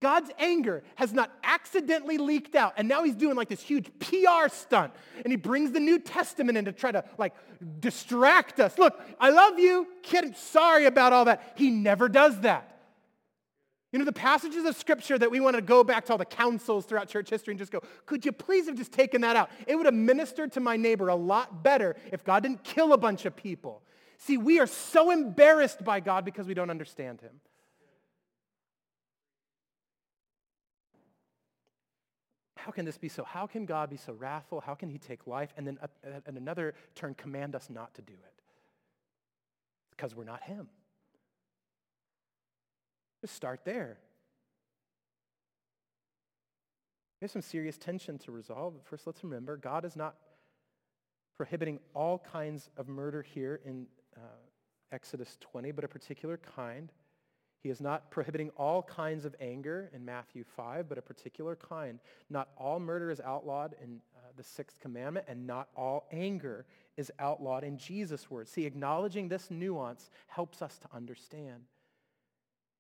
God's 0.01 0.29
anger 0.38 0.83
has 0.95 1.13
not 1.13 1.31
accidentally 1.43 2.17
leaked 2.17 2.55
out. 2.55 2.73
And 2.75 2.88
now 2.88 3.03
he's 3.03 3.15
doing 3.15 3.36
like 3.36 3.47
this 3.47 3.61
huge 3.61 3.89
PR 3.99 4.49
stunt. 4.49 4.93
And 5.23 5.31
he 5.31 5.38
brings 5.38 5.71
the 5.71 5.79
New 5.79 5.99
Testament 5.99 6.57
in 6.57 6.65
to 6.65 6.73
try 6.73 6.91
to 6.91 7.03
like 7.17 7.33
distract 7.79 8.59
us. 8.59 8.77
Look, 8.77 8.99
I 9.19 9.29
love 9.29 9.57
you. 9.57 9.88
Kid, 10.03 10.36
sorry 10.36 10.86
about 10.86 11.13
all 11.13 11.25
that. 11.25 11.53
He 11.55 11.69
never 11.69 12.09
does 12.09 12.41
that. 12.41 12.71
You 13.91 13.99
know, 13.99 14.05
the 14.05 14.11
passages 14.11 14.65
of 14.65 14.75
scripture 14.75 15.17
that 15.17 15.31
we 15.31 15.39
want 15.39 15.55
to 15.55 15.61
go 15.61 15.83
back 15.83 16.05
to 16.05 16.11
all 16.11 16.17
the 16.17 16.25
councils 16.25 16.86
throughout 16.86 17.07
church 17.07 17.29
history 17.29 17.53
and 17.53 17.59
just 17.59 17.71
go, 17.71 17.81
could 18.05 18.25
you 18.25 18.33
please 18.33 18.65
have 18.65 18.75
just 18.75 18.91
taken 18.91 19.21
that 19.21 19.38
out? 19.38 19.49
It 19.67 19.75
would 19.75 19.86
have 19.86 19.95
ministered 19.95 20.51
to 20.53 20.59
my 20.59 20.75
neighbor 20.75 21.07
a 21.07 21.15
lot 21.15 21.63
better 21.63 21.95
if 22.11 22.23
God 22.23 22.43
didn't 22.43 22.63
kill 22.63 22.91
a 22.91 22.97
bunch 22.97 23.25
of 23.25 23.36
people. 23.36 23.81
See, 24.18 24.38
we 24.38 24.59
are 24.59 24.68
so 24.68 25.11
embarrassed 25.11 25.84
by 25.84 25.99
God 25.99 26.26
because 26.26 26.47
we 26.47 26.53
don't 26.53 26.70
understand 26.70 27.22
him. 27.22 27.41
How 32.66 32.72
can 32.72 32.86
this 32.86 32.97
be 32.97 33.09
so? 33.09 33.24
How 33.24 33.45
can 33.45 33.66
God 33.66 33.91
be 33.91 33.97
so 33.97 34.13
wrathful? 34.13 34.59
How 34.59 34.74
can 34.74 34.89
he 34.89 34.97
take 34.97 35.28
life 35.28 35.53
and 35.55 35.68
then, 35.68 35.78
uh, 35.84 35.88
in 36.28 36.36
another 36.36 36.74
turn, 36.95 37.13
command 37.13 37.55
us 37.55 37.70
not 37.70 37.93
to 37.95 38.01
do 38.01 38.13
it? 38.13 38.41
Because 39.91 40.16
we're 40.16 40.24
not 40.24 40.41
him. 40.41 40.68
Just 43.22 43.36
start 43.36 43.61
there. 43.66 43.99
There's 47.20 47.32
some 47.32 47.43
serious 47.43 47.78
tension 47.78 48.18
to 48.20 48.32
resolve. 48.32 48.74
First, 48.84 49.05
let's 49.05 49.24
remember 49.24 49.57
God 49.57 49.86
is 49.86 49.95
not 49.95 50.16
prohibiting 51.38 51.80
all 51.93 52.20
kinds 52.20 52.70
of 52.78 52.88
murder 52.88 53.22
here 53.22 53.59
in 53.66 53.88
uh, 54.18 54.45
Exodus 54.91 55.38
20, 55.41 55.72
but 55.72 55.84
a 55.84 55.88
particular 55.88 56.38
kind. 56.38 56.91
He 57.61 57.70
is 57.70 57.82
not 57.82 58.11
prohibiting 58.11 58.51
all 58.57 58.84
kinds 58.84 59.26
of 59.26 59.36
anger 59.41 59.89
in 59.93 60.05
Matthew 60.05 60.43
5, 60.43 60.88
but 60.88 60.97
a 60.97 61.01
particular 61.01 61.55
kind. 61.55 61.99
Not 62.30 62.49
all 62.57 62.80
murder 62.80 63.09
is 63.09 63.20
outlawed 63.20 63.76
in 63.82 64.01
uh, 64.16 64.20
the 64.38 64.43
sixth 64.43 64.80
commandment, 64.80 65.26
and 65.28 65.47
not 65.47 65.70
all 65.76 66.07
anger 66.11 66.66
is 66.95 67.11
outlawed 67.18 67.63
in 67.63 67.78
Jesus' 67.78 68.30
words. 68.30 68.51
See, 68.51 68.66
acknowledging 68.66 69.28
this 69.28 69.49
nuance 69.49 70.11
helps 70.28 70.61
us 70.61 70.78
to 70.80 70.88
understand. 70.93 71.63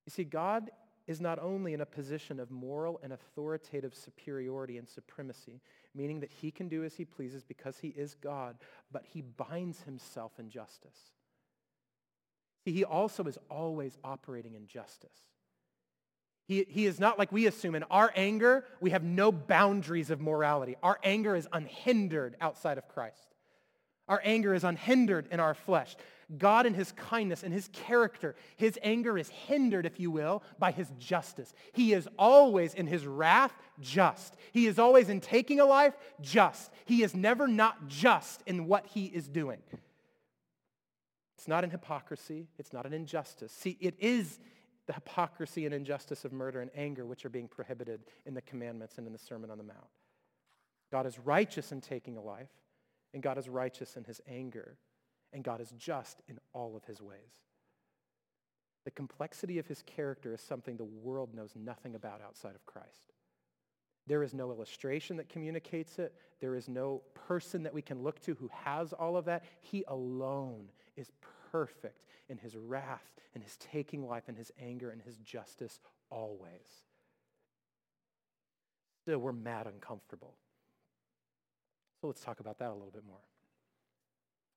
You 0.05 0.11
see, 0.11 0.23
God 0.23 0.69
is 1.07 1.21
not 1.21 1.39
only 1.39 1.73
in 1.73 1.81
a 1.81 1.85
position 1.85 2.39
of 2.39 2.49
moral 2.49 2.99
and 3.03 3.13
authoritative 3.13 3.95
superiority 3.95 4.77
and 4.77 4.87
supremacy, 4.87 5.61
meaning 5.93 6.19
that 6.19 6.31
he 6.31 6.51
can 6.51 6.67
do 6.67 6.83
as 6.83 6.95
he 6.95 7.05
pleases 7.05 7.43
because 7.43 7.77
he 7.77 7.89
is 7.89 8.15
God, 8.15 8.57
but 8.91 9.03
he 9.05 9.21
binds 9.21 9.81
himself 9.81 10.33
in 10.39 10.49
justice. 10.49 11.11
See, 12.65 12.71
he 12.71 12.83
also 12.83 13.23
is 13.25 13.37
always 13.49 13.97
operating 14.03 14.55
in 14.55 14.65
justice. 14.65 15.15
He, 16.47 16.65
he 16.67 16.85
is 16.85 16.99
not 16.99 17.17
like 17.17 17.31
we 17.31 17.47
assume. 17.47 17.75
In 17.75 17.83
our 17.83 18.11
anger, 18.15 18.65
we 18.81 18.91
have 18.91 19.03
no 19.03 19.31
boundaries 19.31 20.09
of 20.09 20.19
morality. 20.19 20.75
Our 20.83 20.99
anger 21.03 21.35
is 21.35 21.47
unhindered 21.53 22.35
outside 22.41 22.77
of 22.77 22.87
Christ. 22.87 23.35
Our 24.07 24.21
anger 24.23 24.53
is 24.53 24.63
unhindered 24.63 25.27
in 25.31 25.39
our 25.39 25.55
flesh. 25.55 25.95
God 26.37 26.65
in 26.65 26.73
his 26.73 26.91
kindness 26.91 27.43
and 27.43 27.53
his 27.53 27.69
character, 27.71 28.35
his 28.57 28.79
anger 28.81 29.17
is 29.17 29.29
hindered, 29.29 29.85
if 29.85 29.99
you 29.99 30.09
will, 30.09 30.43
by 30.57 30.71
his 30.71 30.91
justice. 30.99 31.53
He 31.73 31.93
is 31.93 32.07
always 32.17 32.73
in 32.73 32.87
his 32.87 33.05
wrath 33.05 33.53
just. 33.79 34.35
He 34.51 34.67
is 34.67 34.79
always 34.79 35.09
in 35.09 35.21
taking 35.21 35.59
a 35.59 35.65
life 35.65 35.95
just. 36.21 36.71
He 36.85 37.03
is 37.03 37.15
never 37.15 37.47
not 37.47 37.87
just 37.87 38.41
in 38.45 38.67
what 38.67 38.87
he 38.87 39.05
is 39.05 39.27
doing. 39.27 39.59
It's 41.45 41.47
not 41.47 41.63
an 41.63 41.69
hypocrisy, 41.69 42.47
it's 42.57 42.73
not 42.73 42.87
an 42.87 42.93
injustice. 42.93 43.51
See, 43.51 43.77
it 43.79 43.93
is 43.99 44.39
the 44.87 44.93
hypocrisy 44.93 45.67
and 45.67 45.75
injustice 45.75 46.25
of 46.25 46.33
murder 46.33 46.59
and 46.59 46.71
anger 46.75 47.05
which 47.05 47.23
are 47.23 47.29
being 47.29 47.47
prohibited 47.47 48.01
in 48.25 48.33
the 48.33 48.41
commandments 48.41 48.97
and 48.97 49.05
in 49.05 49.13
the 49.13 49.19
Sermon 49.19 49.51
on 49.51 49.59
the 49.59 49.63
Mount. 49.63 49.77
God 50.91 51.05
is 51.05 51.19
righteous 51.19 51.71
in 51.71 51.81
taking 51.81 52.17
a 52.17 52.21
life, 52.21 52.49
and 53.13 53.21
God 53.21 53.37
is 53.37 53.47
righteous 53.47 53.95
in 53.95 54.05
his 54.05 54.19
anger, 54.27 54.79
and 55.33 55.43
God 55.43 55.61
is 55.61 55.71
just 55.77 56.23
in 56.27 56.39
all 56.51 56.75
of 56.75 56.83
his 56.85 56.99
ways. 56.99 57.43
The 58.83 58.89
complexity 58.89 59.59
of 59.59 59.67
his 59.67 59.83
character 59.83 60.33
is 60.33 60.41
something 60.41 60.77
the 60.77 60.83
world 60.83 61.35
knows 61.35 61.51
nothing 61.55 61.93
about 61.93 62.21
outside 62.23 62.55
of 62.55 62.65
Christ. 62.65 63.13
There 64.07 64.23
is 64.23 64.33
no 64.33 64.49
illustration 64.49 65.17
that 65.17 65.29
communicates 65.29 65.99
it. 65.99 66.15
There 66.39 66.55
is 66.55 66.67
no 66.67 67.03
person 67.13 67.61
that 67.63 67.73
we 67.73 67.83
can 67.83 68.01
look 68.01 68.19
to 68.21 68.33
who 68.33 68.49
has 68.51 68.93
all 68.93 69.15
of 69.15 69.25
that. 69.25 69.43
He 69.61 69.83
alone 69.87 70.69
is 70.95 71.11
perfect 71.51 72.05
in 72.29 72.37
his 72.37 72.55
wrath, 72.55 73.03
in 73.33 73.41
his 73.41 73.57
taking 73.57 74.07
life, 74.07 74.29
in 74.29 74.35
his 74.35 74.51
anger, 74.61 74.89
and 74.89 75.01
his 75.01 75.17
justice 75.17 75.79
always. 76.09 76.83
Still, 79.03 79.19
we're 79.19 79.31
mad 79.31 79.67
uncomfortable. 79.67 80.35
So 82.01 82.07
let's 82.07 82.21
talk 82.21 82.39
about 82.39 82.59
that 82.59 82.69
a 82.69 82.73
little 82.73 82.91
bit 82.91 83.05
more. 83.07 83.21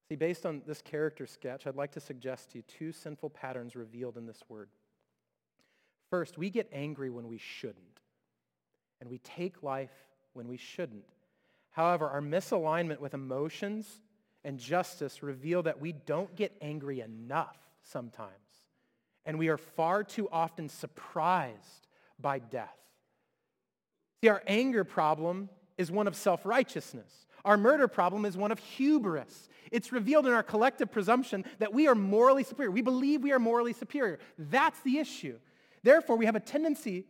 See, 0.09 0.17
based 0.17 0.47
on 0.47 0.63
this 0.67 0.81
character 0.81 1.27
sketch, 1.27 1.67
I'd 1.67 1.77
like 1.77 1.93
to 1.93 2.01
suggest 2.01 2.51
to 2.51 2.59
you 2.59 2.65
two 2.67 2.93
sinful 2.93 3.31
patterns 3.31 3.77
revealed 3.77 4.17
in 4.17 4.27
this 4.27 4.43
word. 4.49 4.71
First, 6.09 6.39
we 6.39 6.49
get 6.49 6.69
angry 6.73 7.11
when 7.11 7.29
we 7.29 7.37
shouldn't, 7.37 8.01
and 9.01 9.11
we 9.11 9.19
take 9.19 9.63
life 9.63 9.93
when 10.33 10.49
we 10.49 10.57
shouldn't. 10.57 11.05
However, 11.71 12.09
our 12.09 12.23
misalignment 12.23 13.01
with 13.01 13.13
emotions 13.13 14.01
and 14.45 14.59
justice 14.59 15.23
reveal 15.23 15.63
that 15.65 15.81
we 15.81 15.93
don't 15.93 16.35
get 16.37 16.57
angry 16.61 17.01
enough 17.01 17.57
sometimes, 17.83 18.33
and 19.25 19.39
we 19.39 19.49
are 19.49 19.57
far 19.57 20.05
too 20.05 20.29
often 20.31 20.69
surprised 20.69 21.87
by 22.19 22.39
death. 22.39 22.77
See, 24.23 24.29
our 24.29 24.43
anger 24.47 24.85
problem 24.85 25.49
is 25.77 25.91
one 25.91 26.09
of 26.09 26.17
self-righteousness. 26.17 27.27
Our 27.45 27.57
murder 27.57 27.87
problem 27.89 28.25
is 28.25 28.37
one 28.37 28.51
of 28.51 28.59
hubris. 28.59 29.49
It's 29.71 29.93
revealed 29.93 30.27
in 30.27 30.33
our 30.33 30.43
collective 30.43 30.91
presumption 30.91 31.45
that 31.61 31.73
we 31.73 31.87
are 31.87 31.95
morally 31.95 32.43
superior. 32.43 32.71
We 32.71 32.83
believe 32.83 33.23
we 33.23 33.33
are 33.33 33.39
morally 33.39 33.73
superior. 33.73 34.19
That's 34.39 34.81
the 34.81 34.99
issue. 34.99 35.39
Therefore, 35.83 36.17
we 36.17 36.27
have 36.27 36.37
a 36.37 36.41
tendency 36.41 37.05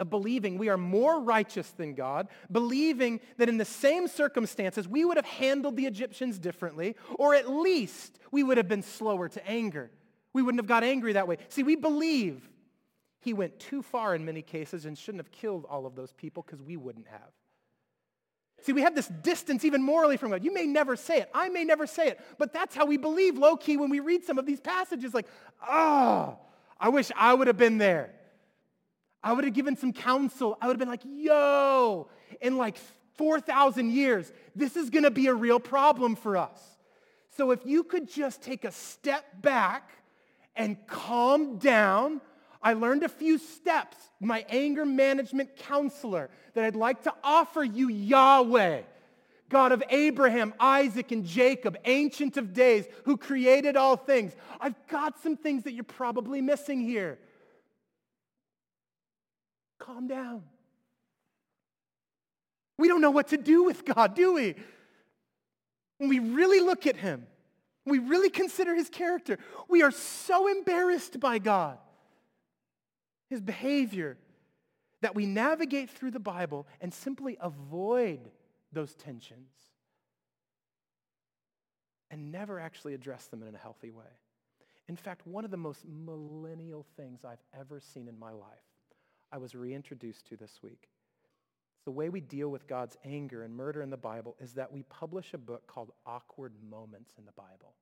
of 0.00 0.10
believing 0.10 0.58
we 0.58 0.68
are 0.70 0.78
more 0.78 1.20
righteous 1.20 1.70
than 1.72 1.94
God, 1.94 2.28
believing 2.50 3.20
that 3.36 3.48
in 3.48 3.58
the 3.58 3.64
same 3.64 4.08
circumstances 4.08 4.88
we 4.88 5.04
would 5.04 5.16
have 5.16 5.26
handled 5.26 5.76
the 5.76 5.86
Egyptians 5.86 6.38
differently, 6.38 6.96
or 7.16 7.34
at 7.34 7.48
least 7.48 8.18
we 8.32 8.42
would 8.42 8.56
have 8.56 8.66
been 8.66 8.82
slower 8.82 9.28
to 9.28 9.46
anger. 9.46 9.90
We 10.32 10.42
wouldn't 10.42 10.60
have 10.60 10.68
got 10.68 10.82
angry 10.82 11.12
that 11.12 11.28
way. 11.28 11.36
See, 11.48 11.62
we 11.62 11.76
believe 11.76 12.48
he 13.20 13.34
went 13.34 13.60
too 13.60 13.82
far 13.82 14.14
in 14.14 14.24
many 14.24 14.42
cases 14.42 14.86
and 14.86 14.96
shouldn't 14.96 15.20
have 15.20 15.30
killed 15.30 15.66
all 15.68 15.84
of 15.84 15.94
those 15.94 16.12
people 16.12 16.42
because 16.42 16.62
we 16.62 16.76
wouldn't 16.76 17.08
have. 17.08 17.30
See, 18.62 18.72
we 18.72 18.82
have 18.82 18.94
this 18.94 19.08
distance 19.08 19.64
even 19.64 19.82
morally 19.82 20.16
from 20.16 20.30
God. 20.30 20.44
You 20.44 20.52
may 20.52 20.66
never 20.66 20.96
say 20.96 21.18
it. 21.18 21.30
I 21.34 21.48
may 21.48 21.64
never 21.64 21.86
say 21.86 22.08
it. 22.08 22.20
But 22.38 22.52
that's 22.52 22.74
how 22.74 22.86
we 22.86 22.96
believe 22.96 23.36
low 23.36 23.56
key 23.56 23.76
when 23.76 23.90
we 23.90 24.00
read 24.00 24.24
some 24.24 24.38
of 24.38 24.46
these 24.46 24.60
passages 24.60 25.14
like, 25.14 25.26
oh, 25.66 26.38
I 26.78 26.88
wish 26.88 27.10
I 27.16 27.34
would 27.34 27.46
have 27.46 27.56
been 27.56 27.78
there. 27.78 28.14
I 29.22 29.32
would 29.32 29.44
have 29.44 29.54
given 29.54 29.76
some 29.76 29.92
counsel. 29.92 30.56
I 30.60 30.66
would 30.66 30.74
have 30.74 30.78
been 30.78 30.88
like, 30.88 31.02
yo, 31.04 32.08
in 32.40 32.56
like 32.56 32.76
4,000 33.16 33.90
years, 33.90 34.32
this 34.56 34.76
is 34.76 34.90
going 34.90 35.04
to 35.04 35.10
be 35.10 35.26
a 35.26 35.34
real 35.34 35.60
problem 35.60 36.16
for 36.16 36.36
us. 36.36 36.58
So 37.36 37.50
if 37.50 37.60
you 37.64 37.84
could 37.84 38.08
just 38.08 38.42
take 38.42 38.64
a 38.64 38.72
step 38.72 39.42
back 39.42 39.90
and 40.56 40.76
calm 40.86 41.58
down, 41.58 42.20
I 42.62 42.74
learned 42.74 43.02
a 43.02 43.08
few 43.08 43.38
steps, 43.38 43.96
my 44.20 44.44
anger 44.48 44.84
management 44.84 45.56
counselor, 45.56 46.30
that 46.54 46.64
I'd 46.64 46.76
like 46.76 47.02
to 47.04 47.14
offer 47.22 47.62
you, 47.62 47.88
Yahweh, 47.88 48.82
God 49.48 49.72
of 49.72 49.82
Abraham, 49.90 50.54
Isaac, 50.60 51.12
and 51.12 51.24
Jacob, 51.24 51.76
ancient 51.84 52.36
of 52.36 52.52
days, 52.52 52.86
who 53.04 53.16
created 53.16 53.76
all 53.76 53.96
things. 53.96 54.32
I've 54.60 54.74
got 54.88 55.20
some 55.22 55.36
things 55.36 55.64
that 55.64 55.72
you're 55.72 55.84
probably 55.84 56.40
missing 56.40 56.80
here. 56.80 57.18
Calm 59.80 60.06
down. 60.06 60.44
We 62.78 62.86
don't 62.86 63.00
know 63.00 63.10
what 63.10 63.28
to 63.28 63.36
do 63.36 63.64
with 63.64 63.84
God, 63.84 64.14
do 64.14 64.34
we? 64.34 64.54
When 65.98 66.08
we 66.08 66.18
really 66.18 66.60
look 66.60 66.86
at 66.86 66.96
him, 66.96 67.26
we 67.84 67.98
really 67.98 68.30
consider 68.30 68.74
his 68.74 68.88
character, 68.88 69.38
we 69.68 69.82
are 69.82 69.90
so 69.90 70.46
embarrassed 70.48 71.18
by 71.18 71.38
God, 71.38 71.78
his 73.28 73.40
behavior, 73.40 74.16
that 75.02 75.14
we 75.14 75.26
navigate 75.26 75.90
through 75.90 76.12
the 76.12 76.20
Bible 76.20 76.66
and 76.80 76.92
simply 76.92 77.36
avoid 77.40 78.20
those 78.72 78.94
tensions 78.94 79.50
and 82.10 82.30
never 82.32 82.60
actually 82.60 82.94
address 82.94 83.26
them 83.26 83.42
in 83.42 83.54
a 83.54 83.58
healthy 83.58 83.90
way. 83.90 84.04
In 84.88 84.96
fact, 84.96 85.26
one 85.26 85.44
of 85.44 85.50
the 85.50 85.56
most 85.56 85.84
millennial 85.86 86.84
things 86.96 87.24
I've 87.24 87.42
ever 87.58 87.80
seen 87.80 88.08
in 88.08 88.18
my 88.18 88.32
life 88.32 88.69
I 89.32 89.38
was 89.38 89.54
reintroduced 89.54 90.26
to 90.28 90.36
this 90.36 90.60
week. 90.62 90.88
The 91.84 91.90
way 91.90 92.08
we 92.08 92.20
deal 92.20 92.48
with 92.48 92.66
God's 92.66 92.96
anger 93.04 93.42
and 93.42 93.54
murder 93.54 93.82
in 93.82 93.90
the 93.90 93.96
Bible 93.96 94.36
is 94.40 94.52
that 94.54 94.72
we 94.72 94.82
publish 94.84 95.32
a 95.32 95.38
book 95.38 95.66
called 95.66 95.92
Awkward 96.04 96.52
Moments 96.68 97.14
in 97.18 97.24
the 97.24 97.32
Bible. 97.32 97.74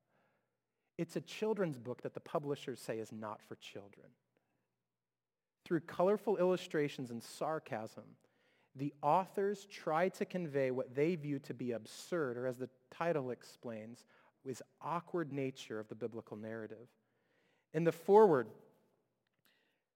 It's 0.98 1.16
a 1.16 1.20
children's 1.20 1.78
book 1.78 2.02
that 2.02 2.14
the 2.14 2.20
publishers 2.20 2.80
say 2.80 2.98
is 2.98 3.12
not 3.12 3.40
for 3.42 3.56
children. 3.56 4.08
Through 5.64 5.80
colorful 5.80 6.36
illustrations 6.36 7.10
and 7.10 7.22
sarcasm, 7.22 8.04
the 8.74 8.92
authors 9.02 9.66
try 9.70 10.08
to 10.10 10.24
convey 10.24 10.70
what 10.70 10.94
they 10.94 11.14
view 11.16 11.38
to 11.40 11.54
be 11.54 11.72
absurd, 11.72 12.36
or 12.36 12.46
as 12.46 12.56
the 12.56 12.70
title 12.90 13.30
explains, 13.30 14.04
is 14.44 14.62
awkward 14.80 15.32
nature 15.32 15.80
of 15.80 15.88
the 15.88 15.94
biblical 15.94 16.36
narrative. 16.36 16.88
In 17.74 17.84
the 17.84 17.92
foreword, 17.92 18.48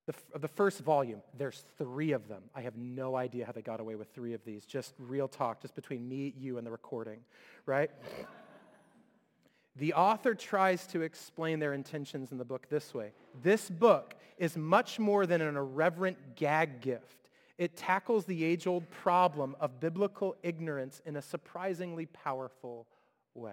the, 0.07 0.39
the 0.39 0.49
first 0.49 0.81
volume, 0.81 1.23
there's 1.39 1.65
three 1.79 2.13
of 2.13 2.27
them. 2.27 2.43
I 2.55 2.63
have 2.63 2.77
no 2.77 3.15
idea 3.15 3.47
how 3.47 3.53
they 3.53 3.63
got 3.63 3.79
away 3.79 3.95
with 3.95 4.09
three 4.13 4.35
of 4.35 4.45
these. 4.45 4.67
Just 4.67 4.95
real 4.99 5.29
talk, 5.29 5.63
just 5.63 5.75
between 5.75 6.09
me, 6.09 6.35
you, 6.37 6.59
and 6.59 6.67
the 6.67 6.73
recording, 6.73 7.21
right? 7.67 7.91
the 9.77 9.95
author 9.95 10.35
tries 10.35 10.87
to 10.89 11.03
explain 11.03 11.61
their 11.61 11.73
intentions 11.73 12.33
in 12.33 12.39
the 12.39 12.45
book 12.45 12.69
this 12.69 12.93
way. 12.93 13.13
This 13.43 13.71
book 13.71 14.17
is 14.39 14.57
much 14.57 14.99
more 14.99 15.25
than 15.25 15.41
an 15.41 15.57
irreverent 15.57 16.35
gag 16.35 16.81
gift. 16.81 17.31
It 17.57 17.77
tackles 17.77 18.25
the 18.25 18.43
age-old 18.43 18.91
problem 18.91 19.55
of 19.61 19.79
biblical 19.79 20.35
ignorance 20.43 21.01
in 21.07 21.15
a 21.15 21.23
surprisingly 21.23 22.07
powerful 22.07 22.89
way. 23.35 23.53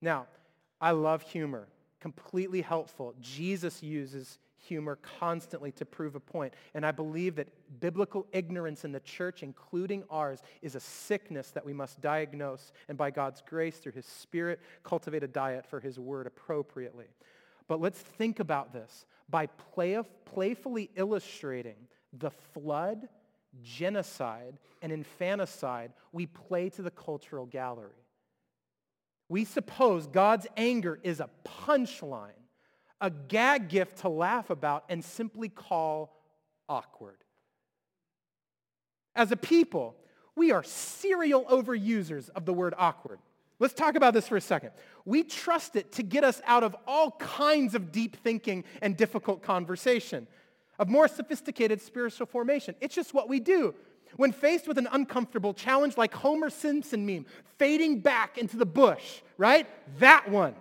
Now, 0.00 0.26
I 0.80 0.90
love 0.92 1.22
humor. 1.22 1.68
Completely 2.00 2.62
helpful. 2.62 3.14
Jesus 3.20 3.84
uses 3.84 4.38
humor 4.60 4.98
constantly 5.18 5.72
to 5.72 5.84
prove 5.84 6.14
a 6.14 6.20
point. 6.20 6.54
And 6.74 6.84
I 6.84 6.92
believe 6.92 7.36
that 7.36 7.48
biblical 7.80 8.26
ignorance 8.32 8.84
in 8.84 8.92
the 8.92 9.00
church, 9.00 9.42
including 9.42 10.04
ours, 10.10 10.42
is 10.62 10.74
a 10.74 10.80
sickness 10.80 11.50
that 11.50 11.64
we 11.64 11.72
must 11.72 12.00
diagnose 12.00 12.72
and 12.88 12.96
by 12.96 13.10
God's 13.10 13.42
grace, 13.46 13.78
through 13.78 13.92
his 13.92 14.06
spirit, 14.06 14.60
cultivate 14.82 15.22
a 15.22 15.28
diet 15.28 15.66
for 15.66 15.80
his 15.80 15.98
word 15.98 16.26
appropriately. 16.26 17.06
But 17.68 17.80
let's 17.80 17.98
think 17.98 18.40
about 18.40 18.72
this. 18.72 19.06
By 19.28 19.46
play 19.46 19.98
playfully 20.24 20.90
illustrating 20.96 21.76
the 22.12 22.30
flood, 22.30 23.08
genocide, 23.62 24.58
and 24.82 24.92
infanticide, 24.92 25.92
we 26.12 26.26
play 26.26 26.68
to 26.70 26.82
the 26.82 26.90
cultural 26.90 27.46
gallery. 27.46 27.90
We 29.28 29.44
suppose 29.44 30.08
God's 30.08 30.48
anger 30.56 30.98
is 31.02 31.20
a 31.20 31.30
punchline 31.44 32.32
a 33.00 33.10
gag 33.10 33.68
gift 33.68 33.98
to 33.98 34.08
laugh 34.08 34.50
about 34.50 34.84
and 34.88 35.04
simply 35.04 35.48
call 35.48 36.16
awkward. 36.68 37.16
As 39.14 39.32
a 39.32 39.36
people, 39.36 39.96
we 40.36 40.52
are 40.52 40.62
serial 40.62 41.44
overusers 41.44 42.30
of 42.30 42.44
the 42.44 42.52
word 42.52 42.74
awkward. 42.76 43.18
Let's 43.58 43.74
talk 43.74 43.94
about 43.94 44.14
this 44.14 44.28
for 44.28 44.36
a 44.36 44.40
second. 44.40 44.70
We 45.04 45.22
trust 45.22 45.76
it 45.76 45.92
to 45.92 46.02
get 46.02 46.24
us 46.24 46.40
out 46.46 46.62
of 46.64 46.74
all 46.86 47.12
kinds 47.12 47.74
of 47.74 47.92
deep 47.92 48.16
thinking 48.16 48.64
and 48.80 48.96
difficult 48.96 49.42
conversation, 49.42 50.26
of 50.78 50.88
more 50.88 51.08
sophisticated 51.08 51.82
spiritual 51.82 52.26
formation. 52.26 52.74
It's 52.80 52.94
just 52.94 53.12
what 53.12 53.28
we 53.28 53.38
do. 53.40 53.74
When 54.16 54.32
faced 54.32 54.66
with 54.66 54.78
an 54.78 54.88
uncomfortable 54.90 55.52
challenge 55.52 55.96
like 55.96 56.14
Homer 56.14 56.50
Simpson 56.50 57.04
meme, 57.04 57.26
fading 57.58 58.00
back 58.00 58.38
into 58.38 58.56
the 58.56 58.66
bush, 58.66 59.20
right? 59.36 59.68
That 59.98 60.30
one 60.30 60.54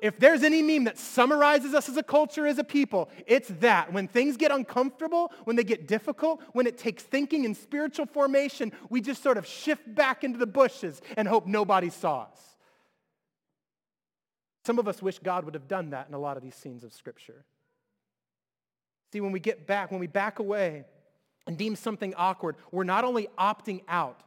If 0.00 0.18
there's 0.18 0.42
any 0.42 0.62
meme 0.62 0.84
that 0.84 0.98
summarizes 0.98 1.74
us 1.74 1.88
as 1.88 1.96
a 1.96 2.02
culture, 2.02 2.46
as 2.46 2.58
a 2.58 2.64
people, 2.64 3.10
it's 3.26 3.48
that. 3.60 3.92
When 3.92 4.06
things 4.06 4.36
get 4.36 4.50
uncomfortable, 4.50 5.32
when 5.44 5.56
they 5.56 5.64
get 5.64 5.88
difficult, 5.88 6.42
when 6.52 6.66
it 6.66 6.78
takes 6.78 7.02
thinking 7.02 7.44
and 7.44 7.56
spiritual 7.56 8.06
formation, 8.06 8.72
we 8.90 9.00
just 9.00 9.22
sort 9.22 9.38
of 9.38 9.46
shift 9.46 9.94
back 9.94 10.24
into 10.24 10.38
the 10.38 10.46
bushes 10.46 11.00
and 11.16 11.26
hope 11.26 11.46
nobody 11.46 11.90
saw 11.90 12.22
us. 12.22 12.38
Some 14.64 14.78
of 14.78 14.86
us 14.86 15.00
wish 15.00 15.18
God 15.18 15.44
would 15.44 15.54
have 15.54 15.66
done 15.66 15.90
that 15.90 16.08
in 16.08 16.14
a 16.14 16.18
lot 16.18 16.36
of 16.36 16.42
these 16.42 16.54
scenes 16.54 16.84
of 16.84 16.92
Scripture. 16.92 17.44
See, 19.12 19.20
when 19.20 19.32
we 19.32 19.40
get 19.40 19.66
back, 19.66 19.90
when 19.90 20.00
we 20.00 20.06
back 20.06 20.38
away 20.38 20.84
and 21.46 21.56
deem 21.56 21.74
something 21.74 22.14
awkward, 22.16 22.56
we're 22.70 22.84
not 22.84 23.04
only 23.04 23.28
opting 23.38 23.80
out 23.88 24.20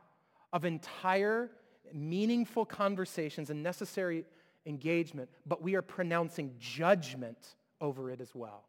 of 0.51 0.65
entire 0.65 1.51
meaningful 1.93 2.65
conversations 2.65 3.49
and 3.49 3.61
necessary 3.61 4.26
engagement, 4.66 5.30
but 5.45 5.62
we 5.62 5.76
are 5.76 5.82
pronouncing 5.82 6.53
judgment 6.59 7.55
over 7.80 8.09
it 8.12 8.22
as 8.22 8.36
well. 8.36 8.66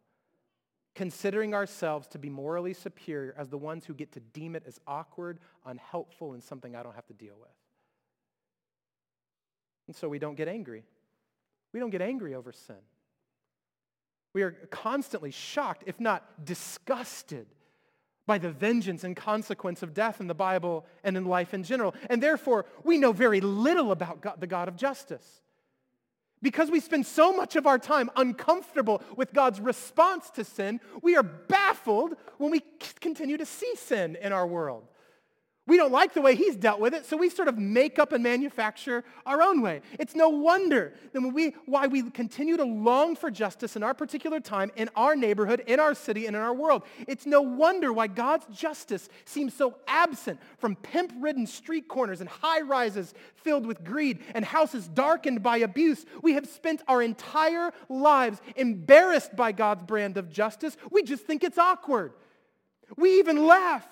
Considering 0.94 1.54
ourselves 1.54 2.06
to 2.08 2.18
be 2.18 2.28
morally 2.28 2.74
superior 2.74 3.34
as 3.38 3.48
the 3.48 3.58
ones 3.58 3.84
who 3.86 3.94
get 3.94 4.12
to 4.12 4.20
deem 4.20 4.54
it 4.54 4.62
as 4.66 4.78
awkward, 4.86 5.38
unhelpful, 5.64 6.34
and 6.34 6.42
something 6.42 6.76
I 6.76 6.82
don't 6.82 6.94
have 6.94 7.06
to 7.06 7.14
deal 7.14 7.36
with. 7.38 7.48
And 9.86 9.96
so 9.96 10.08
we 10.08 10.18
don't 10.18 10.36
get 10.36 10.48
angry. 10.48 10.84
We 11.72 11.80
don't 11.80 11.90
get 11.90 12.02
angry 12.02 12.34
over 12.34 12.52
sin. 12.52 12.76
We 14.34 14.42
are 14.42 14.52
constantly 14.70 15.30
shocked, 15.30 15.84
if 15.86 16.00
not 16.00 16.44
disgusted, 16.44 17.46
by 18.26 18.38
the 18.38 18.50
vengeance 18.50 19.04
and 19.04 19.16
consequence 19.16 19.82
of 19.82 19.92
death 19.92 20.20
in 20.20 20.26
the 20.26 20.34
Bible 20.34 20.86
and 21.02 21.16
in 21.16 21.24
life 21.26 21.52
in 21.52 21.64
general. 21.64 21.94
And 22.08 22.22
therefore, 22.22 22.66
we 22.84 22.96
know 22.96 23.12
very 23.12 23.40
little 23.40 23.92
about 23.92 24.20
God, 24.20 24.40
the 24.40 24.46
God 24.46 24.68
of 24.68 24.76
justice. 24.76 25.41
Because 26.42 26.70
we 26.70 26.80
spend 26.80 27.06
so 27.06 27.32
much 27.32 27.54
of 27.54 27.66
our 27.66 27.78
time 27.78 28.10
uncomfortable 28.16 29.00
with 29.16 29.32
God's 29.32 29.60
response 29.60 30.28
to 30.30 30.44
sin, 30.44 30.80
we 31.00 31.16
are 31.16 31.22
baffled 31.22 32.16
when 32.38 32.50
we 32.50 32.62
continue 33.00 33.36
to 33.36 33.46
see 33.46 33.72
sin 33.76 34.16
in 34.20 34.32
our 34.32 34.46
world. 34.46 34.88
We 35.64 35.76
don't 35.76 35.92
like 35.92 36.12
the 36.12 36.20
way 36.20 36.34
he's 36.34 36.56
dealt 36.56 36.80
with 36.80 36.92
it, 36.92 37.06
so 37.06 37.16
we 37.16 37.30
sort 37.30 37.46
of 37.46 37.56
make 37.56 38.00
up 38.00 38.10
and 38.10 38.20
manufacture 38.20 39.04
our 39.24 39.40
own 39.40 39.62
way. 39.62 39.82
It's 39.96 40.16
no 40.16 40.28
wonder 40.28 40.92
that 41.12 41.20
we, 41.20 41.54
why 41.66 41.86
we 41.86 42.10
continue 42.10 42.56
to 42.56 42.64
long 42.64 43.14
for 43.14 43.30
justice 43.30 43.76
in 43.76 43.84
our 43.84 43.94
particular 43.94 44.40
time, 44.40 44.72
in 44.74 44.90
our 44.96 45.14
neighborhood, 45.14 45.62
in 45.68 45.78
our 45.78 45.94
city, 45.94 46.26
and 46.26 46.34
in 46.34 46.42
our 46.42 46.52
world. 46.52 46.82
It's 47.06 47.26
no 47.26 47.42
wonder 47.42 47.92
why 47.92 48.08
God's 48.08 48.46
justice 48.46 49.08
seems 49.24 49.54
so 49.54 49.76
absent 49.86 50.40
from 50.58 50.74
pimp-ridden 50.74 51.46
street 51.46 51.86
corners 51.86 52.20
and 52.20 52.28
high 52.28 52.62
rises 52.62 53.14
filled 53.36 53.64
with 53.64 53.84
greed 53.84 54.18
and 54.34 54.44
houses 54.44 54.88
darkened 54.88 55.44
by 55.44 55.58
abuse. 55.58 56.04
We 56.22 56.32
have 56.32 56.48
spent 56.48 56.82
our 56.88 57.00
entire 57.00 57.70
lives 57.88 58.40
embarrassed 58.56 59.36
by 59.36 59.52
God's 59.52 59.84
brand 59.84 60.16
of 60.16 60.28
justice. 60.28 60.76
We 60.90 61.04
just 61.04 61.24
think 61.24 61.44
it's 61.44 61.58
awkward. 61.58 62.14
We 62.96 63.20
even 63.20 63.46
laugh 63.46 63.86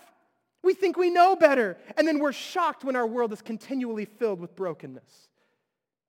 we 0.63 0.75
think 0.75 0.97
we 0.97 1.11
know 1.11 1.37
better, 1.37 1.79
and 1.97 2.07
then 2.07 2.19
we're 2.19 2.33
shocked 2.33 2.85
when 2.85 2.97
our 2.97 3.07
world 3.07 3.33
is 3.33 3.41
continually 3.41 4.05
filled 4.05 4.41
with 4.41 4.55
brokenness. 4.55 5.29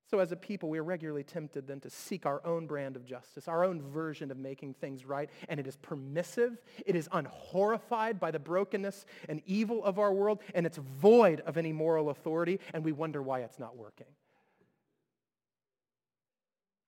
So, 0.10 0.20
as 0.20 0.34
a 0.34 0.36
people, 0.36 0.70
we 0.70 0.78
are 0.78 0.84
regularly 0.84 1.24
tempted 1.24 1.68
then 1.68 1.80
to 1.80 1.90
seek 1.90 2.26
our 2.26 2.46
own 2.46 2.68
brand 2.68 2.98
of 2.98 3.06
justice, 3.06 3.48
our 3.48 3.64
own 3.64 3.82
version 3.82 4.30
of 4.30 4.38
making 4.38 4.74
things 4.74 5.06
right, 5.06 5.30
and 5.48 5.58
it 5.58 5.68
is 5.68 5.78
permissive, 5.78 6.62
it 6.86 6.98
is 6.98 7.08
unhorrified 7.14 8.20
by 8.20 8.30
the 8.30 8.40
brokenness 8.40 9.06
and 9.30 9.42
evil 9.46 9.82
of 9.86 10.00
our 10.00 10.12
world, 10.12 10.42
and 10.54 10.66
it's 10.66 10.78
void 10.78 11.40
of 11.46 11.56
any 11.56 11.72
moral 11.72 12.10
authority, 12.10 12.60
and 12.74 12.84
we 12.84 12.92
wonder 12.92 13.22
why 13.22 13.40
it's 13.40 13.58
not 13.58 13.78
working. 13.78 14.08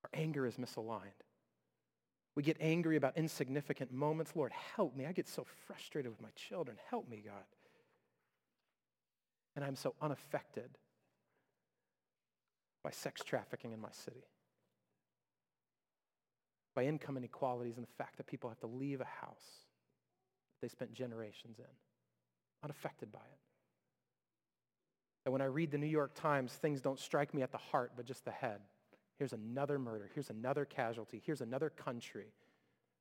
Our 0.04 0.20
anger 0.20 0.46
is 0.46 0.58
misaligned. 0.58 1.23
We 2.36 2.44
get 2.44 2.58
angry 2.60 2.96
about 2.96 3.18
insignificant 3.18 3.92
moments. 3.92 4.32
Lord, 4.36 4.52
help 4.76 4.96
me. 4.96 5.06
I 5.06 5.12
get 5.12 5.28
so 5.28 5.46
frustrated 5.68 6.12
with 6.12 6.22
my 6.22 6.32
children. 6.36 6.78
Help 6.90 7.08
me, 7.08 7.22
God. 7.24 7.44
And 9.56 9.64
I'm 9.64 9.76
so 9.76 9.94
unaffected 10.02 10.78
by 12.84 12.90
sex 12.92 13.22
trafficking 13.24 13.72
in 13.72 13.80
my 13.80 13.92
city, 13.92 14.24
by 16.76 16.86
income 16.86 17.18
inequalities 17.18 17.78
and 17.78 17.86
the 17.86 17.92
fact 17.98 18.18
that 18.18 18.26
people 18.26 18.50
have 18.50 18.60
to 18.62 18.68
leave 18.68 19.00
a 19.00 19.06
house 19.06 19.68
that 20.60 20.62
they 20.62 20.70
spent 20.70 20.94
generations 20.94 21.60
in. 21.60 21.66
Unaffected 22.64 23.12
by 23.12 23.20
it. 23.20 23.40
That 25.26 25.32
when 25.32 25.42
I 25.42 25.46
read 25.46 25.72
the 25.72 25.78
New 25.78 25.86
York 25.86 26.14
Times, 26.16 26.54
things 26.54 26.82
don't 26.82 27.00
strike 27.00 27.34
me 27.34 27.42
at 27.44 27.52
the 27.52 27.58
heart, 27.58 27.92
but 27.96 28.06
just 28.06 28.26
the 28.26 28.32
head. 28.32 28.60
Here's 29.18 29.34
another 29.34 29.78
murder. 29.80 30.10
Here's 30.14 30.30
another 30.30 30.66
casualty. 30.66 31.22
Here's 31.26 31.42
another 31.42 31.70
country 31.70 32.34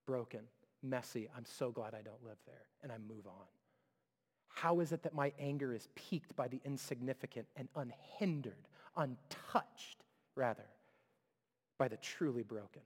broken, 0.06 0.40
messy. 0.82 1.28
I'm 1.36 1.44
so 1.44 1.70
glad 1.70 1.94
I 1.94 2.02
don't 2.02 2.22
live 2.24 2.38
there. 2.46 2.66
And 2.82 2.92
I 2.92 2.98
move 2.98 3.26
on. 3.26 3.46
How 4.48 4.80
is 4.80 4.92
it 4.92 5.02
that 5.04 5.14
my 5.14 5.32
anger 5.38 5.72
is 5.72 5.88
piqued 5.94 6.36
by 6.36 6.48
the 6.48 6.60
insignificant 6.64 7.46
and 7.56 7.68
unhindered, 7.74 8.68
untouched, 8.96 10.04
rather, 10.36 10.66
by 11.78 11.88
the 11.88 11.96
truly 11.96 12.42
broken? 12.42 12.82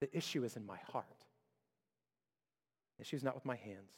The 0.00 0.16
issue 0.16 0.44
is 0.44 0.56
in 0.56 0.64
my 0.64 0.78
heart. 0.90 1.06
The 2.96 3.02
issue 3.02 3.16
is 3.16 3.22
not 3.22 3.34
with 3.34 3.44
my 3.44 3.56
hands. 3.56 3.92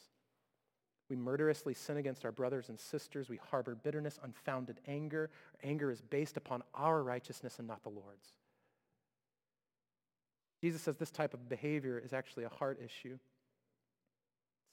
We 1.09 1.15
murderously 1.15 1.73
sin 1.73 1.97
against 1.97 2.25
our 2.25 2.31
brothers 2.31 2.69
and 2.69 2.79
sisters. 2.79 3.29
We 3.29 3.39
harbor 3.49 3.75
bitterness, 3.75 4.19
unfounded 4.21 4.79
anger. 4.87 5.29
Our 5.55 5.69
anger 5.69 5.91
is 5.91 6.01
based 6.01 6.35
upon 6.35 6.63
our 6.73 7.01
righteousness 7.01 7.59
and 7.59 7.67
not 7.67 7.83
the 7.83 7.89
Lord's. 7.89 8.33
Jesus 10.61 10.81
says 10.81 10.97
this 10.97 11.11
type 11.11 11.33
of 11.33 11.47
behavior 11.47 12.01
is 12.03 12.13
actually 12.13 12.43
a 12.43 12.49
heart 12.49 12.79
issue. 12.83 13.17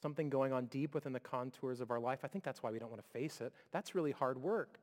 Something 0.03 0.28
going 0.28 0.53
on 0.53 0.66
deep 0.66 0.95
within 0.95 1.12
the 1.12 1.20
contours 1.20 1.80
of 1.80 1.91
our 1.91 2.01
life. 2.01 2.20
I 2.24 2.28
think 2.28 2.43
that's 2.43 2.62
why 2.62 2.70
we 2.70 2.78
don't 2.78 2.91
want 2.91 3.03
to 3.03 3.11
face 3.11 3.41
it. 3.41 3.53
That's 3.70 3.95
really 3.95 4.12
hard 4.12 4.43
work. 4.43 4.78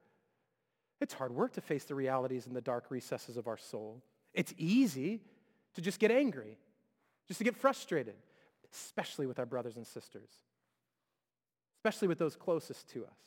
It's 1.01 1.13
hard 1.13 1.33
work 1.33 1.53
to 1.53 1.61
face 1.61 1.83
the 1.83 1.95
realities 1.95 2.47
in 2.47 2.53
the 2.53 2.61
dark 2.61 2.85
recesses 2.89 3.35
of 3.35 3.47
our 3.47 3.57
soul. 3.57 4.01
It's 4.33 4.53
easy 4.57 5.21
to 5.73 5.81
just 5.81 5.99
get 5.99 6.11
angry, 6.11 6.57
just 7.27 7.39
to 7.39 7.43
get 7.43 7.55
frustrated, 7.55 8.15
especially 8.71 9.25
with 9.25 9.39
our 9.39 9.45
brothers 9.45 9.75
and 9.75 9.85
sisters 9.85 10.29
especially 11.81 12.07
with 12.07 12.19
those 12.19 12.35
closest 12.35 12.87
to 12.89 13.03
us. 13.03 13.17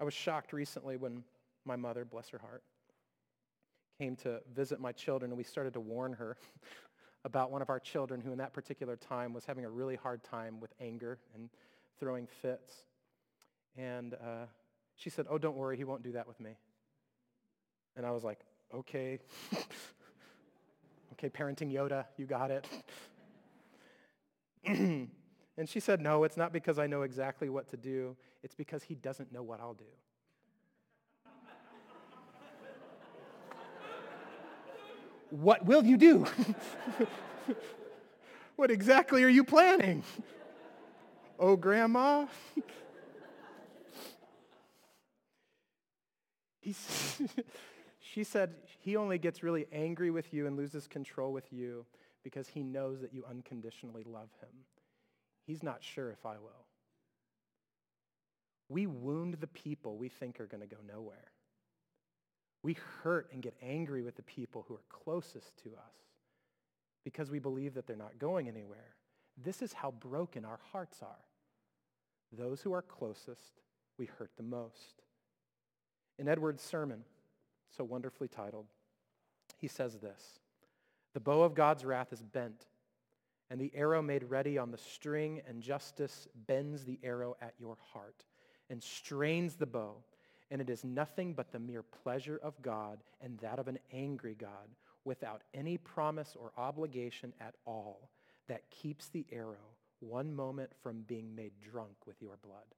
I 0.00 0.04
was 0.04 0.14
shocked 0.14 0.54
recently 0.54 0.96
when 0.96 1.22
my 1.66 1.76
mother, 1.76 2.06
bless 2.06 2.30
her 2.30 2.38
heart, 2.38 2.62
came 4.00 4.16
to 4.16 4.40
visit 4.54 4.80
my 4.80 4.92
children 4.92 5.30
and 5.30 5.36
we 5.36 5.44
started 5.44 5.74
to 5.74 5.80
warn 5.80 6.14
her 6.14 6.38
about 7.26 7.50
one 7.50 7.60
of 7.60 7.68
our 7.68 7.78
children 7.78 8.22
who 8.22 8.32
in 8.32 8.38
that 8.38 8.54
particular 8.54 8.96
time 8.96 9.34
was 9.34 9.44
having 9.44 9.66
a 9.66 9.68
really 9.68 9.96
hard 9.96 10.24
time 10.24 10.60
with 10.60 10.72
anger 10.80 11.18
and 11.34 11.50
throwing 12.00 12.26
fits. 12.26 12.84
And 13.76 14.14
uh, 14.14 14.46
she 14.96 15.10
said, 15.10 15.26
oh, 15.28 15.36
don't 15.36 15.56
worry, 15.56 15.76
he 15.76 15.84
won't 15.84 16.02
do 16.02 16.12
that 16.12 16.26
with 16.26 16.40
me. 16.40 16.52
And 17.96 18.06
I 18.06 18.12
was 18.12 18.24
like, 18.24 18.38
okay. 18.74 19.18
okay, 21.12 21.28
parenting 21.28 21.70
Yoda, 21.70 22.06
you 22.16 22.24
got 22.24 22.50
it. 22.50 22.66
And 25.58 25.68
she 25.68 25.80
said, 25.80 26.00
No, 26.00 26.22
it's 26.22 26.36
not 26.36 26.52
because 26.52 26.78
I 26.78 26.86
know 26.86 27.02
exactly 27.02 27.48
what 27.48 27.68
to 27.70 27.76
do. 27.76 28.16
It's 28.44 28.54
because 28.54 28.84
he 28.84 28.94
doesn't 28.94 29.32
know 29.32 29.42
what 29.42 29.60
I'll 29.60 29.74
do. 29.74 29.84
what 35.30 35.66
will 35.66 35.84
you 35.84 35.96
do? 35.96 36.24
what 38.56 38.70
exactly 38.70 39.24
are 39.24 39.28
you 39.28 39.42
planning? 39.42 40.04
oh, 41.40 41.56
Grandma? 41.56 42.26
she 48.00 48.22
said 48.22 48.54
he 48.78 48.94
only 48.94 49.18
gets 49.18 49.42
really 49.42 49.66
angry 49.72 50.10
with 50.10 50.32
you 50.32 50.46
and 50.46 50.56
loses 50.56 50.86
control 50.86 51.32
with 51.32 51.52
you 51.52 51.84
because 52.22 52.46
he 52.46 52.62
knows 52.62 53.00
that 53.00 53.12
you 53.12 53.24
unconditionally 53.28 54.04
love 54.04 54.28
him. 54.40 54.50
He's 55.48 55.62
not 55.62 55.82
sure 55.82 56.10
if 56.10 56.26
I 56.26 56.34
will. 56.34 56.66
We 58.68 58.86
wound 58.86 59.38
the 59.40 59.46
people 59.46 59.96
we 59.96 60.10
think 60.10 60.40
are 60.40 60.46
going 60.46 60.60
to 60.60 60.66
go 60.66 60.76
nowhere. 60.86 61.32
We 62.62 62.76
hurt 63.02 63.30
and 63.32 63.40
get 63.40 63.54
angry 63.62 64.02
with 64.02 64.14
the 64.14 64.22
people 64.22 64.66
who 64.68 64.74
are 64.74 64.84
closest 64.90 65.56
to 65.62 65.70
us 65.70 65.94
because 67.02 67.30
we 67.30 67.38
believe 67.38 67.72
that 67.74 67.86
they're 67.86 67.96
not 67.96 68.18
going 68.18 68.46
anywhere. 68.46 68.96
This 69.42 69.62
is 69.62 69.72
how 69.72 69.92
broken 69.92 70.44
our 70.44 70.60
hearts 70.70 70.98
are. 71.00 71.24
Those 72.30 72.60
who 72.60 72.74
are 72.74 72.82
closest, 72.82 73.62
we 73.96 74.04
hurt 74.04 74.32
the 74.36 74.42
most. 74.42 75.00
In 76.18 76.28
Edwards' 76.28 76.62
sermon, 76.62 77.04
so 77.74 77.84
wonderfully 77.84 78.28
titled, 78.28 78.66
he 79.56 79.66
says 79.66 79.98
this 79.98 80.40
The 81.14 81.20
bow 81.20 81.40
of 81.40 81.54
God's 81.54 81.86
wrath 81.86 82.12
is 82.12 82.22
bent 82.22 82.66
and 83.50 83.60
the 83.60 83.72
arrow 83.74 84.02
made 84.02 84.24
ready 84.24 84.58
on 84.58 84.70
the 84.70 84.78
string, 84.78 85.40
and 85.48 85.62
justice 85.62 86.28
bends 86.46 86.84
the 86.84 86.98
arrow 87.02 87.36
at 87.40 87.54
your 87.58 87.76
heart 87.92 88.24
and 88.70 88.82
strains 88.82 89.54
the 89.56 89.66
bow 89.66 89.96
and 90.50 90.60
it 90.60 90.70
is 90.70 90.84
nothing 90.84 91.34
but 91.34 91.52
the 91.52 91.58
mere 91.58 91.82
pleasure 91.82 92.40
of 92.42 92.60
God 92.62 92.98
and 93.20 93.38
that 93.40 93.58
of 93.58 93.68
an 93.68 93.78
angry 93.92 94.34
God 94.34 94.68
without 95.04 95.42
any 95.54 95.76
promise 95.76 96.36
or 96.38 96.52
obligation 96.56 97.32
at 97.40 97.54
all 97.66 98.10
that 98.48 98.70
keeps 98.70 99.08
the 99.08 99.26
arrow 99.30 99.74
one 100.00 100.34
moment 100.34 100.70
from 100.82 101.02
being 101.02 101.34
made 101.34 101.52
drunk 101.60 102.06
with 102.06 102.20
your 102.22 102.38
blood. 102.42 102.74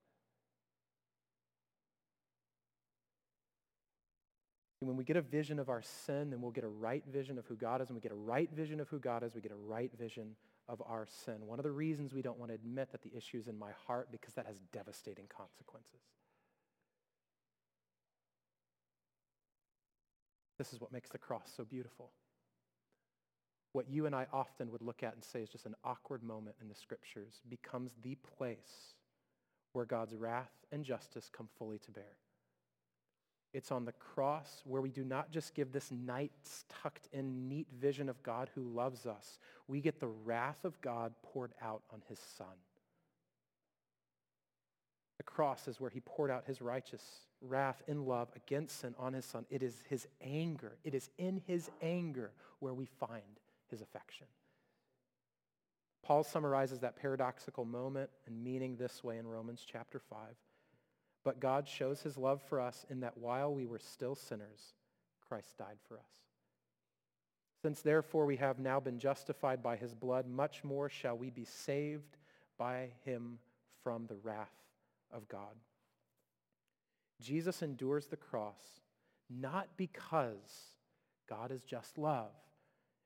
when 4.83 4.97
we 4.97 5.05
get 5.05 5.19
a 5.19 5.21
vision 5.21 5.59
of 5.59 5.69
our 5.69 5.83
sin, 5.83 6.31
then 6.31 6.41
we'll 6.41 6.51
get 6.51 6.65
a 6.65 6.69
right 6.69 7.05
vision 7.07 7.37
of 7.37 7.47
who 7.47 7.55
God 7.55 7.83
is. 7.83 7.91
And 7.91 7.97
we 7.97 8.01
get 8.01 8.13
a 8.13 8.15
right 8.15 8.51
vision 8.51 8.81
of 8.81 8.89
who 8.89 8.99
God 8.99 9.23
is, 9.23 9.35
we 9.35 9.43
get 9.43 9.53
a 9.53 9.55
right 9.55 9.91
vision 9.99 10.35
of 10.71 10.81
our 10.87 11.07
sin. 11.25 11.47
One 11.47 11.59
of 11.59 11.65
the 11.65 11.71
reasons 11.73 12.15
we 12.15 12.23
don't 12.23 12.39
want 12.39 12.51
to 12.51 12.55
admit 12.55 12.93
that 12.93 13.03
the 13.03 13.11
issue 13.17 13.39
is 13.39 13.49
in 13.49 13.59
my 13.59 13.73
heart 13.87 14.09
because 14.13 14.35
that 14.35 14.47
has 14.47 14.61
devastating 14.73 15.27
consequences. 15.29 16.01
This 20.57 20.73
is 20.73 20.81
what 20.81 20.93
makes 20.93 21.11
the 21.11 21.19
cross 21.19 21.51
so 21.57 21.65
beautiful. 21.65 22.11
What 23.73 23.89
you 23.89 24.07
and 24.07 24.15
I 24.15 24.27
often 24.33 24.71
would 24.71 24.83
look 24.83 25.03
at 25.03 25.15
and 25.15 25.25
say 25.25 25.43
is 25.43 25.49
just 25.49 25.67
an 25.67 25.75
awkward 25.85 26.23
moment 26.23 26.57
in 26.61 26.69
the 26.69 26.75
scriptures 26.75 27.41
becomes 27.49 27.93
the 28.03 28.17
place 28.37 28.95
where 29.73 29.85
God's 29.85 30.15
wrath 30.15 30.53
and 30.71 30.85
justice 30.85 31.31
come 31.33 31.49
fully 31.59 31.79
to 31.79 31.91
bear. 31.91 32.17
It's 33.53 33.73
on 33.73 33.85
the 33.85 33.93
cross 33.93 34.63
where 34.65 34.81
we 34.81 34.91
do 34.91 35.05
not 35.05 35.33
just 35.33 35.55
give 35.55 35.73
this 35.73 35.91
nice, 35.91 36.65
tucked 36.83 37.09
in, 37.13 37.49
neat 37.49 37.67
vision 37.81 38.09
of 38.09 38.23
God 38.23 38.49
who 38.55 38.63
loves 38.63 39.07
us. 39.07 39.39
We 39.67 39.81
get 39.81 39.99
the 39.99 40.07
wrath 40.07 40.65
of 40.65 40.81
God 40.81 41.13
poured 41.23 41.53
out 41.61 41.83
on 41.93 42.01
his 42.09 42.21
son. 42.37 42.47
The 45.17 45.25
cross 45.25 45.67
is 45.67 45.81
where 45.81 45.91
he 45.91 46.01
poured 46.01 46.31
out 46.31 46.47
his 46.47 46.63
righteous 46.63 47.03
wrath 47.43 47.83
in 47.89 48.07
love 48.07 48.29
against 48.37 48.81
sin 48.81 48.95
on 48.99 49.13
his 49.13 49.25
son. 49.25 49.45
It 49.51 49.63
is 49.63 49.83
his 49.89 50.07
anger. 50.23 50.79
It 50.85 50.95
is 50.95 51.11
in 51.19 51.43
his 51.47 51.71
anger 51.83 52.31
where 52.61 52.75
we 52.75 52.87
find 52.87 53.41
his 53.69 53.81
affection. 53.81 54.27
Paul 56.03 56.25
summarizes 56.25 56.81
that 56.81 56.97
paradoxical 56.97 57.65
moment 57.65 58.11
and 58.27 58.43
meaning 58.43 58.77
this 58.77 59.05
way 59.05 59.19
in 59.19 59.27
Romans 59.27 59.65
chapter 59.67 59.99
5. 59.99 60.19
But 61.25 61.41
God 61.41 61.69
shows 61.69 62.01
his 62.01 62.17
love 62.17 62.41
for 62.43 62.61
us 62.61 62.87
in 62.89 63.01
that 63.01 63.19
while 63.19 63.53
we 63.53 63.67
were 63.67 63.79
still 63.79 64.15
sinners, 64.15 64.75
Christ 65.29 65.59
died 65.59 65.79
for 65.87 65.99
us. 65.99 66.09
Since 67.63 67.83
therefore 67.83 68.25
we 68.25 68.37
have 68.37 68.59
now 68.59 68.81
been 68.81 68.99
justified 68.99 69.63
by 69.63 69.77
his 69.77 69.95
blood, 69.95 70.27
much 70.27 70.65
more 70.65 70.89
shall 70.89 71.19
we 71.19 71.31
be 71.31 71.45
saved 71.45 72.17
by 72.57 72.89
him 73.05 73.39
from 73.83 74.07
the 74.07 74.17
wrath 74.17 74.49
of 75.13 75.29
God. 75.29 75.55
Jesus 77.21 77.61
endures 77.61 78.07
the 78.07 78.17
cross 78.17 78.81
not 79.29 79.69
because 79.77 80.75
God 81.29 81.53
is 81.53 81.63
just 81.63 81.99
love, 81.99 82.33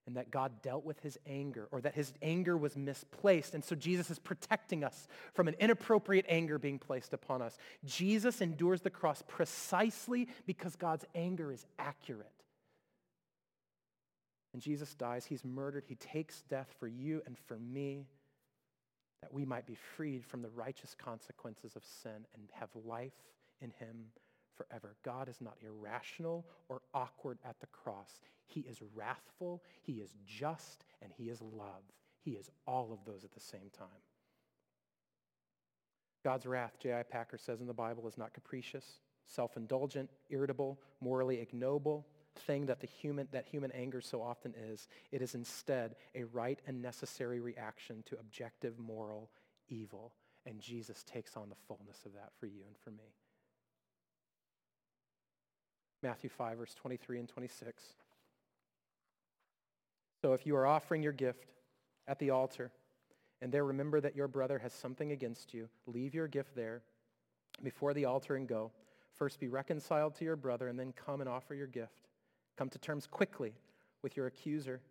and 0.06 0.16
that 0.16 0.30
God 0.30 0.62
dealt 0.62 0.84
with 0.84 1.00
his 1.00 1.18
anger 1.26 1.66
or 1.70 1.80
that 1.80 1.94
his 1.94 2.12
anger 2.20 2.56
was 2.56 2.76
misplaced. 2.76 3.54
And 3.54 3.64
so 3.64 3.74
Jesus 3.74 4.10
is 4.10 4.18
protecting 4.18 4.84
us 4.84 5.08
from 5.32 5.48
an 5.48 5.54
inappropriate 5.58 6.26
anger 6.28 6.58
being 6.58 6.78
placed 6.78 7.14
upon 7.14 7.40
us. 7.40 7.56
Jesus 7.84 8.40
endures 8.40 8.82
the 8.82 8.90
cross 8.90 9.22
precisely 9.26 10.28
because 10.46 10.76
God's 10.76 11.06
anger 11.14 11.50
is 11.50 11.64
accurate. 11.78 12.28
And 14.52 14.60
Jesus 14.60 14.94
dies. 14.94 15.24
He's 15.24 15.44
murdered. 15.44 15.84
He 15.88 15.96
takes 15.96 16.42
death 16.42 16.72
for 16.78 16.86
you 16.86 17.22
and 17.26 17.36
for 17.46 17.58
me 17.58 18.06
that 19.22 19.32
we 19.32 19.46
might 19.46 19.66
be 19.66 19.74
freed 19.96 20.24
from 20.24 20.42
the 20.42 20.50
righteous 20.50 20.94
consequences 20.94 21.76
of 21.76 21.82
sin 22.02 22.26
and 22.34 22.42
have 22.52 22.68
life 22.84 23.14
in 23.62 23.70
him 23.70 24.04
forever. 24.56 24.96
God 25.04 25.28
is 25.28 25.40
not 25.40 25.56
irrational 25.64 26.46
or 26.68 26.82
awkward 26.92 27.38
at 27.44 27.60
the 27.60 27.66
cross. 27.66 28.20
He 28.46 28.60
is 28.60 28.82
wrathful, 28.94 29.62
he 29.82 29.94
is 29.94 30.14
just, 30.26 30.84
and 31.02 31.12
he 31.16 31.24
is 31.24 31.40
love. 31.40 31.82
He 32.20 32.32
is 32.32 32.50
all 32.66 32.92
of 32.92 33.04
those 33.04 33.24
at 33.24 33.32
the 33.32 33.40
same 33.40 33.70
time. 33.76 33.86
God's 36.22 36.46
wrath, 36.46 36.78
J.I. 36.80 37.02
Packer 37.02 37.36
says 37.36 37.60
in 37.60 37.66
the 37.66 37.74
Bible, 37.74 38.08
is 38.08 38.16
not 38.16 38.32
capricious, 38.32 39.00
self-indulgent, 39.26 40.08
irritable, 40.30 40.80
morally 41.00 41.40
ignoble 41.40 42.06
thing 42.46 42.66
that 42.66 42.80
the 42.80 42.86
human 42.86 43.28
that 43.32 43.46
human 43.46 43.70
anger 43.72 44.00
so 44.00 44.20
often 44.20 44.54
is. 44.56 44.88
It 45.12 45.22
is 45.22 45.34
instead 45.34 45.96
a 46.14 46.24
right 46.24 46.58
and 46.66 46.82
necessary 46.82 47.40
reaction 47.40 48.02
to 48.06 48.18
objective 48.18 48.78
moral 48.78 49.30
evil. 49.68 50.12
And 50.46 50.60
Jesus 50.60 51.02
takes 51.04 51.36
on 51.36 51.48
the 51.48 51.56
fullness 51.68 52.04
of 52.04 52.12
that 52.14 52.32
for 52.38 52.46
you 52.46 52.62
and 52.66 52.76
for 52.82 52.90
me. 52.90 53.14
Matthew 56.04 56.28
5, 56.28 56.58
verse 56.58 56.74
23 56.74 57.18
and 57.18 57.28
26. 57.28 57.82
So 60.20 60.34
if 60.34 60.46
you 60.46 60.54
are 60.54 60.66
offering 60.66 61.02
your 61.02 61.14
gift 61.14 61.54
at 62.06 62.18
the 62.18 62.28
altar, 62.28 62.70
and 63.40 63.50
there 63.50 63.64
remember 63.64 64.02
that 64.02 64.14
your 64.14 64.28
brother 64.28 64.58
has 64.58 64.74
something 64.74 65.12
against 65.12 65.54
you, 65.54 65.66
leave 65.86 66.14
your 66.14 66.28
gift 66.28 66.54
there 66.54 66.82
before 67.62 67.94
the 67.94 68.04
altar 68.04 68.36
and 68.36 68.46
go. 68.46 68.70
First 69.14 69.40
be 69.40 69.48
reconciled 69.48 70.14
to 70.16 70.26
your 70.26 70.36
brother, 70.36 70.68
and 70.68 70.78
then 70.78 70.92
come 70.92 71.22
and 71.22 71.28
offer 71.28 71.54
your 71.54 71.66
gift. 71.66 72.10
Come 72.58 72.68
to 72.68 72.78
terms 72.78 73.06
quickly 73.06 73.54
with 74.02 74.14
your 74.14 74.26
accuser 74.26 74.82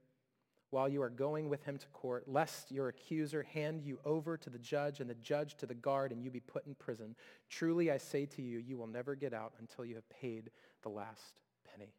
while 0.74 0.90
you 0.90 1.04
are 1.04 1.10
going 1.10 1.50
with 1.50 1.64
him 1.64 1.78
to 1.78 1.88
court, 1.90 2.24
lest 2.28 2.72
your 2.72 2.88
accuser 2.88 3.44
hand 3.44 3.84
you 3.84 4.00
over 4.04 4.36
to 4.36 4.50
the 4.50 4.58
judge 4.58 5.00
and 5.00 5.08
the 5.08 5.16
judge 5.16 5.56
to 5.56 5.68
the 5.68 5.76
guard 5.76 6.12
and 6.12 6.24
you 6.24 6.32
be 6.32 6.40
put 6.40 6.66
in 6.66 6.74
prison. 6.74 7.16
Truly 7.48 7.92
I 7.92 7.98
say 7.98 8.26
to 8.26 8.42
you, 8.42 8.58
you 8.58 8.76
will 8.76 8.88
never 8.88 9.14
get 9.14 9.36
out 9.36 9.54
until 9.60 9.86
you 9.86 9.94
have 9.94 10.10
paid 10.10 10.50
the 10.82 10.90
last 10.90 11.42
penny. 11.72 11.94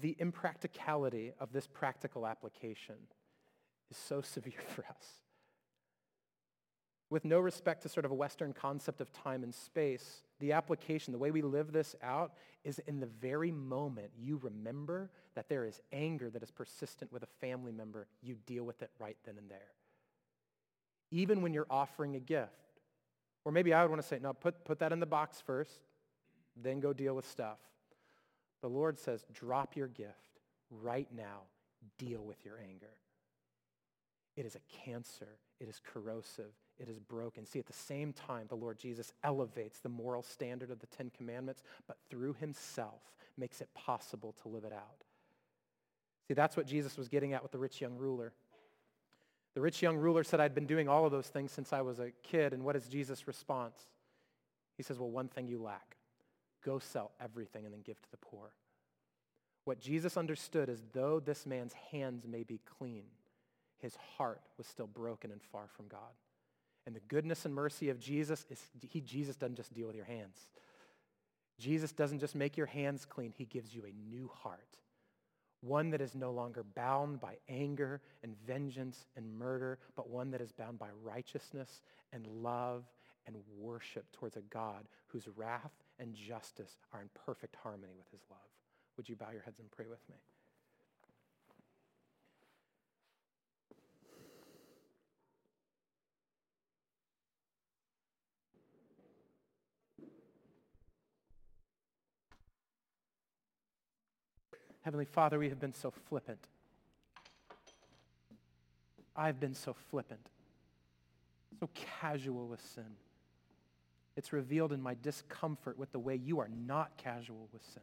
The 0.00 0.14
impracticality 0.20 1.32
of 1.40 1.52
this 1.52 1.66
practical 1.66 2.28
application 2.28 2.94
is 3.90 3.96
so 3.96 4.20
severe 4.22 4.62
for 4.68 4.84
us. 4.84 5.18
With 7.10 7.24
no 7.24 7.40
respect 7.40 7.82
to 7.82 7.88
sort 7.88 8.06
of 8.06 8.12
a 8.12 8.14
Western 8.14 8.52
concept 8.52 9.00
of 9.00 9.12
time 9.12 9.42
and 9.42 9.52
space, 9.52 10.22
the 10.42 10.52
application, 10.52 11.12
the 11.12 11.18
way 11.18 11.30
we 11.30 11.40
live 11.40 11.72
this 11.72 11.96
out, 12.02 12.32
is 12.64 12.78
in 12.80 13.00
the 13.00 13.06
very 13.06 13.50
moment 13.50 14.10
you 14.18 14.38
remember 14.42 15.10
that 15.34 15.48
there 15.48 15.64
is 15.64 15.80
anger 15.92 16.28
that 16.28 16.42
is 16.42 16.50
persistent 16.50 17.10
with 17.10 17.22
a 17.22 17.28
family 17.40 17.72
member, 17.72 18.06
you 18.22 18.36
deal 18.46 18.64
with 18.64 18.82
it 18.82 18.90
right 18.98 19.16
then 19.24 19.38
and 19.38 19.50
there. 19.50 19.72
Even 21.10 21.40
when 21.40 21.54
you're 21.54 21.66
offering 21.70 22.16
a 22.16 22.20
gift. 22.20 22.50
Or 23.44 23.52
maybe 23.52 23.72
I 23.72 23.82
would 23.82 23.90
want 23.90 24.02
to 24.02 24.06
say, 24.06 24.18
no, 24.20 24.32
put, 24.32 24.64
put 24.64 24.78
that 24.80 24.92
in 24.92 25.00
the 25.00 25.06
box 25.06 25.42
first 25.44 25.80
then 26.56 26.80
go 26.80 26.92
deal 26.92 27.14
with 27.14 27.28
stuff. 27.28 27.58
The 28.60 28.68
Lord 28.68 28.98
says, 28.98 29.24
drop 29.32 29.76
your 29.76 29.88
gift 29.88 30.40
right 30.70 31.08
now. 31.14 31.42
Deal 31.98 32.22
with 32.22 32.44
your 32.44 32.58
anger. 32.58 32.94
It 34.36 34.46
is 34.46 34.54
a 34.54 34.60
cancer. 34.84 35.38
It 35.60 35.68
is 35.68 35.80
corrosive. 35.92 36.52
It 36.78 36.88
is 36.88 36.98
broken. 36.98 37.46
See, 37.46 37.58
at 37.58 37.66
the 37.66 37.72
same 37.72 38.12
time, 38.12 38.46
the 38.48 38.56
Lord 38.56 38.78
Jesus 38.78 39.12
elevates 39.22 39.78
the 39.80 39.88
moral 39.88 40.22
standard 40.22 40.70
of 40.70 40.80
the 40.80 40.86
Ten 40.86 41.10
Commandments, 41.16 41.62
but 41.86 41.98
through 42.10 42.34
himself 42.34 43.02
makes 43.36 43.60
it 43.60 43.72
possible 43.74 44.34
to 44.42 44.48
live 44.48 44.64
it 44.64 44.72
out. 44.72 45.04
See, 46.26 46.34
that's 46.34 46.56
what 46.56 46.66
Jesus 46.66 46.96
was 46.96 47.08
getting 47.08 47.32
at 47.32 47.42
with 47.42 47.52
the 47.52 47.58
rich 47.58 47.80
young 47.80 47.96
ruler. 47.96 48.32
The 49.54 49.60
rich 49.60 49.82
young 49.82 49.96
ruler 49.96 50.24
said, 50.24 50.40
I'd 50.40 50.54
been 50.54 50.66
doing 50.66 50.88
all 50.88 51.04
of 51.04 51.12
those 51.12 51.28
things 51.28 51.52
since 51.52 51.72
I 51.72 51.82
was 51.82 51.98
a 51.98 52.10
kid. 52.22 52.52
And 52.52 52.64
what 52.64 52.76
is 52.76 52.88
Jesus' 52.88 53.26
response? 53.26 53.76
He 54.76 54.82
says, 54.82 54.98
well, 54.98 55.10
one 55.10 55.28
thing 55.28 55.46
you 55.46 55.60
lack. 55.60 55.96
Go 56.64 56.78
sell 56.78 57.10
everything 57.20 57.64
and 57.64 57.74
then 57.74 57.82
give 57.82 58.00
to 58.00 58.10
the 58.10 58.16
poor. 58.16 58.52
What 59.64 59.78
Jesus 59.78 60.16
understood 60.16 60.68
is 60.68 60.82
though 60.92 61.20
this 61.20 61.44
man's 61.44 61.74
hands 61.90 62.26
may 62.26 62.42
be 62.44 62.60
clean, 62.78 63.04
his 63.78 63.96
heart 64.16 64.40
was 64.58 64.66
still 64.66 64.86
broken 64.86 65.30
and 65.30 65.42
far 65.42 65.66
from 65.76 65.86
God. 65.88 66.00
And 66.86 66.96
the 66.96 67.00
goodness 67.00 67.44
and 67.44 67.54
mercy 67.54 67.90
of 67.90 68.00
Jesus 68.00 68.44
is 68.50 68.60
he 68.80 69.00
Jesus 69.00 69.36
doesn't 69.36 69.56
just 69.56 69.72
deal 69.72 69.86
with 69.86 69.96
your 69.96 70.04
hands. 70.04 70.36
Jesus 71.58 71.92
doesn't 71.92 72.18
just 72.18 72.34
make 72.34 72.56
your 72.56 72.66
hands 72.66 73.04
clean, 73.04 73.32
he 73.36 73.44
gives 73.44 73.74
you 73.74 73.84
a 73.84 74.10
new 74.10 74.28
heart. 74.42 74.78
One 75.60 75.90
that 75.90 76.00
is 76.00 76.16
no 76.16 76.32
longer 76.32 76.64
bound 76.64 77.20
by 77.20 77.36
anger 77.48 78.00
and 78.24 78.34
vengeance 78.44 79.06
and 79.16 79.38
murder, 79.38 79.78
but 79.94 80.10
one 80.10 80.32
that 80.32 80.40
is 80.40 80.50
bound 80.50 80.78
by 80.78 80.88
righteousness 81.04 81.82
and 82.12 82.26
love 82.26 82.84
and 83.26 83.36
worship 83.56 84.10
towards 84.12 84.36
a 84.36 84.40
God 84.40 84.88
whose 85.06 85.28
wrath 85.36 85.70
and 86.00 86.14
justice 86.14 86.78
are 86.92 87.00
in 87.00 87.10
perfect 87.14 87.54
harmony 87.62 87.92
with 87.96 88.10
his 88.10 88.22
love. 88.28 88.40
Would 88.96 89.08
you 89.08 89.14
bow 89.14 89.30
your 89.32 89.42
heads 89.42 89.60
and 89.60 89.70
pray 89.70 89.86
with 89.88 90.00
me? 90.10 90.16
Heavenly 104.82 105.04
Father, 105.04 105.38
we 105.38 105.48
have 105.48 105.60
been 105.60 105.72
so 105.72 105.92
flippant. 106.08 106.48
I've 109.14 109.38
been 109.38 109.54
so 109.54 109.74
flippant, 109.90 110.26
so 111.60 111.68
casual 112.00 112.48
with 112.48 112.60
sin. 112.74 112.96
It's 114.16 114.32
revealed 114.32 114.72
in 114.72 114.82
my 114.82 114.96
discomfort 115.02 115.78
with 115.78 115.92
the 115.92 115.98
way 115.98 116.16
you 116.16 116.40
are 116.40 116.48
not 116.48 116.96
casual 116.96 117.48
with 117.52 117.62
sin. 117.74 117.82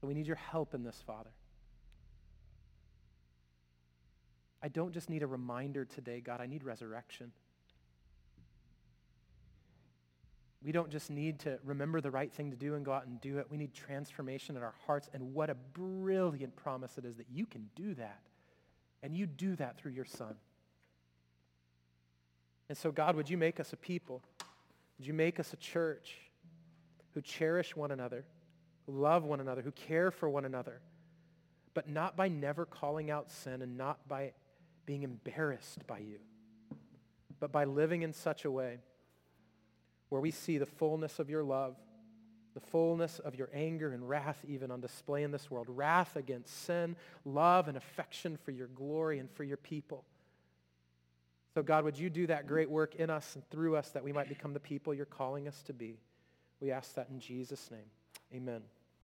So 0.00 0.06
we 0.06 0.14
need 0.14 0.26
your 0.26 0.36
help 0.36 0.74
in 0.74 0.82
this, 0.82 1.02
Father. 1.06 1.30
I 4.62 4.68
don't 4.68 4.92
just 4.92 5.08
need 5.08 5.22
a 5.22 5.26
reminder 5.26 5.84
today, 5.84 6.20
God, 6.20 6.40
I 6.40 6.46
need 6.46 6.62
resurrection. 6.64 7.32
We 10.62 10.72
don't 10.72 10.90
just 10.90 11.10
need 11.10 11.38
to 11.40 11.58
remember 11.64 12.00
the 12.00 12.10
right 12.10 12.30
thing 12.30 12.50
to 12.50 12.56
do 12.56 12.74
and 12.74 12.84
go 12.84 12.92
out 12.92 13.06
and 13.06 13.20
do 13.20 13.38
it. 13.38 13.46
We 13.50 13.56
need 13.56 13.72
transformation 13.72 14.56
in 14.56 14.62
our 14.62 14.74
hearts. 14.86 15.08
And 15.14 15.32
what 15.32 15.48
a 15.48 15.54
brilliant 15.54 16.54
promise 16.54 16.98
it 16.98 17.04
is 17.06 17.16
that 17.16 17.26
you 17.32 17.46
can 17.46 17.70
do 17.74 17.94
that. 17.94 18.20
And 19.02 19.16
you 19.16 19.26
do 19.26 19.56
that 19.56 19.78
through 19.78 19.92
your 19.92 20.04
Son. 20.04 20.34
And 22.68 22.76
so, 22.76 22.92
God, 22.92 23.16
would 23.16 23.30
you 23.30 23.38
make 23.38 23.58
us 23.58 23.72
a 23.72 23.76
people? 23.76 24.22
Would 24.98 25.06
you 25.06 25.14
make 25.14 25.40
us 25.40 25.54
a 25.54 25.56
church 25.56 26.18
who 27.14 27.22
cherish 27.22 27.74
one 27.74 27.90
another, 27.90 28.26
who 28.86 28.92
love 28.92 29.24
one 29.24 29.40
another, 29.40 29.62
who 29.62 29.72
care 29.72 30.10
for 30.10 30.28
one 30.28 30.44
another, 30.44 30.82
but 31.72 31.88
not 31.88 32.16
by 32.16 32.28
never 32.28 32.66
calling 32.66 33.10
out 33.10 33.30
sin 33.30 33.62
and 33.62 33.78
not 33.78 34.06
by 34.06 34.32
being 34.84 35.02
embarrassed 35.04 35.86
by 35.86 35.98
you, 35.98 36.18
but 37.40 37.50
by 37.50 37.64
living 37.64 38.02
in 38.02 38.12
such 38.12 38.44
a 38.44 38.50
way 38.50 38.78
where 40.10 40.20
we 40.20 40.30
see 40.30 40.58
the 40.58 40.66
fullness 40.66 41.18
of 41.18 41.30
your 41.30 41.42
love, 41.42 41.76
the 42.54 42.60
fullness 42.60 43.18
of 43.20 43.36
your 43.36 43.48
anger 43.54 43.92
and 43.92 44.08
wrath 44.08 44.44
even 44.46 44.70
on 44.70 44.80
display 44.80 45.22
in 45.22 45.30
this 45.30 45.50
world. 45.50 45.66
Wrath 45.68 46.16
against 46.16 46.64
sin, 46.64 46.96
love 47.24 47.68
and 47.68 47.76
affection 47.76 48.36
for 48.44 48.50
your 48.50 48.66
glory 48.66 49.18
and 49.18 49.30
for 49.30 49.44
your 49.44 49.56
people. 49.56 50.04
So 51.54 51.62
God, 51.62 51.84
would 51.84 51.98
you 51.98 52.10
do 52.10 52.26
that 52.26 52.46
great 52.46 52.70
work 52.70 52.96
in 52.96 53.10
us 53.10 53.34
and 53.34 53.48
through 53.50 53.76
us 53.76 53.90
that 53.90 54.04
we 54.04 54.12
might 54.12 54.28
become 54.28 54.52
the 54.52 54.60
people 54.60 54.94
you're 54.94 55.06
calling 55.06 55.48
us 55.48 55.62
to 55.64 55.72
be? 55.72 55.98
We 56.60 56.70
ask 56.70 56.94
that 56.94 57.08
in 57.10 57.18
Jesus' 57.18 57.70
name. 57.70 57.90
Amen. 58.34 58.62